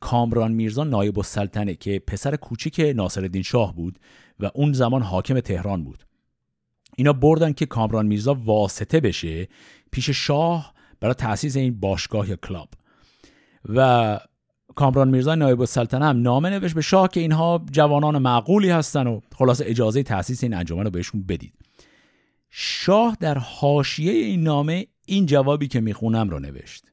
[0.00, 3.98] کامران میرزا نایب السلطنه که پسر کوچیک ناصرالدین شاه بود
[4.40, 6.04] و اون زمان حاکم تهران بود.
[6.96, 9.48] اینا بردن که کامران میرزا واسطه بشه
[9.90, 10.71] پیش شاه
[11.02, 12.68] برای تأسیس این باشگاه یا کلاب.
[13.68, 14.20] و
[14.74, 19.20] کامران میرزا نایب السلطنه هم نامه نوشت به شاه که اینها جوانان معقولی هستن و
[19.34, 21.54] خلاص اجازه تأسیس این انجمن رو بهشون بدید.
[22.50, 26.84] شاه در حاشیه این نامه این جوابی که می‌خونم رو نوشت.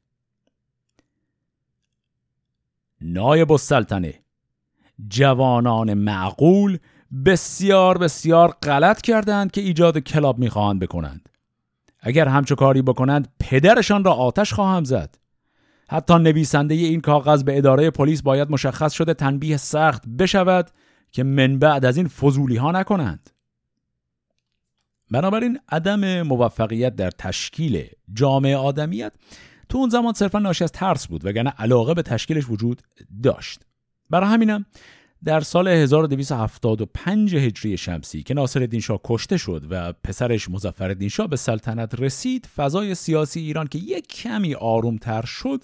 [3.02, 4.14] نایب السلطنه
[5.07, 6.77] جوانان معقول
[7.26, 11.30] بسیار بسیار غلط کردند که ایجاد کلاب می‌خواهند بکنند.
[12.01, 15.15] اگر همچو کاری بکنند پدرشان را آتش خواهم زد.
[15.89, 20.71] حتی نویسنده این کاغذ به اداره پلیس باید مشخص شده تنبیه سخت بشود
[21.11, 23.30] که من بعد از این فضولی ها نکنند.
[25.11, 29.13] بنابراین عدم موفقیت در تشکیل جامعه آدمیت
[29.69, 32.81] تو اون زمان صرفا ناشی از ترس بود وگرنه علاقه به تشکیلش وجود
[33.23, 33.61] داشت.
[34.09, 34.65] برای همینم
[35.23, 41.35] در سال 1275 هجری شمسی که ناصر شاه کشته شد و پسرش مظفرالدین شاه به
[41.35, 45.63] سلطنت رسید فضای سیاسی ایران که یک کمی آرومتر شد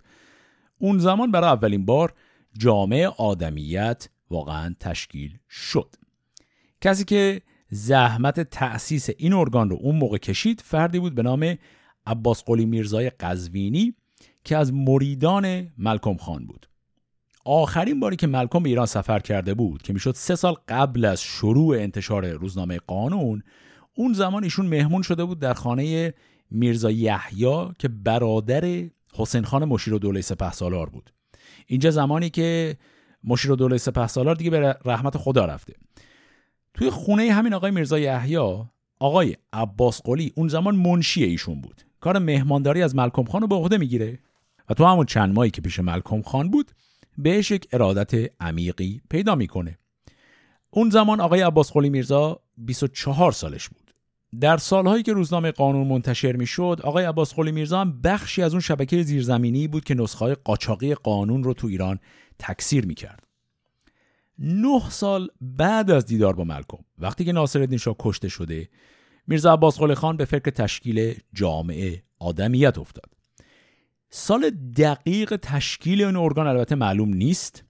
[0.78, 2.14] اون زمان برای اولین بار
[2.58, 5.96] جامعه آدمیت واقعا تشکیل شد.
[6.82, 11.58] کسی که زحمت تأسیس این ارگان رو اون موقع کشید فردی بود به نام
[12.06, 13.96] عباس قلی میرزای قزوینی
[14.44, 16.70] که از مریدان ملکم خان بود.
[17.46, 21.22] آخرین باری که ملکم به ایران سفر کرده بود که می‌شد سه سال قبل از
[21.22, 23.44] شروع انتشار روزنامه قانون
[23.96, 26.14] اون زمان ایشون مهمون شده بود در خانه
[26.52, 31.14] میرزا یحیی که برادر حسین خان مشیر و دوله سپه سالار بود.
[31.68, 32.78] اینجا زمانی که
[33.24, 35.74] مشیر و دوله سپه سالار دیگه به رحمت خدا رفته.
[36.74, 38.38] توی خونه همین آقای میرزا یحیی
[39.00, 41.82] آقای عباس قلی اون زمان منشی ایشون بود.
[42.00, 44.20] کار مهمانداری از ملکم خان رو به عهده می‌گیره.
[44.70, 46.72] و تو همون چند ماهی که پیش ملکم خان بود
[47.18, 49.78] بهش یک ارادت عمیقی پیدا می‌کنه.
[50.70, 53.94] اون زمان آقای عباس قلی میرزا 24 سالش بود.
[54.40, 58.62] در سالهایی که روزنامه قانون منتشر می‌شد آقای عباس قلی میرزا هم بخشی از اون
[58.62, 62.00] شبکه زیرزمینی بود که نسخه قاچاقی قانون رو تو ایران
[62.40, 63.28] تکثیر می‌کرد.
[64.40, 68.70] نه سال بعد از دیدار با ملکم وقتی که ناصرالدین شاه کشته شده
[69.28, 73.15] میرزا عباس قلی خان به فکر تشکیل جامعه آدمیت افتاد.
[74.18, 77.64] سال دقیق تشکیل این ارگان البته معلوم نیست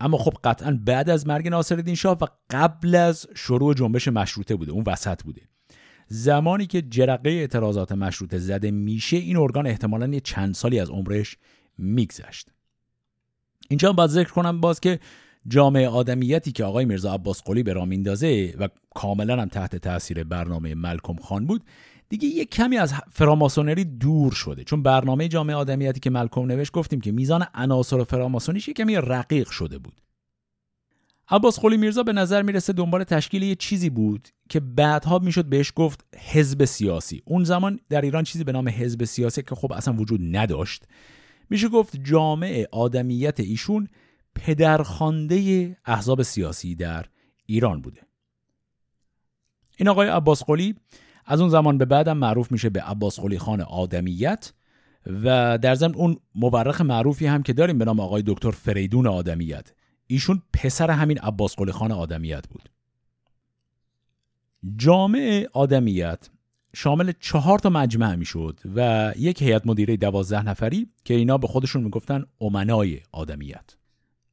[0.00, 4.72] اما خب قطعا بعد از مرگ ناصرالدین شاه و قبل از شروع جنبش مشروطه بوده
[4.72, 5.42] اون وسط بوده.
[6.08, 11.36] زمانی که جرقه اعتراضات مشروطه زده میشه این ارگان احتمالا یه چند سالی از عمرش
[11.78, 12.48] میگذشت.
[13.68, 15.00] اینجا باید ذکر کنم باز که
[15.48, 20.24] جامعه آدمیتی که آقای میرزا عباس قلی به راه میندازه و کاملا هم تحت تاثیر
[20.24, 21.62] برنامه ملکم خان بود
[22.08, 24.64] دیگه یه کمی از فراماسونری دور شده.
[24.64, 29.50] چون برنامه جامعه آدمیتی که ملکم نوشت گفتیم که میزان عناصر فراماسونیش یه کمی رقیق
[29.50, 30.00] شده بود.
[31.28, 35.72] عباس قلی میرزا به نظر می‌رسه دنبال تشکیل یه چیزی بود که بعدها می‌شد بهش
[35.76, 37.22] گفت حزب سیاسی.
[37.24, 40.84] اون زمان در ایران چیزی به نام حزب سیاسی که خب اصلا وجود نداشت.
[41.50, 43.88] میشه گفت جامعه آدمیت ایشون
[44.34, 47.06] پدرخوانده احزاب سیاسی در
[47.46, 48.00] ایران بوده.
[49.76, 50.74] این آقای عباس قلی
[51.26, 54.52] از اون زمان به بعدم معروف میشه به عباس قلی خان آدمیت
[55.06, 59.72] و در ضمن اون مورخ معروفی هم که داریم به نام آقای دکتر فریدون آدمیت.
[60.06, 62.68] ایشون پسر همین عباس قلی خان آدمیت بود.
[64.76, 66.30] جامعه آدمیت
[66.74, 71.82] شامل چهار تا مجمع می‌شد و یک هیئت مدیره دوازده نفری که اینا به خودشون
[71.82, 73.76] می‌گفتن امنای آدمیت.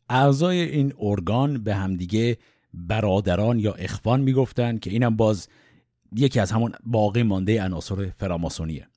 [0.09, 2.37] اعضای این ارگان به همدیگه
[2.73, 5.47] برادران یا اخوان می‌گفتن که اینم باز
[6.15, 8.87] یکی از همون باقی مانده عناصر فراماسونیه.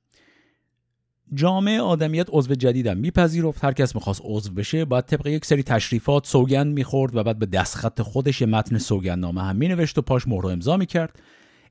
[1.33, 3.63] جامعه آدمیت عضو جدیدم میپذیرفت.
[3.65, 7.45] هر کس می‌خواست عضو بشه باید طبق یک سری تشریفات سوگند می‌خورد و بعد به
[7.45, 11.19] دستخط خودش متن سوگندنامه هم مینوشت و پاش مهر و امضا می‌کرد.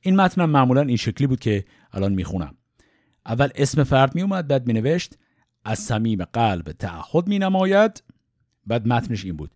[0.01, 2.55] این متن هم معمولا این شکلی بود که الان می‌خونم.
[3.27, 5.15] اول اسم فرد میومد بعد مینوشت.
[5.65, 8.03] از صمیم قلب تعهد مینماید.
[8.67, 9.51] بعد متنش این بود.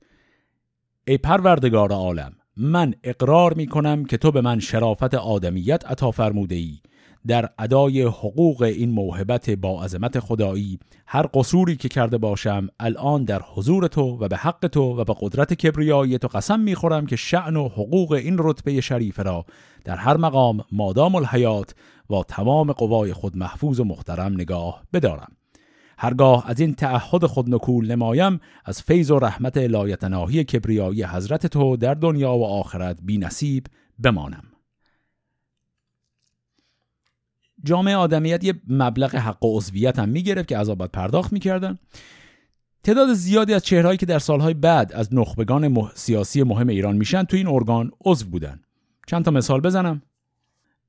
[1.07, 6.55] ای پروردگار عالم من اقرار می کنم که تو به من شرافت آدمیت عطا فرموده
[6.55, 6.79] ای
[7.27, 13.43] در ادای حقوق این موهبت با عظمت خدایی هر قصوری که کرده باشم الان در
[13.55, 17.57] حضور تو و به حق تو و به قدرت کبریایی تو قسم می‌خورم که شعن
[17.57, 19.45] و حقوق این رتبه شریف را
[19.85, 21.75] در هر مقام مادام الحیات
[22.11, 25.33] و تمام قوای خود محفوظ و محترم نگاه بدارم.
[26.03, 31.77] هرگاه از این تعهد خود نکول نمایم از فیض و رحمت لایتناهی کبریایی حضرت تو
[31.77, 33.67] در دنیا و آخرت بی نصیب
[33.99, 34.45] بمانم.
[37.65, 41.79] جامعه آدمیت یه مبلغ حق و عضویت هم می‌گرفت که عذابات پرداخت می‌کردن.
[42.85, 47.37] تعداد زیادی از چهرهایی که در سالهای بعد از نخبگان سیاسی مهم ایران میشن تو
[47.37, 48.61] این ارگان عضو بودن.
[49.07, 50.03] چند تا مثال بزنم.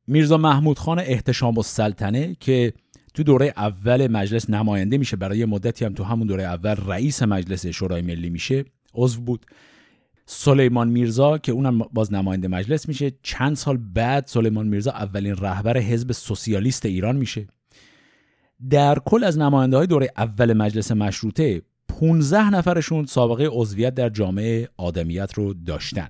[0.07, 2.73] میرزا محمود خان احتشام و سلطنه که
[3.13, 5.17] تو دوره اول مجلس نماینده میشه.
[5.17, 8.65] برای مدتی هم تو همون دوره اول رئیس مجلس شورای ملی میشه.
[8.93, 9.45] عضو بود.
[10.25, 13.11] سلیمان میرزا که اونم باز نماینده مجلس میشه.
[13.23, 17.47] چند سال بعد سلیمان میرزا اولین رهبر حزب سوسیالیست ایران میشه.
[18.69, 24.69] در کل از نماینده های دوره اول مجلس مشروطه 15 نفرشون سابقه عضویت در جامعه
[24.77, 26.07] آدمیت رو داشتن.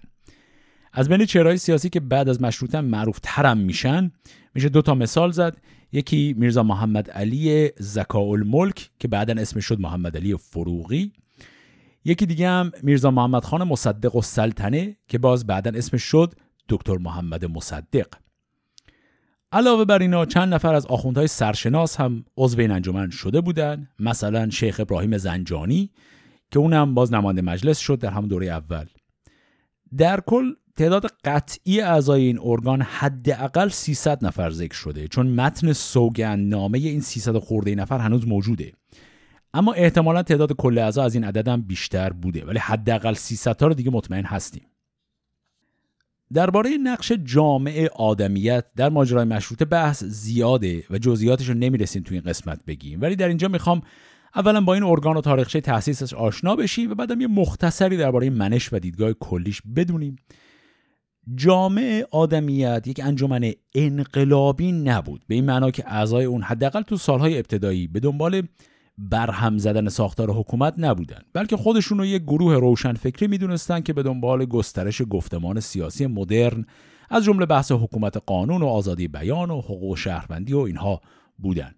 [0.94, 4.12] از بین چهرهای سیاسی که بعد از مشروطه معروف ترم میشن
[4.56, 5.58] میشه دو تا مثال زد.
[5.92, 11.14] یکی میرزا محمد علی زکا الملک که بعدا اسمش شد محمد علی فروغی.
[12.06, 16.34] یکی دیگه هم میرزا محمد خان مصدق و سلطنه که باز بعدا اسمش شد
[16.70, 18.08] دکتر محمد مصدق.
[19.52, 24.50] علاوه بر اینا چند نفر از آخوندهای سرشناس هم عضو این انجمن شده بودند مثلا
[24.50, 25.92] شیخ ابراهیم زنجانی
[26.52, 28.86] که اونم باز نماینده مجلس شد در هم دوره اول.
[29.98, 36.54] در کل تعداد قطعی اعضای این ارگان حداقل 300 نفر ذکر شده چون متن سوگند
[36.54, 38.72] نامه این 300 خورده نفر هنوز موجوده.
[39.54, 43.68] اما احتمالا تعداد کل اعضا از این عدد هم بیشتر بوده ولی حداقل 300 تا
[43.68, 44.66] رو دیگه مطمئن هستیم.
[46.34, 52.24] درباره نقش جامعه آدمیت در ماجرای مشروطه بحث زیاده و جزئیاتش رو نمی‌رسیم تو این
[52.24, 53.02] قسمت بگیم.
[53.02, 53.82] ولی در اینجا می‌خوام
[54.36, 58.74] اولا با این ارگان و تاریخچه تأسیسش آشنا بشیم و بعدم یه مختصری درباره منش
[58.74, 60.16] و دیدگاه کلیش بدونیم.
[61.36, 65.24] جامعه آدمیت یک انجمن انقلابی نبود.
[65.28, 68.42] به این معنا که اعضای اون حداقل تو سالهای ابتدایی به دنبال
[68.98, 74.04] برهم زدن ساختار حکومت نبودن بلکه خودشون رو یک گروه روشن فکری می‌دونستن که به
[74.04, 76.66] دنبال گسترش گفتمان سیاسی مدرن
[77.10, 81.02] از جمله بحث حکومت قانون و آزادی بیان و حقوق شهروندی و اینها
[81.38, 81.76] بودن.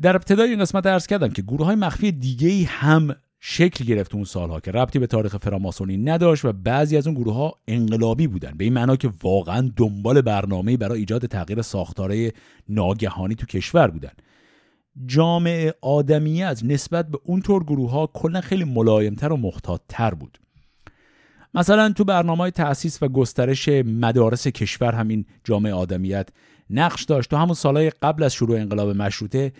[0.00, 4.24] در ابتدای این قسمت ارز کردم که گروه های مخفی دیگه هم شکل گرفت اون
[4.24, 8.54] سالها که ربطی به تاریخ فراماسونی نداشت و بعضی از اون گروه ها انقلابی بودن.
[8.56, 12.32] به این معنا که واقعا دنبال برنامه برای ایجاد تغییر ساختاره
[12.68, 14.12] ناگهانی تو کشور بودن.
[15.06, 20.38] جامعه آدمیت نسبت به اونطور گروه ها کلا خیلی ملایمتر و محتاطتر بود.
[21.54, 26.28] مثلا تو برنامه های تأسیس و گسترش مدارس کشور همین جامعه آدمیت
[26.70, 27.30] نقش داشت.
[27.30, 29.52] تو همون سالهای قبل از شروع انقلاب مشروطه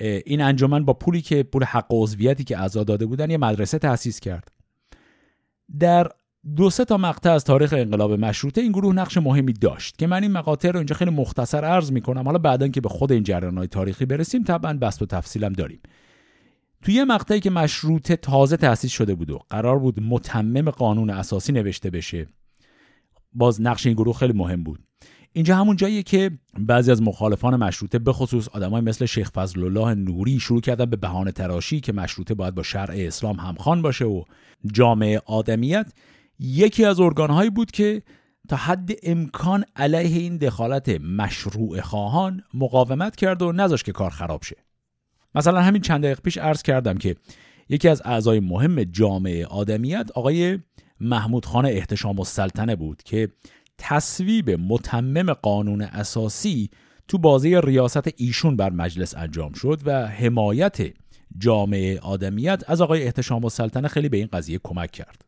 [0.00, 4.20] این انجمن با پولی که پول حق عضویتی که اعضا داده بودن یه مدرسه تأسیس
[4.20, 4.48] کرد.
[5.78, 6.08] در
[6.56, 10.22] دو سه تا مقطع از تاریخ انقلاب مشروطه این گروه نقش مهمی داشت که من
[10.22, 12.24] این مقاطع رو اینجا خیلی مختصر عرض می‌کنم.
[12.24, 15.80] حالا بعدا که به خود این جریانهای تاریخی برسیم طبعا بست و تفصیلم داریم.
[16.82, 21.52] توی یه مقطعی که مشروطه تازه تأسیس شده بود و قرار بود متمم قانون اساسی
[21.52, 22.26] نوشته بشه
[23.32, 24.80] باز نقش این گروه خیلی مهم بود.
[25.36, 29.94] اینجا همون جاییه که بعضی از مخالفان مشروطه به خصوص آدمای مثل شیخ فضل الله
[29.94, 34.22] نوری شروع کردن به بهانه تراشی که مشروطه باید با شرع اسلام همخوان باشه و
[34.72, 35.92] جامعه آدمیت.
[36.38, 38.02] یکی از ارگانهایی بود که
[38.48, 44.42] تا حد امکان علیه این دخالت مشروع خواهان مقاومت کرد و نذاشت که کار خراب
[44.42, 44.56] شه.
[45.34, 47.16] مثلا همین چند دقیقه پیش عرض کردم که
[47.68, 50.58] یکی از اعضای مهم جامعه آدمیت آقای
[51.00, 53.28] محمود خان احتشام السلطنه بود که
[53.78, 56.70] تصویب متمم قانون اساسی
[57.08, 60.78] تو بازی ریاست ایشون بر مجلس انجام شد و حمایت
[61.38, 65.24] جامعه آدمیت از آقای احتشام السلطنه خیلی به این قضیه کمک کرد.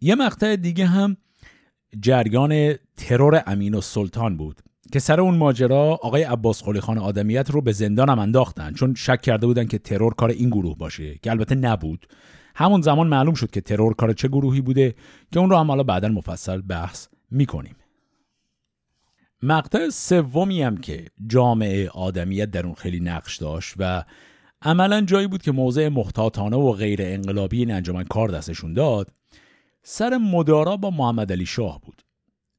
[0.00, 1.16] یه مقطع دیگه هم
[2.00, 4.60] جریان ترور امین و سلطان بود
[4.92, 9.22] که سر اون ماجرا آقای عباس خان آدمیت رو به زندان هم انداختن چون شک
[9.22, 12.06] کرده بودن که ترور کار این گروه باشه که البته نبود.
[12.58, 14.94] همون زمان معلوم شد که ترور کار چه گروهی بوده
[15.32, 17.76] که اون رو هم حالا بعدا مفصل بحث می‌کنیم.
[19.42, 24.04] مقطع سومی هم که جامعه آدمیت در اون خیلی نقش داشت و
[24.62, 29.12] عملا جایی بود که موضع محتاطانه و غیر انقلابی این انجمن کار دستشون داد
[29.82, 32.02] سر مدارا با محمد علی شاه بود.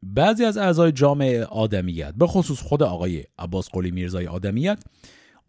[0.04, 4.84] بعضی از اعضای جامعه آدمیت به خصوص خود آقای عباس قلی میرزای آدمیت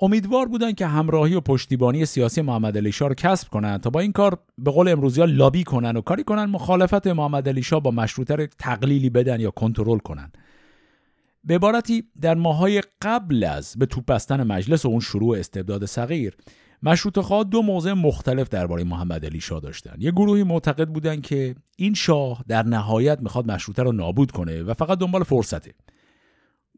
[0.03, 4.01] امیدوار بودن که همراهی و پشتیبانی سیاسی محمد علی شاه رو کسب کنند تا با
[4.01, 7.81] این کار به قول امروزی ها لابی کنن و کاری کنن مخالفت محمد علی شاه
[7.81, 10.33] با مشروطه رو تقلیلی بدن یا کنترل کنن.
[11.45, 16.37] به عبارتی در ماهای قبل از به توپ بستن مجلس و اون شروع استبداد صغیر
[16.83, 19.95] مشروط خواه دو موضع مختلف درباره محمد علی شاه داشتن.
[19.99, 24.75] یه گروهی معتقد بودن که این شاه در نهایت می‌خواد مشروطه رو نابود کنه و
[24.75, 25.75] فقط دنبال فرصته.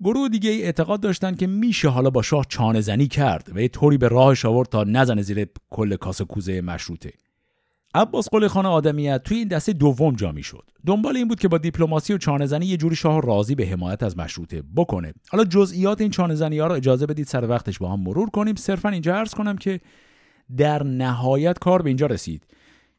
[0.05, 3.69] گروه دیگه ای اعتقاد داشتن که میشه حالا با شاه چانه زنی کرد و یه
[3.69, 7.13] طوری به راهش آورد تا نزنه زیر کل کاسه کوزه مشروطه.
[7.95, 11.59] عباس قلی خان آدمیت توی این دسته دوم جا شد دنبال این بود که با
[11.59, 15.15] دیپلماسی و چانه زنی یه جوری شاه راضی به حمایت از مشروطه بکنه.
[15.31, 18.55] حالا جزئیات این چانه زنی ها رو اجازه بدید سر وقتش با هم مرور کنیم.
[18.55, 19.81] صرفا اینجا عرض کنم که
[20.57, 22.47] در نهایت کار به اینجا رسید.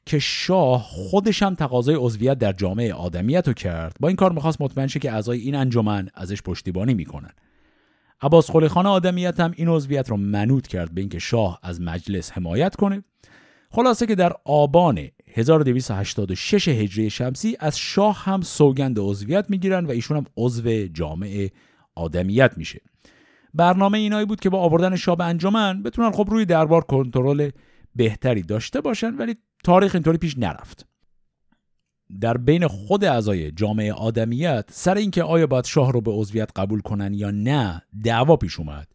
[0.05, 3.95] که شاه خودش هم تقاضای عضویت در جامعه آدمیت رو کرد.
[3.99, 7.31] با این کار می‌خواست مطمئن شه که اعضای این انجمن ازش پشتیبانی می‌کنن.
[8.21, 12.31] عباس قلی خان آدمیت هم این عضویت رو منوط کرد به اینکه شاه از مجلس
[12.31, 13.03] حمایت کنه.
[13.69, 20.17] خلاصه که در آبان 1286 هجری شمسی از شاه هم سوگند عضویت می‌گیرن و ایشون
[20.17, 21.51] هم عضو جامعه
[21.95, 22.81] آدمیت میشه.
[23.53, 27.49] برنامه اینایی بود که با آوردن شاه به انجمن بتونن خب روی دربار کنترل
[27.95, 30.85] بهتری داشته باشن ولی تاریخ اینطوری پیش نرفت.
[32.21, 36.81] در بین خود اعضای جامعه آدمیت سر اینکه آیا باید شاه رو به عضویت قبول
[36.81, 38.87] کنن یا نه دعوا پیش اومد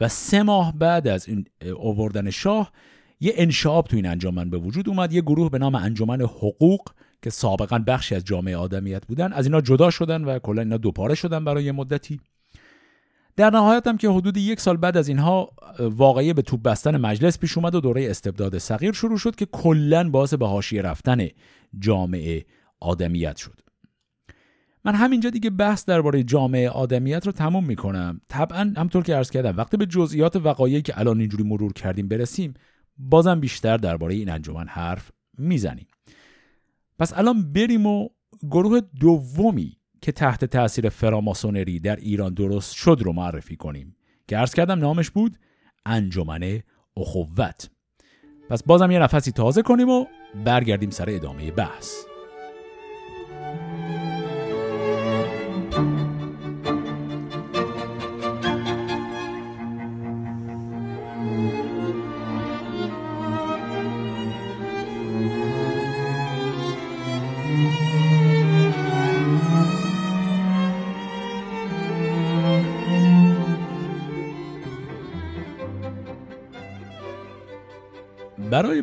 [0.00, 1.44] و سه ماه بعد از این
[1.80, 2.72] آوردن شاه
[3.20, 6.80] یه انشاب تو این انجمن به وجود اومد یه گروه به نام انجمن حقوق
[7.22, 9.32] که سابقا بخشی از جامعه آدمیت بودن.
[9.32, 12.20] از اینا جدا شدن و کلا اینا دوپاره شدن برای مدتی.
[13.38, 15.50] در نهایت هم که حدود یک سال بعد از اینها
[15.80, 20.10] واقعی به توپ بستن مجلس پیش اومد و دوره استبداد صغیر شروع شد که کلا
[20.10, 21.28] باعث به حاشیه رفتن
[21.78, 22.44] جامعه
[22.80, 23.60] آدمیت شد.
[24.84, 28.20] من همینجا دیگه بحث درباره جامعه آدمیت رو تموم می‌کنم.
[28.28, 32.54] طبعا همطور که عرض کردم وقتی به جزئیات وقایعی که الان اینجوری مرور کردیم برسیم
[32.96, 35.86] بازم بیشتر درباره این انجمن حرف می‌زنیم.
[36.98, 38.08] پس الان بریم و
[38.50, 43.96] گروه دومی که تحت تاثیر فراماسونری در ایران درست شد رو معرفی کنیم.
[44.28, 45.38] که عرض کردم نامش بود
[45.86, 46.60] انجمن
[46.96, 47.70] اخوت.
[48.50, 50.06] پس بازم یه نفسی تازه کنیم و
[50.44, 51.94] برگردیم سر ادامه بحث.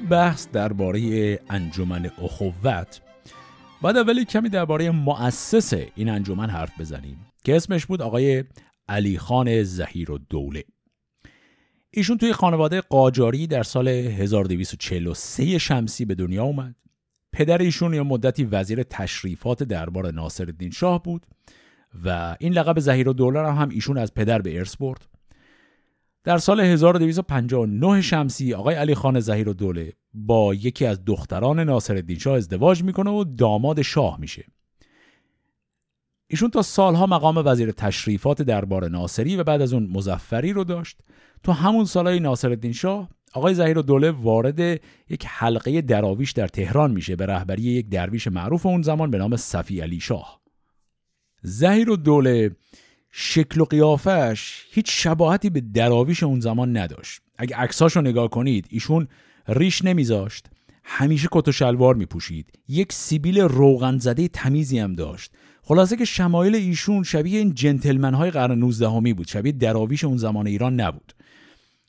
[0.09, 3.01] بحث درباره انجمن اخوت.
[3.81, 8.43] باید اولی کمی درباره مؤسس این انجمن حرف بزنیم که اسمش بود آقای
[8.89, 10.63] علی خان زهیر و دوله
[11.91, 16.75] ایشون توی خانواده قاجاری در سال 1243 شمسی به دنیا اومد.
[17.33, 21.25] پدر ایشون یا مدتی وزیر تشریفات دربار ناصرالدین شاه بود
[22.05, 25.14] و این لقب زهیر و دوله هم ایشون از پدر به ارث برد.
[26.25, 32.19] در سال 1259 شمسی آقای علی خان زهیر و دوله با یکی از دختران ناصرالدین
[32.19, 34.45] شاه ازدواج می‌کنه و داماد شاه میشه.
[36.27, 40.99] ایشون تا سالها مقام وزیر تشریفات دربار ناصری و بعد از اون مزفری رو داشت.
[41.43, 44.59] تو همون سالهای ناصرالدین شاه آقای زهیر و دوله وارد
[45.09, 49.35] یک حلقه دراویش در تهران میشه به رهبری یک درویش معروف اون زمان به نام
[49.35, 50.41] صفی علی شاه.
[51.41, 52.55] زهیر و دوله
[53.17, 57.21] شکل و قیافش هیچ شباهتی به دراویش اون زمان نداشت.
[57.37, 59.07] اگه عکساشو نگاه کنید ایشون
[59.47, 60.45] ریش نمیذاشت.
[60.83, 62.59] همیشه کت و شلوار میپوشید.
[62.67, 65.31] یک سیبیل روغن زده تمیزی هم داشت.
[65.61, 69.27] خلاصه که شمایل ایشون شبیه این جنتلمن های قرن 19 همی بود.
[69.27, 71.13] شبیه دراویش اون زمان ایران نبود.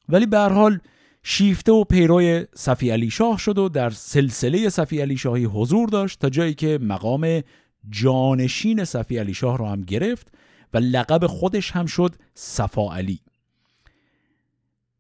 [0.09, 0.79] ولی به حال
[1.23, 6.19] شیفته و پیروی صفی علی شاه شد و در سلسله صفی علی شاهی حضور داشت
[6.19, 7.43] تا جایی که مقام
[7.91, 10.36] جانشین صفی علی شاه را هم گرفت
[10.75, 13.21] و لقب خودش هم شد صفا علی.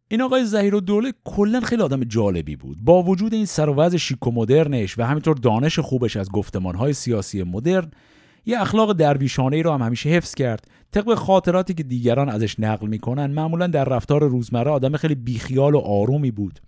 [0.09, 2.78] این آقای زهیر و دوله کلا خیلی آدم جالبی بود.
[2.84, 7.90] با وجود این سر شیک و مدرنش و همینطور دانش خوبش از گفتمانهای سیاسی مدرن
[8.47, 10.70] یه اخلاق درویشانه ای رو هم همیشه حفظ کرد.
[10.90, 15.78] طبق خاطراتی که دیگران ازش نقل می‌کنن معمولا در رفتار روزمره آدم خیلی بیخیال و
[15.78, 16.60] آرومی بود.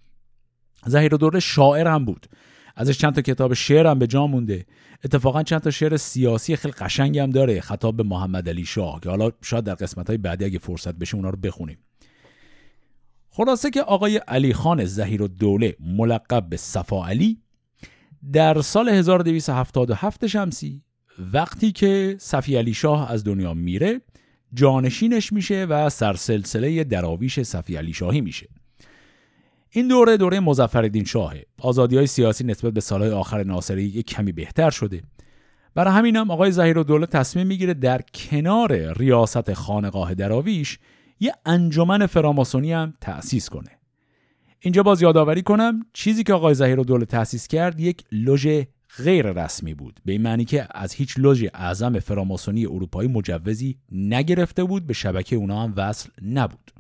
[0.87, 2.27] زهیر و دوله شاعر هم بود.
[2.77, 4.67] ازش چند تا کتاب شعر هم به جا مونده.
[5.05, 9.09] اتفاقا چند تا شعر سیاسی خیلی قشنگ هم داره خطاب به محمد علی شاه که
[9.09, 11.79] حالا شاید در قسمت های بعدی اگه فرصت بشه اونا رو بخونیم.
[13.31, 17.39] خلاصه که آقای علی خان زهیر دوله ملقب به صفا علی
[18.33, 20.83] در سال 1277 شمسی
[21.33, 24.01] وقتی که صفی علی شاه از دنیا میره
[24.55, 28.49] جانشینش میشه و سرسلسله دراویش صفی علی شاهی میشه.
[29.71, 31.45] این دوره دوره مظفرالدین شاهه.
[31.61, 35.03] آزادی های سیاسی نسبت به سالهای آخر ناصری یک کمی بهتر شده.
[35.75, 40.79] برای همینم آقای زهیر دوله تصمیم می‌گیره در کنار ریاست خانقاه دراویش
[41.21, 43.71] یه انجمن فراماسونی هم تأسیس کنه.
[44.61, 48.49] اینجا باز یادآوری کنم چیزی که آقای زهیر دوله تأسیس کرد یک لوژ
[48.97, 50.01] غیر رسمی بود.
[50.05, 55.37] به این معنی که از هیچ لوژ اعظم فراماسونی اروپایی مجوزی نگرفته بود به شبکه
[55.37, 56.71] اونا هم وصل نبود.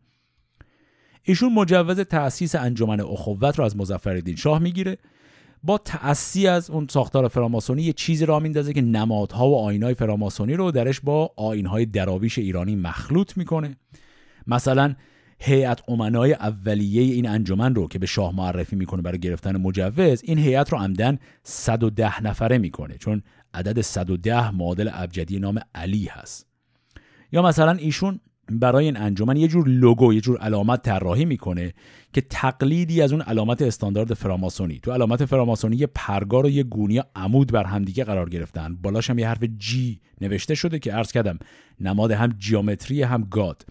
[1.29, 4.99] ایشون مجوز تأسیس انجمن اخوت رو از مظفرالدین شاه می‌گیره.
[5.63, 10.55] با تأسی از اون ساختار فراماسونی یه چیزی را میندازه که نمادها و آینهای فراماسونی
[10.55, 13.77] رو درش با آینهای دراویش ایرانی مخلوط می‌کنه.
[14.47, 14.95] مثلا
[15.41, 20.39] هیئت امنای اولیه این انجمن رو که به شاه معرفی می‌کنه برای گرفتن مجوز این
[20.39, 23.23] هیئت رو عمدن 110 نفره می‌کنه چون
[23.55, 26.47] عدد 110 معادل ابجدی نام علی هست.
[27.33, 31.75] یا مثلا ایشون برای این انجمن یه جور لوگو یه جور علامت طراحی می‌کنه
[32.13, 34.79] که تقلیدی از اون علامت استاندارد فراماسونی.
[34.79, 38.77] تو علامت فراماسونی یه پرگار و یه گونی عمود بر همدیگه قرار گرفتن.
[38.83, 41.39] بالاش هم یه حرف جی نوشته شده که عرض کردم
[41.81, 43.67] نماد هم جیومتری هم گاد.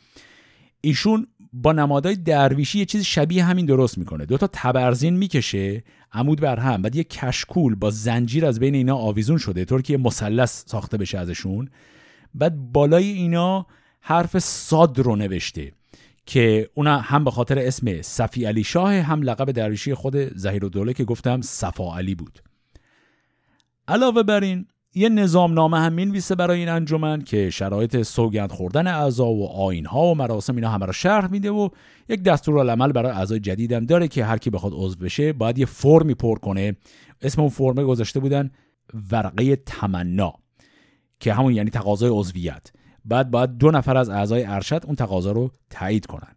[0.81, 4.25] ایشون با نمادهای درویشی یه چیز شبیه همین درست می‌کنه.
[4.25, 5.83] دو تا تبرزین می‌کشه
[6.13, 9.65] عمود بر هم بعد یه کشکول با زنجیر از بین اینا آویزون شده.
[9.65, 11.69] طور که یه مثلث ساخته بشه ازشون.
[12.33, 13.65] بعد بالای اینا
[14.09, 15.71] حرف صاد رو نوشته
[16.25, 20.69] که اونا هم به خاطر اسم صفی علی شاه هم لقب درویشی خود زهیر و
[20.69, 22.39] دوله که گفتم صفا علی بود.
[23.87, 24.65] علاوه بر این
[24.95, 30.15] یه نظامنامه هم می‌نویسه برای این انجمن که شرایط سوگند خوردن اعضا و آینها و
[30.15, 31.69] مراسم اینا همه رو شرح میده و
[32.09, 36.13] یک دستورالعمل برای اعضای جدیدم داره که هر کی بخواد عضو بشه باید یه فرمی
[36.13, 36.75] پر کنه.
[37.21, 38.51] اسم اون فرمه گذاشته بودن
[39.11, 40.33] ورقه تمنا
[41.19, 42.71] که همون یعنی تقاضای عضویت.
[43.07, 46.35] بعد باید دو نفر از اعضای ارشد اون تقاضا رو تایید کنن.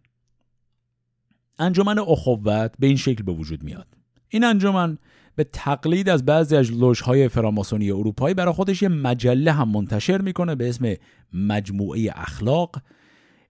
[1.59, 3.87] انجمن اخوت به این شکل به وجود میاد.
[4.29, 4.97] این انجمن
[5.35, 10.55] به تقلید از بعضی از لوژهای فراماسونی اروپایی برای خودش یه مجله هم منتشر می‌کنه
[10.55, 10.95] به اسم
[11.33, 12.81] مجموعه اخلاق.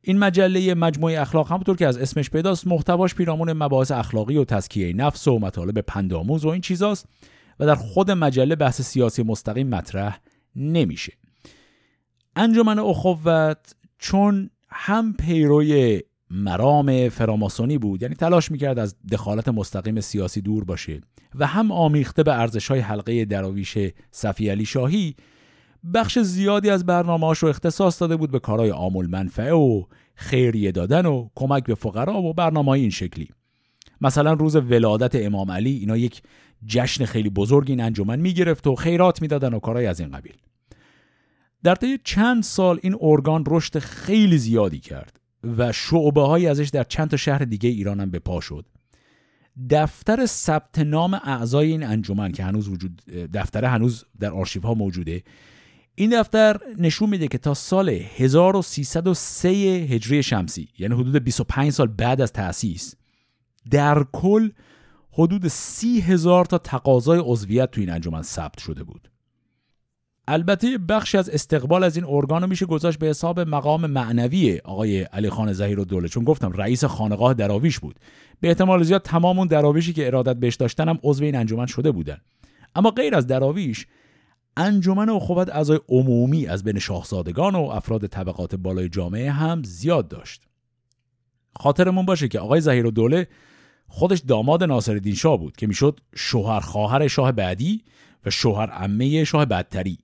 [0.02, 4.94] این مجله مجموعه اخلاق همونطور که از اسمش پیداست محتواش پیرامون مباحث اخلاقی و تزکیه
[4.94, 7.06] نفس و مطالب پندآموز و این چیزاست
[7.60, 10.20] و در خود مجله بحث سیاسی مستقیم مطرح
[10.56, 11.14] نمیشه.
[12.36, 20.42] انجمن اخوت چون هم پیروی مرام فراماسونی بود یعنی تلاش می‌کرد از دخالت مستقیم سیاسی
[20.42, 21.02] دور باشه
[21.36, 23.78] و هم آمیخته به ارزش های حلقه دراویش
[24.12, 25.16] صفی علی شاهی
[25.94, 29.84] بخش زیادی از برنامه‌هاش رو اختصاص داده بود به کارهای عامل منفعه و
[30.16, 33.30] خیریه دادن و کمک به فقرا و برنامه این شکلی.
[34.02, 36.22] مثلا روز ولادت امام علی اینا یک
[36.66, 40.34] جشن خیلی بزرگ این انجمن می‌گرفت و خیرات می‌دادن و کارهای از این قبیل.
[41.64, 45.20] در طی چند سال این ارگان رشد خیلی زیادی کرد
[45.58, 48.66] و شعبه های ازش در چند تا شهر دیگه ایران هم به پا شد.
[49.70, 53.02] دفتر ثبت نام اعضای این انجمن که هنوز وجود
[53.34, 55.24] دفتر هنوز در آرشیف ها موجوده
[55.96, 62.22] این دفتر نشون میده که تا سال 1303 هجری شمسی یعنی حدود 25 سال بعد
[62.22, 62.96] از تأسیس
[63.72, 64.50] در کل
[65.12, 69.11] حدود سی هزار تا تقاضای عضویت تو این انجمن ثبت شده بود.
[70.32, 75.30] البته بخشی از استقبال از این ارگان میشه گذاشت به حساب مقام معنوی آقای علی
[75.30, 76.08] خان زهیر و دوله.
[76.08, 77.96] چون گفتم رئیس خانقاه دراویش بود.
[78.42, 81.92] به احتمال زیاد تمام اون دراویشی که ارادت بهش داشتن هم عضو این انجمن شده
[81.92, 82.18] بودن.
[82.76, 83.88] اما غیر از دراویش
[84.58, 90.42] انجمن اخوت اعضای عمومی از بین شاهزادگان و افراد طبقات بالای جامعه هم زیاد داشت.
[91.56, 93.28] خاطرمون باشه که آقای زهیر و دوله
[93.88, 97.84] خودش داماد ناصرالدین شاه بود که می‌شد شوهر خواهر شاه بعدی
[98.26, 99.98] و شوهر عمه شاه بدتری.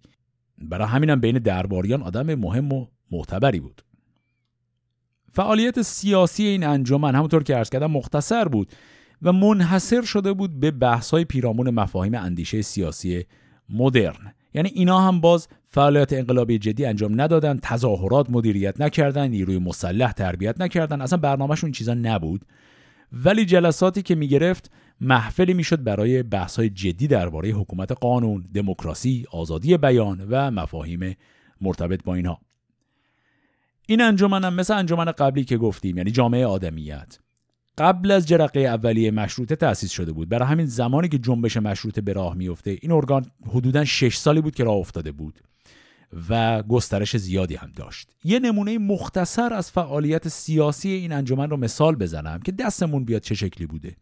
[0.57, 3.81] برای همینم بین درباریان آدم مهم و معتبری بود.
[5.33, 8.71] فعالیت سیاسی این انجمن همونطور که عرض کردم مختصر بود
[9.21, 13.25] و منحصر شده بود به بحث‌های پیرامون مفاهیم اندیشه سیاسی
[13.69, 14.33] مدرن.
[14.53, 20.61] یعنی اینا هم باز فعالیت انقلابی جدی انجام ندادن تظاهرات مدیریت نکردن نیروی مسلح تربیت
[20.61, 21.01] نکردن.
[21.01, 22.45] اصلا برنامهشون چیزا نبود.
[23.11, 24.71] ولی جلساتی که می‌گرفت
[25.01, 31.15] محفلی می‌شد برای بحث‌های جدی درباره حکومت قانون، دموکراسی، آزادی بیان و مفاهیم
[31.61, 32.41] مرتبط با اینها.
[33.87, 37.19] این انجمن هم مثل انجمن قبلی که گفتیم یعنی جامعه آدمیت.
[37.77, 40.29] قبل از جرقه اولیه مشروطه تأسیس شده بود.
[40.29, 44.55] برای همین زمانی که جنبش مشروطه به راه میفته این ارگان حدودا 6 سالی بود
[44.55, 45.39] که راه افتاده بود.
[46.29, 48.09] و گسترش زیادی هم داشت.
[48.23, 53.35] یه نمونه مختصر از فعالیت سیاسی این انجمن رو مثال بزنم که دستمون بیاد چه
[53.35, 53.95] شکلی بوده.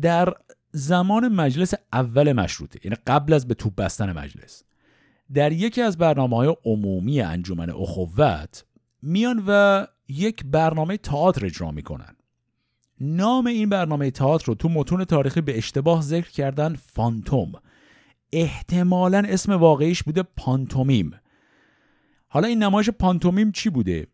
[0.00, 0.34] در
[0.72, 4.62] زمان مجلس اول مشروطه یعنی قبل از به توپ بستن مجلس
[5.34, 8.64] در یکی از برنامه های عمومی انجمن اخوت
[9.02, 12.16] میان و یک برنامه تئاتر اجرا می‌کنن.
[13.00, 17.52] نام این برنامه تئاتر رو تو متون تاریخی به اشتباه ذکر کردن فانتوم.
[18.34, 21.10] احتمالا اسم واقعیش بوده پانتومیم.
[22.28, 24.06] حالا این نمایش پانتومیم چی بوده؟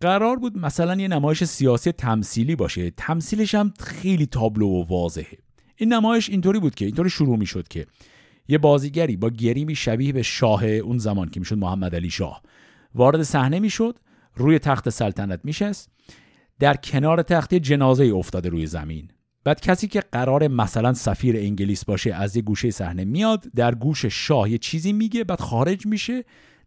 [0.00, 2.90] قرار بود مثلا یه نمایش سیاسی تمثیلی باشه.
[2.90, 5.38] تمثیلش هم خیلی تابلو و واضحه.
[5.76, 7.86] این نمایش اینطوری بود که اینطوری شروع می شد که
[8.48, 12.42] یه بازیگری با گریمی شبیه به شاه اون زمان که می‌شد محمد علی شاه.
[12.94, 13.98] وارد صحنه می‌شد
[14.34, 15.90] روی تخت سلطنت میشست
[16.58, 19.08] در کنار تخت جنازه افتاده روی زمین.
[19.46, 24.06] بعد کسی که قرار مثلا سفیر انگلیس باشه از یه گوشه صحنه میاد در گوش
[24.06, 26.24] شاه یه چیزی میگه بعد خارج میشه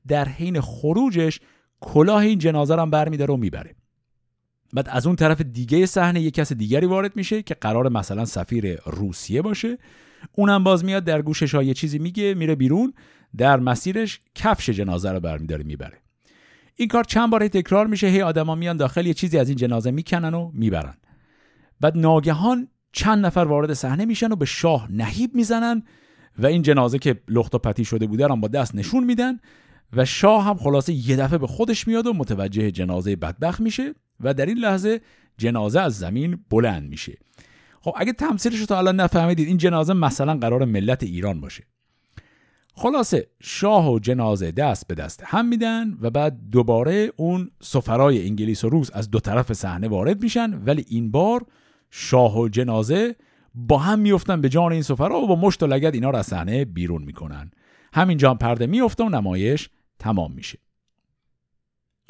[0.07, 1.39] در حین خروجش
[1.81, 3.75] کلاه این جنازه رو هم برمیداره و می‌بره.
[4.73, 8.79] بعد از اون طرف دیگه صحنه یه کس دیگری وارد میشه که قرار مثلا سفیر
[8.85, 9.77] روسیه باشه.
[10.31, 12.93] اونم باز میاد در گوشش ها یه چیزی میگه میره بیرون
[13.37, 15.97] در مسیرش کفش جنازه رو برمیداره می‌بره.
[16.75, 19.91] این کار چند بار تکرار میشه هی آدما میان داخل یه چیزی از این جنازه
[19.91, 20.93] می‌کنن و می‌برن.
[21.81, 25.83] بعد ناگهان چند نفر وارد صحنه میشن و به شاه نهیب می‌زنن
[26.39, 29.39] و این جنازه که لخت و پتی شده بوده رو با دست نشون میدن
[29.93, 34.33] و شاه هم خلاصه یه دفعه به خودش میاد و متوجه جنازه بدبخت میشه و
[34.33, 35.01] در این لحظه
[35.37, 37.17] جنازه از زمین بلند میشه.
[37.81, 41.63] خب اگه تمثیلش رو تا الان نفهمیدید این جنازه مثلا قرار ملت ایران باشه.
[42.75, 48.63] خلاصه شاه و جنازه دست به دست هم میدن و بعد دوباره اون سفرای انگلیس
[48.63, 51.45] و روس از دو طرف صحنه وارد میشن ولی این بار
[51.89, 53.15] شاه و جنازه
[53.55, 56.25] با هم میفتن به جان این سفرا و با مشت و لگد اینا رو از
[56.25, 57.51] صحنه بیرون می‌کنن
[57.93, 60.59] همینجا پرده میفته و نمایش تمام میشه.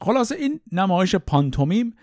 [0.01, 1.93] خلاصه این نمایش پانتومیم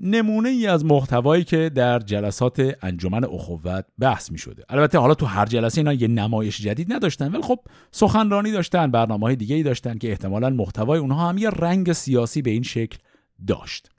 [0.00, 5.26] نمونه ای از محتوایی که در جلسات انجمن اخوت بحث می شده البته حالا تو
[5.26, 7.60] هر جلسه اینا یه نمایش جدید نداشتن ولی خب
[7.90, 12.42] سخنرانی داشتن برنامه های دیگه ای داشتن که احتمالا محتوای اونها هم یه رنگ سیاسی
[12.42, 12.98] به این شکل
[13.46, 13.90] داشت.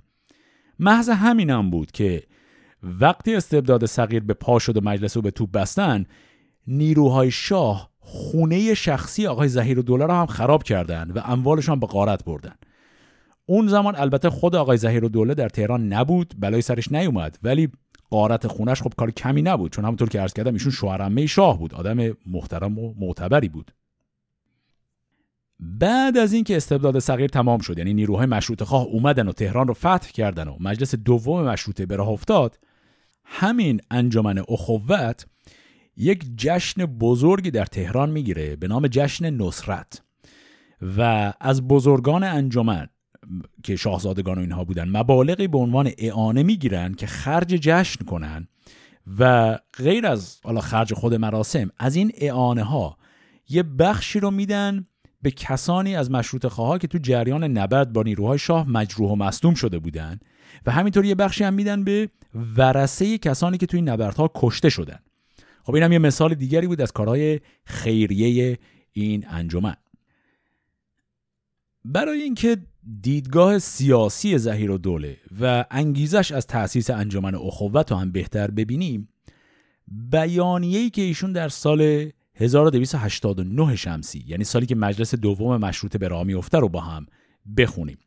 [0.80, 2.23] محض همینم بود که
[3.00, 6.06] وقتی استبداد صغیر به پا شد و مجلس رو به توپ بستن
[6.68, 12.26] نیروهای شاه خونه شخصی آقای زهیر و دوله هم خراب کردن و اموالشان به غارت
[12.26, 12.56] بردن.
[13.46, 17.70] اون زمان البته خود آقای زهیر و در تهران نبود بلای سرش نیومد ولی
[18.10, 21.74] قارت خونش خب کار کمی نبود چون همونطور که عرض کردم ایشون شوهرمه شاه بود
[21.74, 23.72] آدم محترم و معتبری بود.
[25.60, 29.74] بعد از اینکه استبداد صغیر تمام شد یعنی نیروهای مشروط خواه اومدن و تهران رو
[29.74, 32.60] فتح کردن و مجلس دوم مشروطه به راه افتاد
[33.30, 35.26] همین انجمن اخوت
[35.98, 40.02] یک جشن بزرگی در تهران می‌گیره به نام جشن نصرت.
[40.98, 42.88] و از بزرگان انجمن
[43.64, 48.48] که شاهزادگان و اینها بودن مبالغی به عنوان اعانه می‌گیرن که خرج جشن کنن
[49.20, 52.98] و غیر از حالا خرج خود مراسم از این اعانه ها
[53.49, 54.88] یه بخشی رو میدن
[55.22, 59.54] به کسانی از مشروط خواه که تو جریان نبرد با نیروهای شاه مجروح و مصدوم
[59.54, 60.20] شده بودن.
[60.66, 62.10] و همینطور یه بخشی هم میدن به
[62.58, 65.00] ورسه کسانی که تو این نبردها کشته شدن.
[65.64, 68.58] خب این هم یه مثال دیگری بود از کارهای خیریه
[68.92, 69.76] این انجمن.
[71.86, 72.58] برای اینکه
[73.02, 79.10] دیدگاه سیاسی زهیر و دوله و انگیزش از تأسیس انجمن اخوت رو هم بهتر ببینیم
[79.88, 86.24] بیانیه‌ای که ایشون در سال 1289 شمسی یعنی سالی که مجلس دوم مشروطه به راه
[86.24, 87.06] میفته رو با هم
[87.58, 87.98] بخونیم.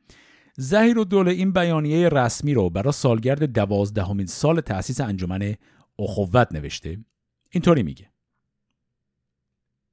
[0.56, 5.54] زهیر و دوله این بیانیه رسمی رو برای سالگرد دوازدهمین سال تأسیس انجمن
[5.98, 6.98] اخوت نوشته.
[7.50, 8.10] اینطوری میگه.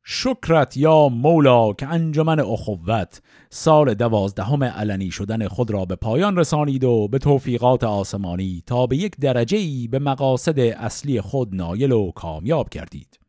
[0.10, 6.84] شکرت یا مولا که انجمن اخوت سال دوازدهم علنی شدن خود را به پایان رسانید
[6.84, 12.12] و به توفیقات آسمانی تا به یک درجه ای به مقاصد اصلی خود نایل و
[12.12, 13.20] کامیاب کردید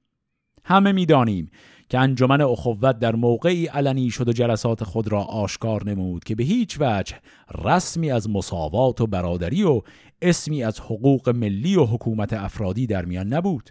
[0.64, 1.50] همه می‌دانیم
[1.88, 6.44] که انجمن اخوت در موقعی علنی شد و جلسات خود را آشکار نمود که به
[6.44, 7.16] هیچ وجه
[7.64, 9.82] رسمی از مساوات و برادری و
[10.22, 13.70] اسمی از حقوق ملی و حکومت افرادی در میان نبود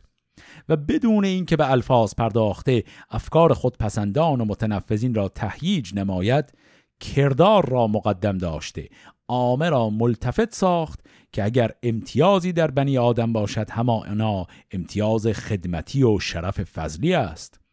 [0.70, 6.54] و بدون اینکه به الفاظ پرداخته افکار خودپسندان و متنفذین را تهییج نماید
[7.00, 8.90] کردار را مقدم داشته
[9.28, 11.00] عامه را ملتفت ساخت
[11.32, 17.67] که اگر امتیازی در بنی آدم باشد همانا امتیاز خدمتی و شرف فضلی است.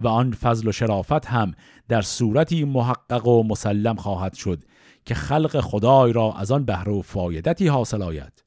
[0.00, 1.52] و آن فضل و شرافت هم
[1.88, 4.64] در صورتی محقق و مسلم خواهد شد
[5.04, 8.44] که خلق خدای را از آن بهره و فایدتی حاصل آید.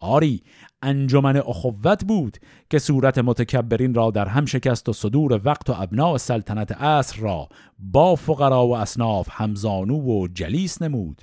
[0.00, 0.42] آری
[0.82, 2.38] انجمن اخوت بود
[2.70, 7.48] که صورت متکبرین را در هم شکست و صدور وقت و ابناع سلطنت اصر را
[7.78, 11.22] با فقرا و اصناف همزانو و جلیس نمود.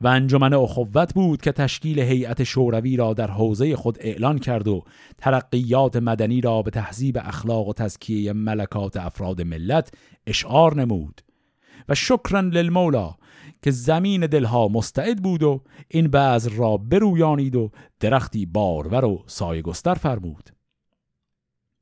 [0.00, 4.84] و انجمن اخوت بود که تشکیل هیئت شوروی را در حوزه خود اعلان کرد و
[5.18, 9.90] ترقیات مدنی را به تهذیب اخلاق و تزکیه ملکات افراد ملت
[10.26, 11.20] اشعار نمود.
[11.88, 13.14] و شکرا للمولا
[13.62, 19.94] که زمین دلها مستعد بود و این بعض را برویانید و درختی بارور و سایگستر
[19.94, 20.50] فرمود.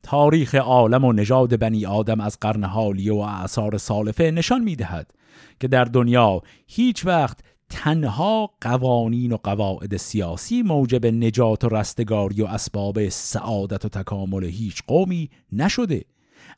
[0.02, 5.14] تاریخ عالم و نژاد بنی آدم از قرن حالیه و اعثار سالفه نشان می‌دهد
[5.60, 7.40] که در دنیا هیچ وقت
[7.72, 14.82] تنها قوانین و قواعد سیاسی موجب نجات و رستگاری و اسباب سعادت و تکامل هیچ
[14.86, 16.04] قومی نشده.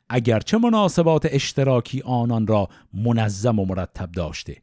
[0.09, 4.57] اگرچه مناسبات اشتراکی آنان را منظم و مرتب داشته.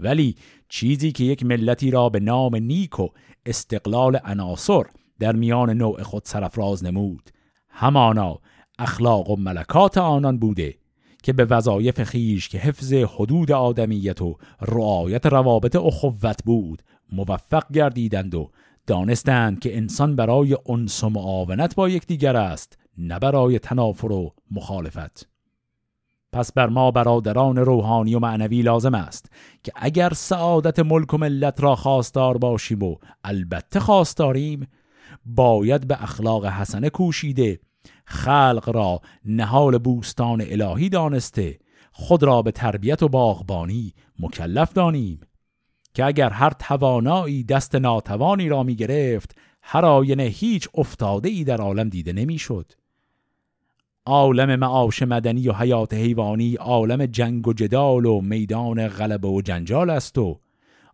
[0.00, 0.34] ولی
[0.68, 3.08] چیزی که یک ملتی را به نام نیک و
[3.46, 4.82] استقلال عناصر
[5.18, 7.30] در میان نوع خود سرفراز نمود
[7.68, 8.38] همانا
[8.78, 10.74] اخلاق و ملکات آنان بوده.
[11.28, 16.82] که به وظایف خیش که حفظ حدود آدمیت و رعایت روابط اخوت بود
[17.12, 18.50] موفق گردیدند و
[18.86, 25.28] دانستند که انسان برای انس و معاونت با یکدیگر است نه برای تنافر و مخالفت.
[26.32, 29.30] پس بر ما برادران روحانی و معنوی لازم است
[29.64, 34.66] که اگر سعادت ملک و ملت را خواستار باشیم و البته خواستاریم
[35.26, 37.60] باید به اخلاق حسنه کوشیده
[38.04, 41.58] خلق را نهال بوستان الهی دانسته
[41.92, 45.20] خود را به تربیت و باغبانی مکلف دانیم
[45.94, 51.60] که اگر هر توانایی دست ناتوانی را می گرفت هر آینه هیچ افتاده ای در
[51.60, 52.72] عالم دیده نمی‌شد.
[54.06, 59.90] عالم معاش مدنی و حیات حیوانی عالم جنگ و جدال و میدان غلبه و جنجال
[59.90, 60.40] است و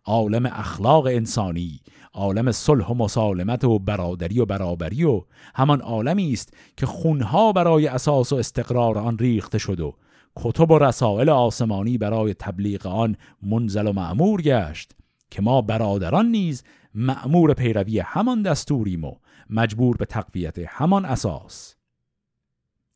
[0.05, 1.79] عالم اخلاق انسانی
[2.13, 5.21] عالم صلح و مسالمت و برادری و برابری و
[5.55, 9.95] همان عالمی است که خونها برای اساس و استقرار آن ریخته شد و
[10.35, 14.91] کتب و رسائل آسمانی برای تبلیغ آن منزل و معمور گشت
[15.31, 16.63] که ما برادران نیز
[16.93, 19.15] معمور پیروی همان دستوریم و
[19.49, 21.75] مجبور به تقویت همان اساس.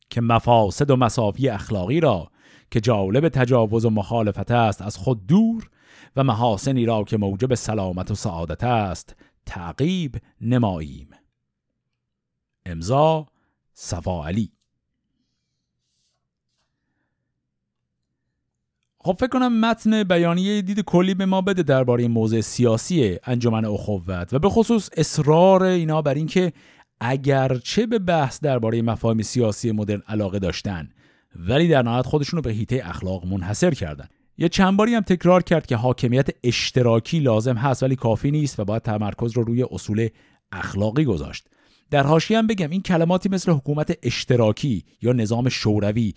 [0.09, 2.31] که مفاسد و مساوی اخلاقی را
[2.71, 5.69] که جالب تجاوز و مخالفت است از خود دور
[6.15, 9.15] و محاسنی را که موجب سلامت و سعادت است
[9.45, 11.09] تعقیب نماییم.
[12.65, 13.25] امضا
[13.73, 14.51] صفا علی.
[19.01, 24.33] خب فکر کنم متن بیانیه دید کلی به ما بده درباره موضع سیاسی انجمن اخوت
[24.33, 26.53] و به خصوص اصرار اینا بر اینکه
[26.99, 30.89] اگرچه به بحث درباره مفاهیم سیاسی مدرن علاقه داشتن
[31.35, 34.07] ولی در نهایت خودشون رو به هیته اخلاق منحصر کردن.
[34.41, 38.65] یه چند باری هم تکرار کرد که حاکمیت اشتراکی لازم هست ولی کافی نیست و
[38.65, 40.07] باید تمرکز رو روی اصول
[40.51, 41.47] اخلاقی گذاشت.
[41.91, 46.13] در حاشیه هم بگم این کلماتی مثل حکومت اشتراکی یا نظام شوروی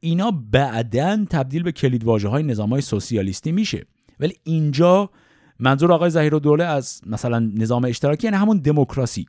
[0.00, 3.86] اینا بعدا تبدیل به کلیدواژه های نظام های سوسیالیستی میشه.
[4.20, 5.10] ولی اینجا
[5.58, 9.26] منظور آقای زهیر و دوله از مثلا نظام اشتراکی یعنی همون دموکراسی.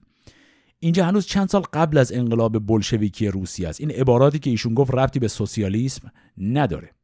[0.80, 3.82] اینجا هنوز چند سال قبل از انقلاب بلشویکی روسیه است.
[3.82, 6.97] این عباراتی که ایشون گفت ربطی به سوسیالیسم نداره.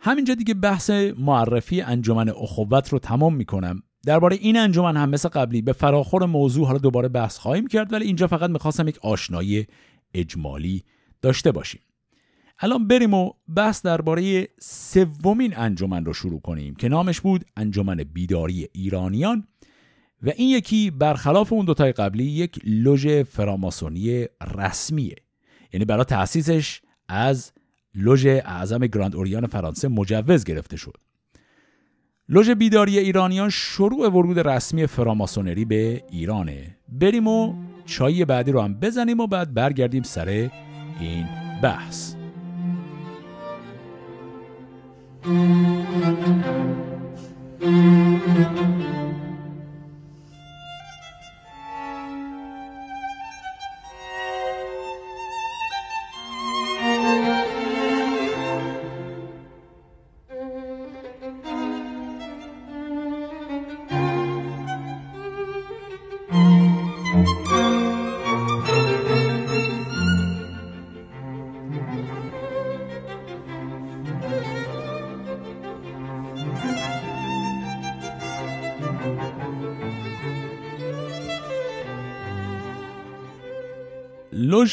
[0.00, 3.82] همینجا دیگه بحث معرفی انجمن اخوت رو تمام می‌کنم.
[4.06, 8.04] درباره این انجمن هم مثل قبلی به فراخور موضوع حالا دوباره بحث خواهیم کرد ولی
[8.04, 9.66] اینجا فقط می‌خواستم یک آشنایی
[10.14, 10.84] اجمالی
[11.22, 11.80] داشته باشیم.
[12.60, 18.68] الان بریم و بحث درباره سومین انجمن رو شروع کنیم که نامش بود انجمن بیداری
[18.72, 19.44] ایرانیان
[20.22, 25.16] و این یکی برخلاف اون دوتای قبلی یک لوژ فراماسونی رسمیه.
[25.72, 27.52] یعنی برای تأسیسش از
[27.94, 30.96] لوژ اعظم گراند اوریان فرانسه مجوز گرفته شد.
[32.28, 36.76] لوژ بیداری ایرانیان شروع ورود رسمی فراماسونری به ایرانه.
[36.88, 37.54] بریم و
[37.84, 40.50] چای بعدی رو هم بزنیم و بعد برگردیم سر
[41.00, 41.26] این
[41.62, 42.14] بحث.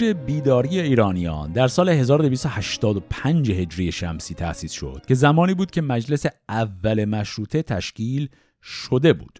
[0.03, 7.05] بیداری ایرانیان در سال 1285 هجری شمسی تأسیس شد که زمانی بود که مجلس اول
[7.05, 8.29] مشروطه تشکیل
[8.63, 9.39] شده بود.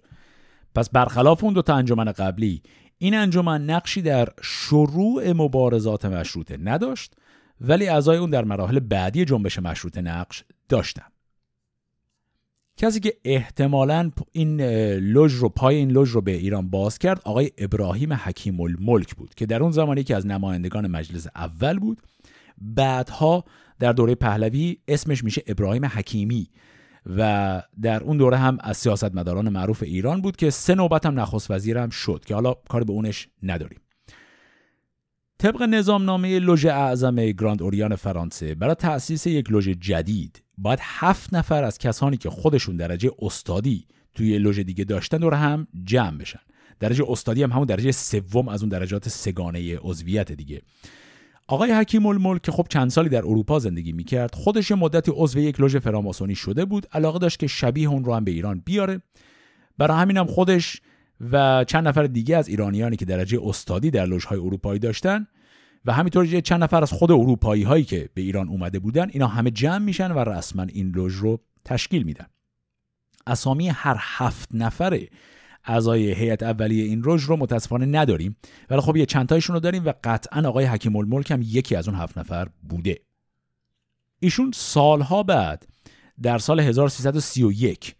[0.75, 2.61] پس برخلاف اون دو تا انجمن قبلی
[2.97, 7.13] این انجمن نقشی در شروع مبارزات مشروطه نداشت
[7.61, 11.14] ولی اعضای اون در مراحل بعدی جنبش مشروطه نقش داشتند.
[12.77, 14.61] کسی که احتمالا این
[14.95, 19.33] لوژ رو پای این لوژ رو به ایران باز کرد آقای ابراهیم حکیم الملک بود
[19.35, 22.01] که در اون زمانی که از نمایندگان مجلس اول بود
[22.57, 23.43] بعدها
[23.79, 26.49] در دوره پهلوی اسمش میشه ابراهیم حکیمی
[27.17, 31.51] و در اون دوره هم از سیاستمداران معروف ایران بود که سه نوبت هم نخست
[31.51, 33.79] وزیر شد که حالا کار به اونش نداریم.
[35.37, 41.63] طبق نظامنامه لوژ اعظم گراند اوریان فرانسه برای تأسیس یک لوژ جدید باید هفت نفر
[41.63, 46.39] از کسانی که خودشون درجه استادی توی لوژ دیگه داشتن دور هم جمع بشن.
[46.79, 50.61] درجه استادی هم همون درجه سوم از اون درجات سه‌گانه عضویت دیگه.
[51.47, 55.59] آقای حکیم الملک که خب چند سالی در اروپا زندگی می‌کرد خودش مدتی عضو یک
[55.59, 59.01] لوژ فراماسونی شده بود علاقه داشت که شبیه اون رو هم به ایران بیاره.
[59.77, 60.81] برای همین هم خودش
[61.31, 65.27] و چند نفر دیگه از ایرانیانی که درجه استادی در لوژهای اروپایی داشتن
[65.85, 69.51] و همینطور چند نفر از خود اروپایی هایی که به ایران اومده بودن اینا همه
[69.51, 72.25] جمع میشن و رسما این لوژ رو تشکیل میدن.
[73.27, 75.09] اسامی هر هفت نفره
[75.65, 78.35] اعضای هیئت اولیه این لوژ رو متاسفانه نداریم.
[78.69, 81.87] ولی خب یه چند تایشون رو داریم و قطعا آقای حکیم الملک هم یکی از
[81.87, 82.99] اون هفت نفر بوده.
[84.19, 85.67] ایشون سالها بعد
[86.21, 87.95] در سال 1331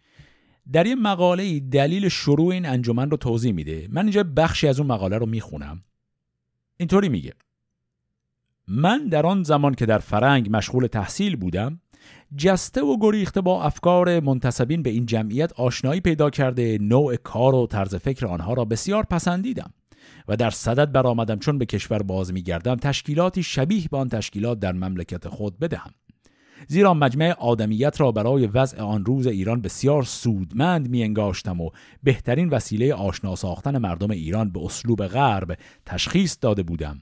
[0.72, 3.88] در یه مقاله دلیل شروع این انجمن رو توضیح میده.
[3.90, 5.84] من اینجا بخشی از اون مقاله رو می‌خونم.
[6.76, 7.32] اینطوری میگه.
[8.68, 11.80] من در آن زمان که در فرنگ مشغول تحصیل بودم
[12.36, 17.66] جسته و گریخته با افکار منتصبین به این جمعیت آشنایی پیدا کرده نوع کار و
[17.66, 19.72] طرز فکر آنها را بسیار پسندیدم
[20.28, 24.72] و در صدد برآمدم چون به کشور باز میگردم تشکیلاتی شبیه به آن تشکیلات در
[24.72, 25.90] مملکت خود بدهم.
[26.68, 31.70] زیرا مجمع آدمیت را برای وضع آن روز ایران بسیار سودمند می انگاشتم و
[32.02, 37.00] بهترین وسیله آشنا ساختن مردم ایران به اسلوب غرب تشخیص داده بودم.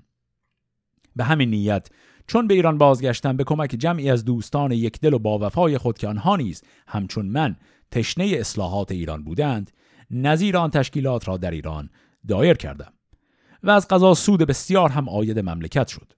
[1.16, 1.88] به همین نیت.
[2.26, 5.98] چون به ایران بازگشتم به کمک جمعی از دوستان یک دل و با وفای خود
[5.98, 7.56] که آنها نیز همچون من
[7.90, 9.70] تشنه اصلاحات ایران بودند
[10.10, 11.90] نظیر آن تشکیلات را در ایران
[12.28, 12.92] دایر کردم
[13.62, 16.12] و از قضا سود بسیار هم آید مملکت شد.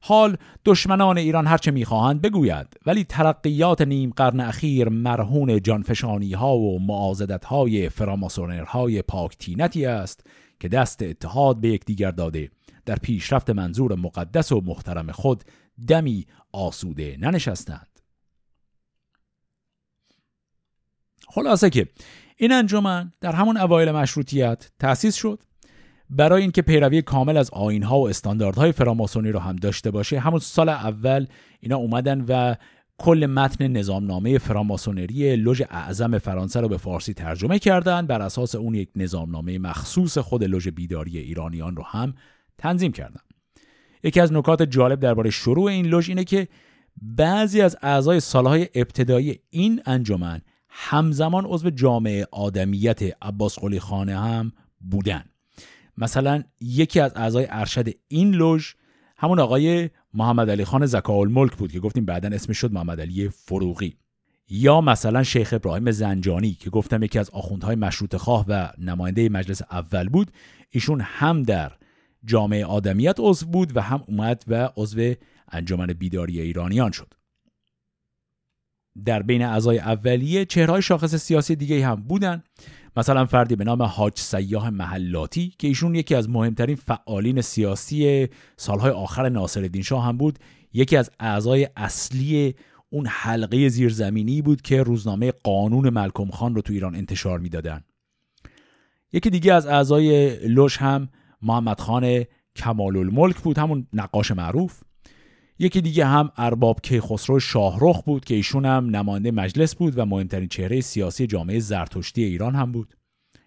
[0.00, 6.78] حال دشمنان ایران هرچه می‌خواهند بگوید ولی ترقیات نیم قرن اخیر مرهون جانفشانی ها و
[6.78, 10.26] معازدت های فراماسونرهای پاکتینتی است
[10.60, 12.50] که دست اتحاد به یکدیگر داده
[12.88, 15.44] در پیشرفت منظور مقدس و محترم خود
[15.88, 18.00] دمی آسوده ننشستند.
[21.28, 21.88] خلاصه که
[22.36, 25.42] این انجمن در همون اوایل مشروطیت تأسیس شد.
[26.10, 30.68] برای اینکه پیروی کامل از آینها و استانداردهای فراماسونی رو هم داشته باشه همون سال
[30.68, 31.26] اول
[31.60, 32.54] اینا اومدن و
[32.98, 38.06] کل متن نظامنامه فراماسونری لوژ اعظم فرانسه رو به فارسی ترجمه کردن.
[38.06, 42.14] بر اساس اون یک نظامنامه مخصوص خود لوژ بیداری ایرانیان رو هم
[42.58, 43.20] تنظیم کردن
[44.02, 46.48] یکی از نکات جالب درباره شروع این لوژ اینه که
[47.02, 54.52] بعضی از اعضای سالهای ابتدایی این انجمن همزمان عضو جامعه آدمیت عباس قلی خانه هم
[54.90, 55.24] بودن.
[55.96, 58.72] مثلا یکی از اعضای ارشد این لوژ
[59.16, 63.28] همون آقای محمد علی خان زکا الملک بود که گفتیم بعدا اسمش شد محمد علی
[63.28, 63.96] فروغی.
[64.50, 69.62] یا مثلا شیخ ابراهیم زنجانی که گفتم یکی از آخوندهای مشروط خواه و نماینده مجلس
[69.70, 70.30] اول بود
[70.70, 71.72] ایشون هم در
[72.24, 75.14] جامعه آدمیت عضو بود و هم اومد و عضو
[75.48, 77.14] انجمن بیداری ایرانیان شد.
[79.04, 82.42] در بین اعضای اولیه چهرهای شاخص سیاسی دیگه هم بودن.
[82.96, 88.90] مثلا فردی به نام حاج سیاه محلاتی که ایشون یکی از مهمترین فعالین سیاسی سالهای
[88.90, 90.38] آخر ناصرالدین شاه هم بود
[90.72, 92.54] یکی از اعضای اصلی
[92.90, 97.84] اون حلقه زیرزمینی بود که روزنامه قانون ملکم خان رو تو ایران انتشار می‌دادن.
[99.12, 101.08] یکی دیگه از اعضای لوش هم
[101.42, 102.24] محمد خان
[102.56, 104.82] کمال الملک بود همون نقاش معروف.
[105.58, 110.04] یکی دیگه هم ارباب که خسرو شاهرخ بود که ایشون هم نماینده مجلس بود و
[110.04, 112.94] مهمترین چهره سیاسی جامعه زرتشتی ایران هم بود.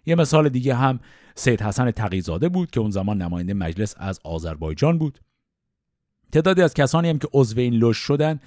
[0.06, 1.00] یه مثال دیگه هم
[1.34, 5.18] سید حسن تقیزاده بود که اون زمان نماینده مجلس از آذربایجان بود.
[6.32, 8.40] تعدادی از کسانی هم که عضو این لوش شدن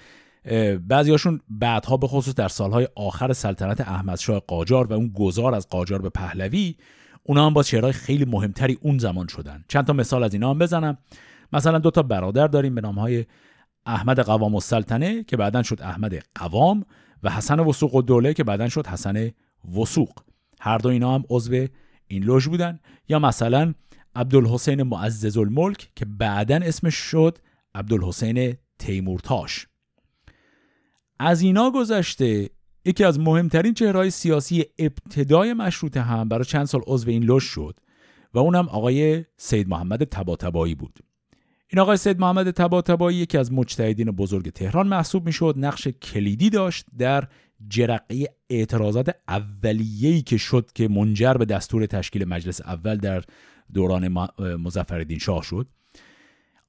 [0.87, 6.01] بعضیاشون بعدها به خصوص در سالهای آخر سلطنت احمدشاه قاجار و اون گذار از قاجار
[6.01, 6.75] به پهلوی
[7.27, 9.63] اونا هم با چهرهای خیلی مهمتری اون زمان شدن.
[9.67, 10.97] چند تا مثال از اینا هم بزنم.
[11.53, 13.25] مثلا دو تا برادر داریم به نامهای
[13.85, 16.85] احمد قوام السلطنه که بعدا شد احمد قوام
[17.23, 19.31] و حسن وسوق و دوله که بعدا شد حسن
[19.77, 20.19] وسوق
[20.59, 21.67] هر دو اینا هم عضو
[22.07, 22.79] این لوژ بودن.
[23.09, 23.73] یا مثلا
[24.15, 27.37] عبدالحسین معزز الملک که بعدا اسمش شد
[27.75, 29.67] عبدالحسین تیمورتاش.
[31.19, 32.49] از اینا گذشته
[32.85, 37.79] یکی از مهمترین چهرهای سیاسی ابتدای مشروطه هم برای چند سال عضو این لوش شد
[38.33, 40.99] و اونم آقای سید محمد تباتبایی بود.
[41.67, 46.85] این آقای سید محمد تباتبایی یکی از مجتهدین بزرگ تهران محسوب می‌شد نقش کلیدی داشت
[46.97, 47.27] در
[47.67, 53.23] جرقه اعتراضات اولیه‌ای که شد که منجر به دستور تشکیل مجلس اول در
[53.73, 54.07] دوران
[54.39, 55.67] مظفرالدین شاه شد.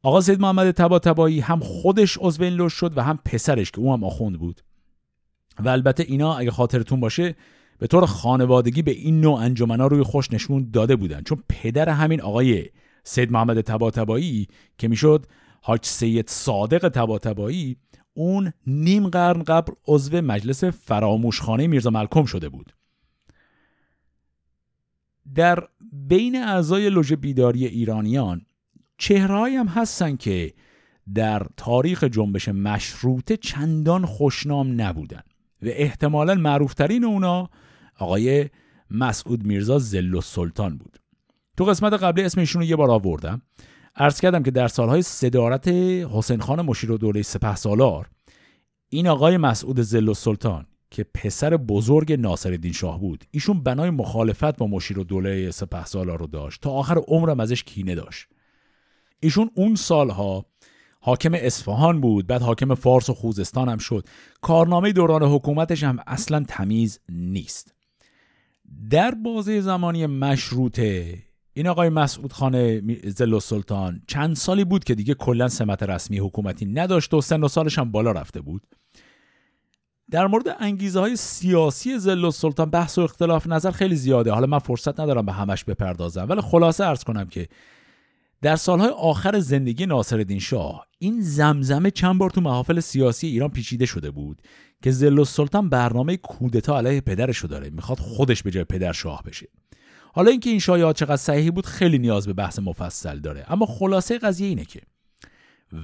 [0.02, 3.92] آقا سید محمد تباتبایی هم خودش عضو این لوش شد و هم پسرش که او
[3.92, 4.60] هم آخوند بود.
[5.58, 7.34] و البته اینا اگه خاطرتون باشه
[7.78, 11.22] به طور خانوادگی به این نوع انجمنا روی خوش نشون داده بودن.
[11.22, 12.64] چون پدر همین آقای
[13.04, 15.26] سید محمد تباتبایی که می‌شد
[15.62, 17.76] حاج سید صادق تباتبایی
[18.14, 22.72] اون نیم قرن قبل عضو مجلس فراموشخانه میرزا ملکم شده بود.
[25.34, 28.46] در بین اعضای لوژ بیداری ایرانیان
[28.98, 30.52] چهرهایی هم هستن که
[31.14, 35.22] در تاریخ جنبش مشروطه چندان خوشنام نبودن.
[35.62, 37.50] و احتمالا معروفترین اونا
[37.98, 38.50] آقای
[38.90, 40.98] مسعود میرزا زل سلطان بود.
[41.56, 43.42] تو قسمت قبلی اسم ایشون رو یه بار آوردم.
[43.96, 45.68] عرض کردم که در سالهای صدارت
[46.12, 48.08] حسین خان مشیر و دوله سپه سالار
[48.88, 54.66] این آقای مسعود زل سلطان که پسر بزرگ ناصرالدین شاه بود ایشون بنای مخالفت با
[54.66, 56.60] مشیر و دوله سپه سالار رو داشت.
[56.60, 58.26] تا آخر عمرم ازش کینه داشت.
[59.20, 60.46] ایشون اون سالها
[61.06, 64.08] حاکم اصفهان بود بعد حاکم فارس و خوزستان هم شد.
[64.40, 67.74] کارنامه دوران حکومتش هم اصلا تمیز نیست.
[68.90, 71.18] در بازه زمانی مشروطه
[71.52, 76.66] این آقای مسعود خان زل سلطان چند سالی بود که دیگه کلا سمت رسمی حکومتی
[76.66, 78.62] نداشت و سن و سالش هم بالا رفته بود.
[80.10, 84.32] در مورد انگیزه های سیاسی زل سلطان بحث و اختلاف نظر خیلی زیاده.
[84.32, 87.48] حالا من فرصت ندارم به همش بپردازم ولی خلاصه ارز کنم که
[88.42, 93.86] در سالهای آخر زندگی ناصرالدین شاه این زمزمه چند بار تو محافل سیاسی ایران پیچیده
[93.86, 94.42] شده بود
[94.82, 99.22] که زل سلطان برنامه کودتا علیه پدرش رو داره می‌خواد خودش به جای پدر شاه
[99.22, 99.48] بشه.
[100.12, 103.44] حالا اینکه این شایعات چقدر صحیحی بود خیلی نیاز به بحث مفصل داره.
[103.48, 104.80] اما خلاصه قضیه اینه که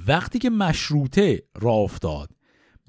[0.08, 2.30] وقتی که مشروطه را افتاد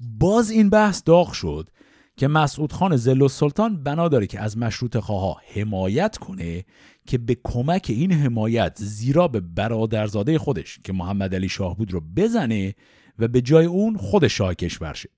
[0.00, 1.68] باز این بحث داغ شد
[2.16, 6.64] که مسعود خان زل سلطان بنا داره که از مشروط خواه حمایت کنه
[7.06, 12.00] که به کمک این حمایت زیرا به برادرزاده خودش که محمد علی شاه بود رو
[12.16, 12.74] بزنه
[13.18, 15.08] و به جای اون خود شاه کشور شه.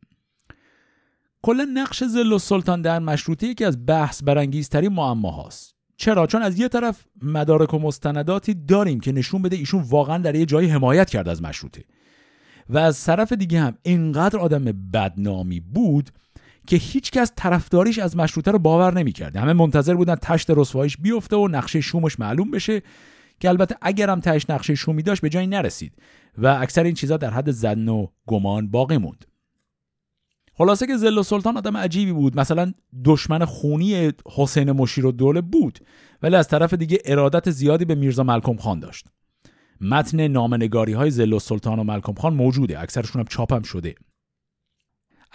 [1.43, 6.69] کلا نقش زل سلطان در مشروطه یکی از بحث برانگیزترین معماهاست چرا؟ چون از یه
[6.69, 11.29] طرف مدارک و مستنداتی داریم که نشون بده ایشون واقعا در یه جایی حمایت کرد
[11.29, 11.85] از مشروطه.
[12.69, 16.11] و از طرف دیگه هم اینقدر آدم بدنامی بود
[16.67, 21.49] که هیچکس طرفداریش از مشروطه رو باور نمی‌کرد همه منتظر بودن تشت رسواییش بیفته و
[21.49, 22.83] نقشه شومش معلوم بشه
[23.41, 25.93] که البته اگرم تهش نقشه شومی داشت به جایی نرسید
[26.39, 29.25] و اکثر این چیزا در حد زن و گمان باقی موند.
[30.59, 32.41] خلاصه که زل سلطان آدم عجیبی بود.
[32.41, 32.73] مثلا
[33.05, 35.79] دشمن خونی حسین مشیر و دوله بود
[36.23, 39.07] ولی از طرف دیگه ارادت زیادی به میرزا ملکم خان داشت.
[39.81, 43.95] متن نامنگاری های زل سلطان و ملکم خان موجوده اکثرشون هم چاپم شده.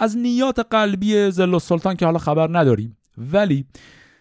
[0.01, 2.97] از نیات قلبی زل سلطان که حالا خبر نداریم.
[3.17, 3.65] ولی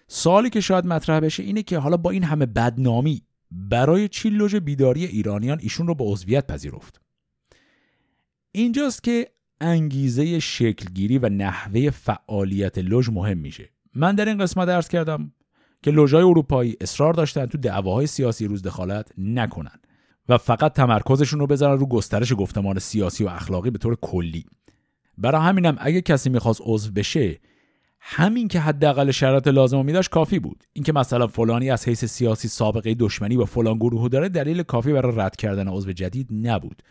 [0.08, 4.54] سوالی که شاید مطرح بشه اینه که حالا با این همه بدنامی برای چی لوژ
[4.54, 7.00] بیداری ایرانیان ایشون رو به عضویت پذیرفت؟
[8.52, 9.28] اینجاست که
[9.60, 13.70] انگیزه شکلگیری و نحوه فعالیت لوژ مهم میشه.
[13.94, 15.32] من در این قسمت درس کردم
[15.82, 19.80] که لوژهای اروپایی اصرار داشتن تو دعواهای سیاسی روز دخالت نکنن
[20.28, 24.44] و فقط تمرکزشون رو بذارن رو گسترش گفتمان سیاسی و اخلاقی به طور کلی.
[25.20, 27.40] برای همینم اگه کسی می‌خواست عضو بشه
[28.00, 30.64] همین که حداقل شرایط لازم می داشت کافی بود.
[30.72, 35.12] اینکه مثلا فلانی از حیث سیاسی سابقه دشمنی با فلان گروه داره دلیل کافی برای
[35.16, 36.82] رد کردن عضو جدید نبود.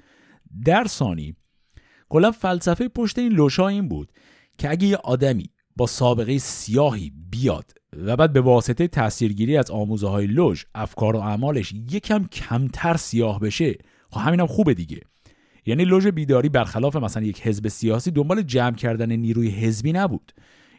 [0.65, 1.35] در ثانی
[2.09, 4.11] کلا فلسفه پشت این لوشا این بود
[4.57, 10.07] که اگه یه آدمی با سابقه سیاهی بیاد و بعد به واسطه تاثیرگیری از آموزه
[10.07, 13.77] های لوژ افکار و اعمالش یکم کمتر سیاه بشه
[14.09, 14.99] خب همینم خوبه دیگه.
[15.69, 20.31] یعنی لوژ بیداری برخلاف مثلا یک حزب سیاسی دنبال جمع کردن نیروی حزبی نبود.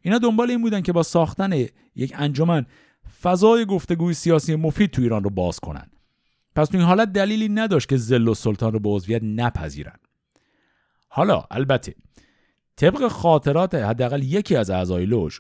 [0.02, 1.52] اینا دنبال این بودن که با ساختن
[1.94, 2.66] یک انجمن
[3.22, 5.90] فضای گفتگوی سیاسی مفید تو ایران رو باز کنن.
[6.56, 9.96] پس تو این حالت دلیلی نداشت که زل و سلطان رو به عضویت نپذیرن.
[11.08, 11.94] حالا البته
[12.76, 15.38] طبق خاطرات حداقل یکی از اعضای لوژ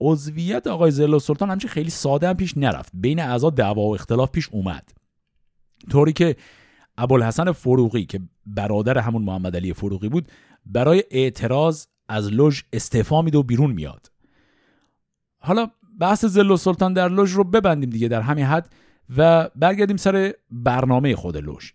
[0.00, 2.92] عضویت آقای زل و سلطان همچین خیلی ساده هم پیش نرفت.
[2.94, 4.88] بین اعضا دعوا و اختلاف پیش اومد.
[5.90, 6.36] طوری که
[7.02, 10.28] ابوالحسن فروغی که برادر همون محمد علی فروغی بود
[10.66, 14.10] برای اعتراض از لوژ استعفا میده و بیرون میاد.
[15.38, 15.70] حالا
[16.00, 18.72] بحث زل و سلطان در لوژ رو ببندیم دیگه در همین حد
[19.16, 21.72] و برگردیم سر برنامه خود لوژ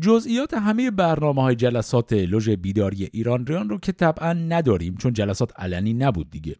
[0.00, 5.60] جزئیات همه برنامه های جلسات لوژ بیداری ایران ریان رو که طبعا نداریم چون جلسات
[5.60, 6.56] علنی نبود دیگه.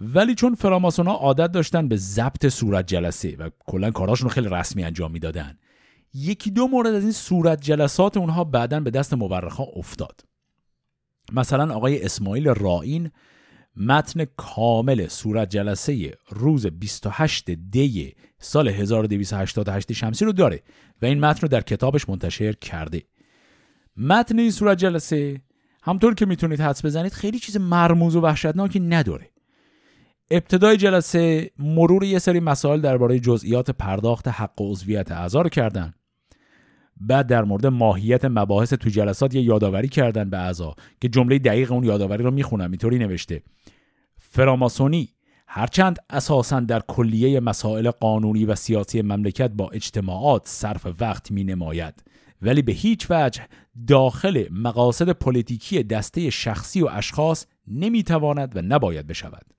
[0.00, 4.84] ولی چون فراماسونا عادت داشتن به ضبط صورت جلسه و کلا کاراشون رو خیلی رسمی
[4.84, 5.58] انجام می‌دادن
[6.14, 10.20] یکی دو مورد از این صورت جلسات اونها بعدا به دست مورخا افتاد.
[11.32, 13.10] مثلا آقای اسماعیل رائین
[13.76, 20.62] متن کامل صورت جلسه روز 28 دی سال 1288 شمسی رو داره
[21.02, 23.02] و این متن رو در کتابش منتشر کرده.
[23.96, 25.40] متن این صورت جلسه
[25.82, 29.30] همطور که می‌تونید حدس بزنید خیلی چیز مرموز و وحشتناکی نداره.
[30.30, 35.94] ابتدای جلسه مرور یه سری مسائل درباره جزئیات پرداخت حق عضویت اعضا رو کردن.
[37.00, 41.72] بعد در مورد ماهیت مباحث تو جلسات یه یادآوری کردن به اعضا که جمله دقیق
[41.72, 43.42] اون یادآوری رو می‌خونم اینطوری نوشته.
[44.18, 45.08] فراماسونی
[45.48, 52.04] هرچند اساسا در کلیه مسائل قانونی و سیاسی مملکت با اجتماعات صرف وقت می نماید
[52.42, 53.42] ولی به هیچ وجه
[53.86, 59.55] داخل مقاصد پلیتیکی دسته شخصی و اشخاص نمی‌تواند و نباید بشود.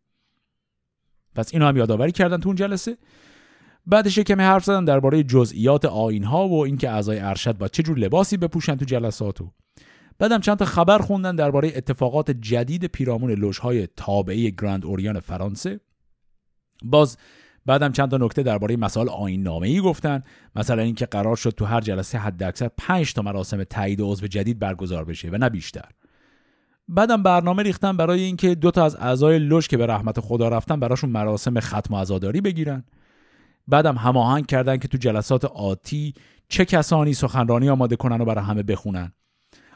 [1.37, 2.97] پس اینو هم یادآوری کردن تو اون جلسه.
[3.85, 7.97] بعدش کمی حرف زدن درباره جزئیات آین ها و اینکه اعضای ارشد با چه جور
[7.97, 9.51] لباسی بپوشن تو جلساتو.
[10.19, 15.79] بعدم چند تا خبر خوندن درباره اتفاقات جدید پیرامون لوژهای تابعه گراند اوریان فرانسه.
[16.83, 17.17] باز
[17.65, 20.23] بعدم چند تا نکته درباره مسائل آیین نامه ای گفتن.
[20.55, 25.05] مثلا اینکه قرار شد تو هر جلسه حداکثر 5 تا مراسم تایید عضو جدید برگزار
[25.05, 25.89] بشه و نه بیشتر.
[26.89, 30.79] بعدم برنامه ریختن برای اینکه دو تا از اعضای لوژ که به رحمت خدا رفتن
[30.79, 32.83] براشون مراسم ختم عزاداری بگیرن.
[33.67, 36.13] بعدم هماهنگ کردن که تو جلسات آتی
[36.49, 39.11] چه کسانی سخنرانی آماده کنن و برای همه بخونن.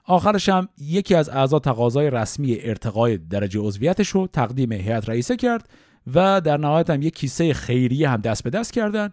[0.05, 5.69] آخرش هم یکی از اعضا تقاضای رسمی ارتقای درجه عضویتش رو تقدیم هیئت رئیسه کرد
[6.13, 9.09] و در نهایت هم یک کیسه خیریه هم دست به دست کردن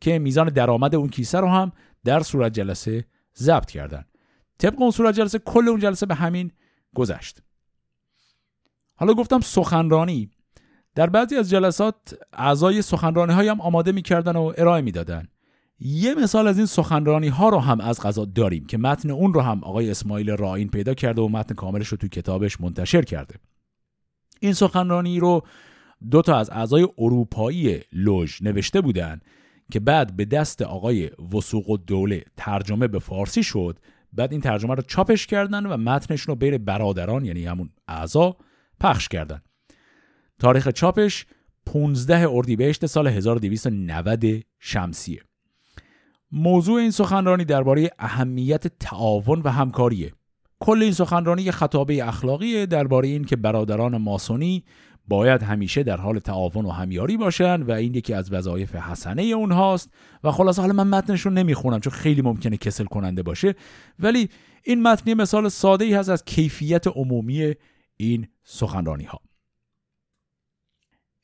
[0.00, 1.72] که میزان درآمد اون کیسه رو هم
[2.04, 3.04] در صورت جلسه
[3.38, 4.04] ضبط کردن.
[4.58, 6.52] طبق اون صورت جلسه کل اون جلسه به همین
[6.94, 7.42] گذشت.
[8.94, 10.30] حالا گفتم سخنرانی.
[10.94, 15.28] در بعضی از جلسات اعضای سخنرانی های هم آماده می‌کردن و ارائه می‌دادن.
[15.80, 19.40] یه مثال از این سخنرانی ها رو هم از غذا داریم که متن اون رو
[19.40, 23.34] هم آقای اسماعیل راین پیدا کرده و متن کاملش رو تو کتابش منتشر کرده.
[24.40, 25.42] این سخنرانی رو
[26.10, 29.20] دو تا از اعضای اروپایی لوژ نوشته بودن
[29.72, 33.78] که بعد به دست آقای وسوق و دوله ترجمه به فارسی شد
[34.12, 38.36] بعد این ترجمه رو چاپش کردن و متنش رو بین برادران یعنی همون اعضا
[38.80, 39.40] پخش کردن.
[40.38, 41.26] تاریخ چاپش
[41.66, 44.24] 15 اردیبهشت سال 1290
[44.58, 45.22] شمسیه.
[46.32, 50.12] موضوع این سخنرانی درباره اهمیت تعاون و همکاریه.
[50.60, 54.64] کل این سخنرانی خطابه اخلاقیه درباره این که برادران ماسونی
[55.10, 59.90] باید همیشه در حال تعاون و همیاری باشن و این یکی از وظایف حسنه اونهاست
[60.24, 63.54] و خلاص حالا من متنش نمی‌خونم چون خیلی ممکنه کسل کننده باشه
[63.98, 64.28] ولی
[64.64, 67.54] این متنی مثال ساده ای هست از کیفیت عمومی
[67.96, 69.20] این سخنرانی ها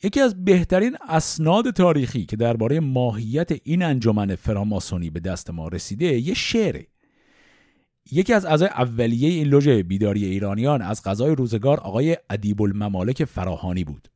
[0.03, 6.07] یکی از بهترین اسناد تاریخی که درباره ماهیت این انجمن فراماسونی به دست ما رسیده
[6.07, 6.87] یه شعره.
[8.13, 13.85] یکی از اعضای اولیه این لوژ بیداری ایرانیان از غذای روزگار آقای ادیب الممالک فراهانی
[13.85, 14.09] بود.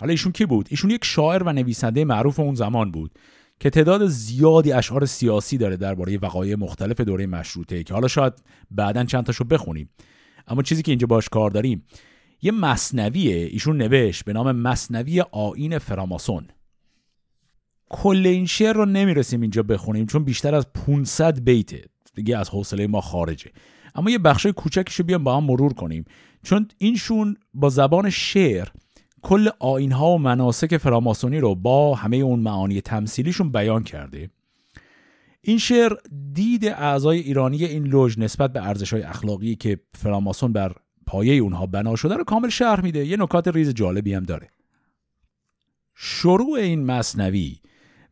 [0.00, 3.18] حالا ایشون کی بود؟ ایشون یک شاعر و نویسنده معروف اون زمان بود
[3.60, 8.32] که تعداد زیادی اشعار سیاسی داره درباره وقایع مختلف دوره مشروطه که حالا شاید
[8.70, 9.90] بعدا چند تاشو بخونیم.
[10.48, 11.84] اما چیزی که اینجا باش کار داریم
[12.42, 16.48] یه مصنویه ایشون نوشت به نام مصنوی آین فراماسون.
[17.90, 21.84] کل این شعر رو نمی‌رسیم اینجا بخونیم چون بیشتر از 500 بیته.
[22.14, 23.50] دیگه از حوصله ما خارجه.
[23.94, 26.04] اما یه بخش کوچکش رو بیام با هم مرور کنیم.
[26.42, 28.68] چون اینشون با زبان شعر
[29.22, 34.30] کل آینها و مناسک فراماسونی رو با همه اون معانی تمثیلیشون بیان کرده.
[35.42, 35.92] این شعر
[36.32, 40.72] دید اعضای ایرانی این لوژ نسبت به ارزش های اخلاقی که فراماسون بر
[41.06, 43.06] پایه اونها بنا شده رو کامل شرح میده.
[43.06, 44.48] یه نکات ریز جالبی هم داره.
[45.94, 47.60] شروع این مصنوی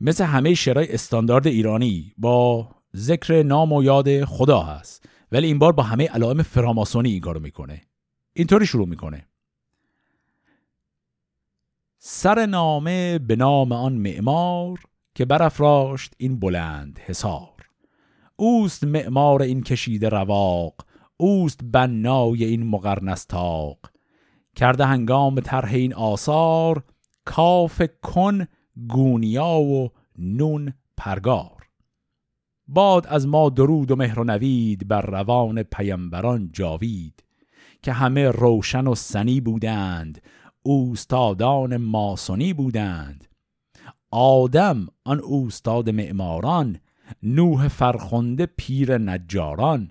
[0.00, 5.08] مثل همه شعرهای استاندارد ایرانی با ذکر نام و یاد خدا هست.
[5.32, 7.82] ولی این بار با همه علائم فراماسونی این کارو می‌کنه.
[8.32, 9.26] اینطوری شروع می‌کنه.
[11.98, 14.78] سر نامه به نام آن معمار
[15.14, 17.68] که برافراشت این بلند حصار.
[18.36, 20.74] اوست معمار این کشید رواق
[21.16, 23.78] اوست بنای این مقرنستاق
[24.56, 26.82] کرده هنگام طرح این آثار
[27.24, 28.46] کاف کن
[28.88, 31.57] گونیا و نون پرگار.
[32.68, 37.24] باد از ما درود و مهر و نوید بر روان پیمبران جاوید
[37.82, 40.20] که همه روشن و سنی بودند
[40.62, 43.24] اوستادان ماسونی بودند.
[44.10, 46.78] آدم آن اوستاد معماران
[47.22, 49.90] نوح فرخنده پیر نجاران.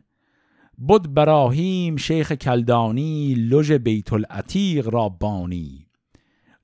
[0.77, 5.87] بود براهیم شیخ کلدانی لژ بیت العتیق را بانی.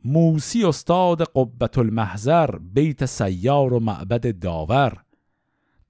[0.06, 5.03] موسی استاد قبت المحضر بیت سیار و معبد داور.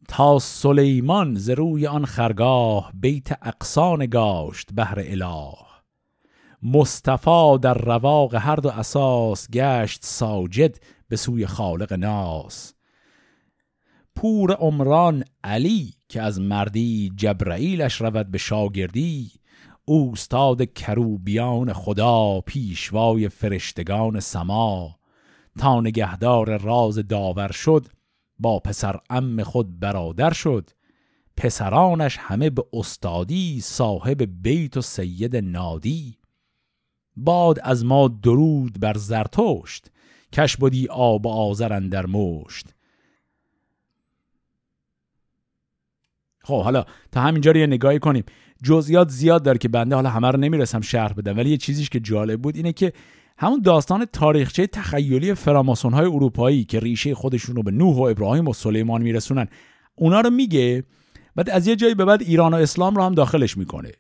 [0.08, 5.54] تا سلیمان ز روی آن خرگاه بیت اقصان گاشت بهر اله.
[6.64, 10.78] مصطفی در رواق هر دو اساس گشت ساجد
[11.08, 12.74] به سوی خالق ناس.
[14.16, 19.32] پور عمران علی که از مردی جبرئیلش رود به شاگردی
[19.86, 24.96] اوستاد کروبیان خدا پیشوای فرشتگان سما.
[25.60, 27.86] تا نگهدار راز داور شد
[28.40, 30.70] با پسر ام خود برادر شد.
[31.38, 36.18] پسرانش همه به استادی صاحب بیت و سید نادی.
[37.16, 39.92] باد از ما درود بر زرتشت
[40.34, 42.68] کش بودی آب آذر در مشت.
[46.44, 48.24] خب حالا تا همینجا رو یه نگاهی کنیم.
[48.64, 52.00] جزئیات زیاد داره که بنده حالا همه رو نمی‌رسم شرح بدم ولی یه چیزیش که
[52.00, 52.94] جالب بود اینه که
[53.38, 58.48] همون داستان تاریخچه تخیلی فراماسون های اروپایی که ریشه خودشون رو به نوح و ابراهیم
[58.48, 59.48] و سلیمان میرسونن
[59.96, 60.84] اونا رو میگه
[61.36, 63.92] بعد از یه جایی به بعد ایران و اسلام رو هم داخلش می‌کنه.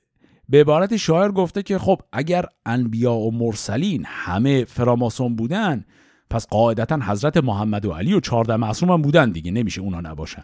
[0.49, 5.85] به عبارت شاعر گفته که خب اگر انبیا و مرسلین همه فراماسون بودن
[6.29, 10.43] پس قاعدتا حضرت محمد و علی و چهارده معصوم هم بودن دیگه نمیشه اونا نباشن.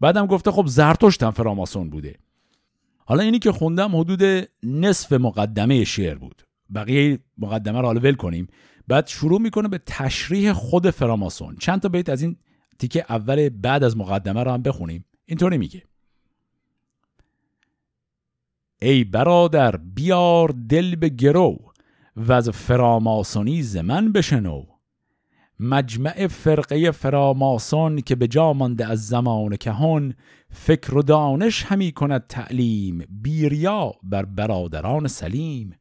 [0.00, 2.14] بعدم گفته خب زرتشت هم فراماسون بوده.
[3.04, 6.45] حالا اینی که خوندم حدود نصف مقدمه شعر بود.
[6.74, 8.46] بقیه مقدمه رو حالا ول کنیم.
[8.88, 11.56] بعد شروع می‌کنه به تشریح خود فراماسون.
[11.56, 12.36] چند تا بیت از این
[12.78, 15.04] تیکه اول بعد از مقدمه رو هم بخونیم.
[15.26, 15.82] اینطوری میگه.
[18.82, 21.58] ای برادر بیار دل به گرو
[22.16, 24.64] و از فراماسونی زمن بشنو.
[25.60, 30.14] مجمع فرقه فراماسون که به جا مانده از زمان کهون
[30.50, 35.74] فکر و دانش همی کند تعلیم بیریا بر برادران سلیم.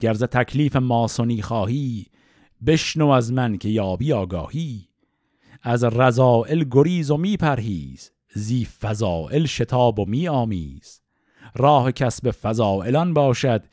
[0.00, 2.06] گرز تکلیف ماسونی خواهی
[2.66, 4.88] بشنو از من که یابی آگاهی.
[5.62, 11.00] از رضائل گریز و میپرهیز زی فضائل شتاب و می آمیز.
[11.56, 13.64] راه کسب فضائلان باشد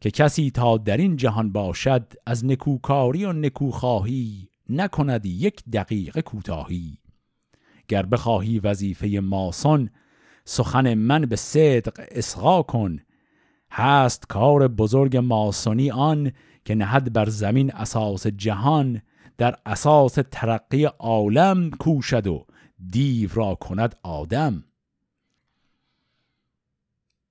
[0.00, 6.98] که کسی تا در این جهان باشد از نکوکاری و نکوخواهی نکند یک دقیقه کوتاهی.
[7.88, 9.90] گر بخواهی وظیفه ماسون
[10.44, 12.98] سخن من به صدق اصغا کن
[13.70, 16.32] هست کار بزرگ ماسونی آن
[16.64, 19.02] که نهد بر زمین اساس جهان
[19.38, 22.46] در اساس ترقی عالم کوشد و
[22.88, 24.64] دیو را کند آدم.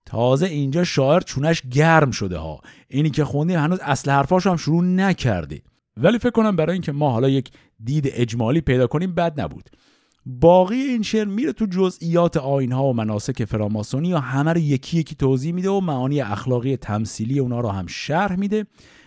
[0.06, 2.62] تازه اینجا شاعر چونش گرم شده ها.
[2.88, 5.62] اینی که خوندیم هنوز اصل حرفاش هم شروع نکرده
[5.98, 7.52] ولی فکر کنم برای اینکه ما حالا یک
[7.84, 9.70] دید اجمالی پیدا کنیم بد نبود.
[10.26, 15.16] باقی این شعر میره تو جزئیات آینها و مناسک فراماسونی و همه رو یکی یکی
[15.16, 18.66] توضیح میده و معانی اخلاقی تمثیلی اونا رو هم شرح میده.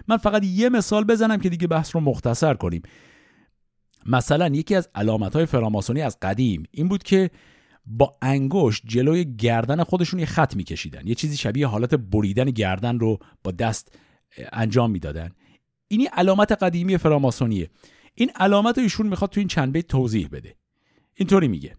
[0.09, 2.83] من فقط یه مثال بزنم که دیگه بحث رو مختصر کنیم.
[4.07, 7.31] مثلا یکی از علامت های فراماسونی از قدیم این بود که
[7.87, 11.07] با انگشت جلوی گردن خودشون یه خط میکشیدن.
[11.07, 13.99] یه چیزی شبیه حالت بریدن گردن رو با دست
[14.53, 15.31] انجام می‌دادن.
[15.89, 17.71] اینی علامت قدیمی فراماسونیه.
[18.15, 20.57] این علامت رو ایشون می‌خواد تو این چند بیت توضیح بده.
[21.19, 21.77] اینطوری میگه.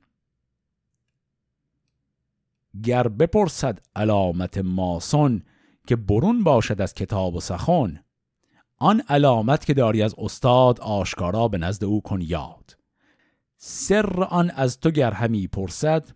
[2.84, 5.44] گر بپرسد علامت ماسون
[5.88, 8.00] که برون باشد از کتاب و سخن
[8.78, 12.78] آن علامت که داری از استاد آشکارا به نزد او کن یاد.
[13.58, 16.10] سر آن از تو گر همی پرسد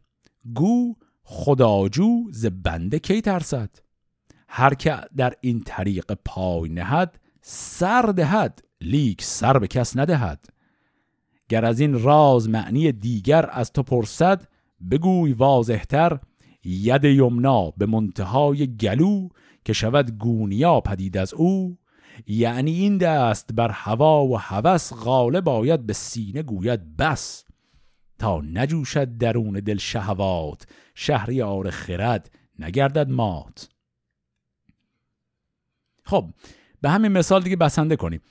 [0.53, 3.69] گو خداجو ز بنده کی ترسد؟
[4.47, 10.52] هر که در این طریق پای نهد سر دهد لیک سر به کس ندهد.
[11.53, 14.47] گر از این راز معنی دیگر از تو پرسد
[14.91, 16.19] بگوی واضحتر
[16.63, 19.29] ید یمنا به منتهای گلو
[19.65, 21.77] که شود گونیا پدید از او.
[22.27, 27.45] یعنی این دست بر هوا و هوس غالب باید به سینه گوید بس.
[28.19, 33.69] تا نجوشد درون دل شهوات شهریار خرد نگردد مات.
[36.03, 36.29] خب
[36.81, 38.21] به همین مثال دیگه بسنده کنیم.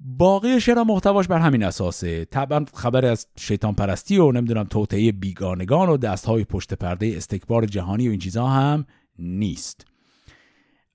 [0.00, 2.24] باقی شعر محتواش بر همین اساسه.
[2.24, 8.08] طبعا خبر از شیطان پرستی و نمی‌دونم توطعه بیگانگان و دستهای پشت پرده استکبار جهانی
[8.08, 8.86] و این چیزها هم
[9.18, 9.86] نیست.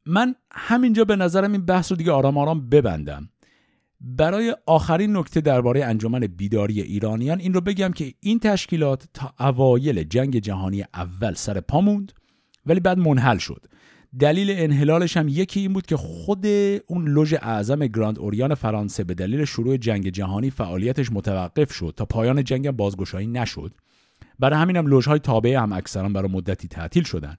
[0.06, 3.30] من همینجا به نظرم این بحث رو دیگه آرام آرام ببندم.
[4.02, 10.04] برای آخرین نکته درباره انجمن بیداری ایرانیان این رو بگم که این تشکیلات تا اوایل
[10.04, 12.12] جنگ جهانی اول سر پا موند
[12.66, 13.66] ولی بعد منحل شد.
[14.20, 16.46] دلیل انحلالش هم یکی این بود که خود
[16.88, 22.06] اون لوژ اعظم گراند اوریان فرانسه به دلیل شروع جنگ جهانی فعالیتش متوقف شد تا
[22.06, 23.72] پایان جنگ بازگشایی نشد.
[24.40, 27.36] برای همین هم لوژهای تابعه هم اکثرا برای مدتی تعطیل شدن.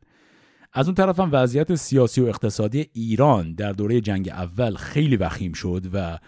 [0.72, 5.52] از اون طرف هم وضعیت سیاسی و اقتصادی ایران در دوره جنگ اول خیلی وخیم
[5.52, 6.18] شد و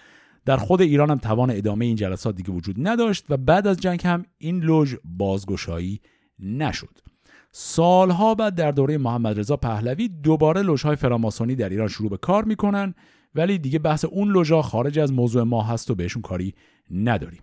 [0.45, 4.01] در خود ایران هم توان ادامه این جلسات دیگه وجود نداشت و بعد از جنگ
[4.05, 6.01] هم این لوژ بازگشایی
[6.39, 7.08] نشد.
[7.53, 12.45] سالها بعد در دوره محمد رضا پهلوی دوباره لوژهای فراماسونی در ایران شروع به کار
[12.45, 12.95] می‌کنن
[13.35, 16.55] ولی دیگه بحث اون لوژها خارج از موضوع ما هست و بهشون کاری
[16.91, 17.43] نداریم.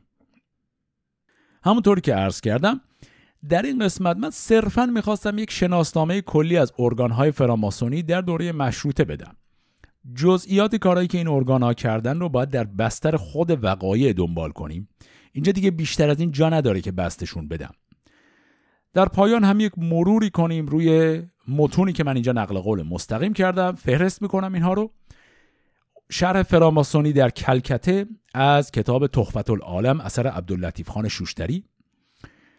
[1.63, 2.81] همونطوری که عرض کردم
[3.49, 9.03] در این قسمت من صرفا می‌خواستم یک شناسنامه کلی از ارگانهای فراماسونی در دوره مشروطه
[9.03, 9.35] بدم.
[10.15, 14.89] جزئیات کارهایی که این ارگان ها کردن رو باید در بستر خود وقایع دنبال کنیم.
[15.31, 17.71] اینجا دیگه بیشتر از این جا نداره که بستشون بدم.
[18.95, 23.75] در پایان هم یک مروری کنیم روی متونی که من اینجا نقل قول مستقیم کردم.
[23.75, 24.91] فهرست می‌کنم اینها رو.
[26.11, 31.63] شرح فراماسونی در کلکته از کتاب تخفت العالم اثر عبداللطیف خان شوشتری.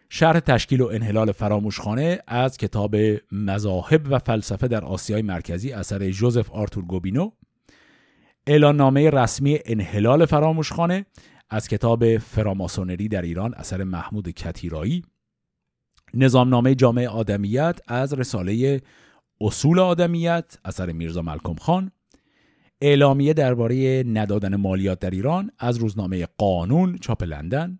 [0.09, 2.95] شرح تشکیل و انحلال فراموشخانه از کتاب
[3.31, 7.31] مذاهب و فلسفه در آسیای مرکزی اثر جوزف آرتور گوبینو.
[8.47, 11.05] اعلاننامه رسمی انحلال فراموشخانه
[11.49, 15.03] از کتاب فراماسونری در ایران اثر محمود کتیرایی.
[16.13, 18.81] نظامنامه جامعه آدمیت از رساله
[19.41, 21.91] اصول آدمیت اثر میرزا ملکم خان.
[22.81, 27.79] اعلامیه درباره ندادن مالیات در ایران از روزنامه قانون چاپ لندن.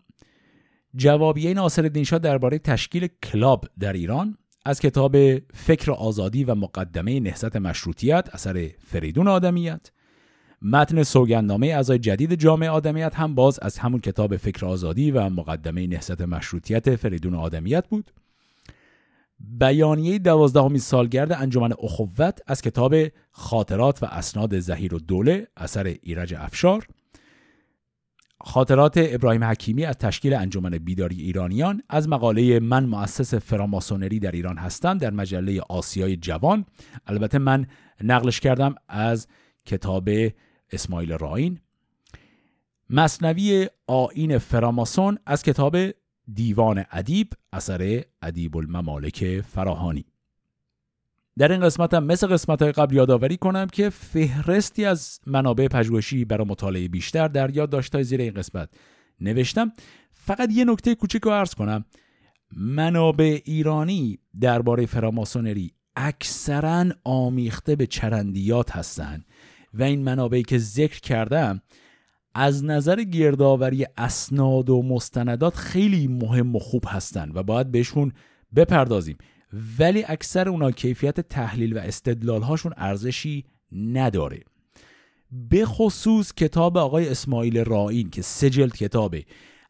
[0.96, 7.56] جوابیه ناصر شاه درباره تشکیل کلاب در ایران از کتاب فکر آزادی و مقدمه نهضت
[7.56, 9.90] مشروطیت اثر فریدون آدمیت.
[10.62, 15.86] متن سوگندنامه اعضای جدید جامعه آدمیت هم باز از همون کتاب فکر آزادی و مقدمه
[15.86, 18.10] نهضت مشروطیت فریدون آدمیت بود.
[19.40, 22.94] بیانیه دوازدهمین سالگرد انجمن اخوت از کتاب
[23.30, 26.86] خاطرات و اسناد زهیر و دوله اثر ایرج افشار.
[28.40, 34.58] خاطرات ابراهیم حکیمی از تشکیل انجمن بیداری ایرانیان از مقاله من مؤسس فراماسونری در ایران
[34.58, 36.64] هستم در مجله آسیای جوان.
[37.06, 37.66] البته من
[38.04, 39.26] نقلش کردم از
[39.66, 40.08] کتاب
[40.72, 41.60] اسماعیل راین.
[42.90, 45.76] مصنوی آین فراماسون از کتاب
[46.34, 50.04] دیوان ادیب اثر ادیب الممالک فراهانی.
[51.38, 56.24] در این قسمت هم مثل قسمت های قبل یادآوری کنم که فهرستی از منابع پژوهشی
[56.24, 58.68] برای مطالعه بیشتر در یاد زیر این قسمت
[59.20, 59.72] نوشتم.
[60.12, 61.84] فقط یه نکته کوچیک رو عرض کنم.
[62.56, 69.24] منابع ایرانی درباره فراماسونری اکثرا آمیخته به چرندیات هستند.
[69.74, 71.62] و این منابعی که ذکر کردم
[72.34, 78.12] از نظر گردآوری اسناد و مستندات خیلی مهم و خوب هستند و باید بهشون
[78.56, 79.18] بپردازیم.
[79.78, 84.40] ولی اکثر اونا کیفیت تحلیل و استدلال هاشون ارزشی نداره.
[85.30, 89.24] به خصوص کتاب آقای اسماعیل رائین که سه جلد کتابه.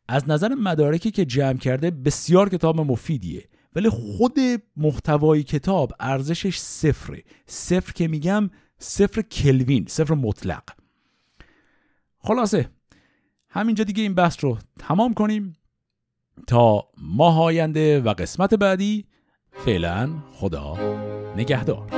[0.08, 3.44] از نظر مدارکی که جمع کرده بسیار کتاب مفیدیه.
[3.74, 4.38] ولی خود
[4.76, 7.22] محتوای کتاب ارزشش صفره.
[7.46, 10.62] صفر که میگم صفر کلوین صفر مطلق
[12.18, 12.70] خلاصه
[13.48, 15.56] همینجا دیگه این بحث رو تمام کنیم
[16.46, 19.06] تا ماه آینده و قسمت بعدی
[19.52, 20.76] فعلا خدا
[21.36, 21.88] نگهدار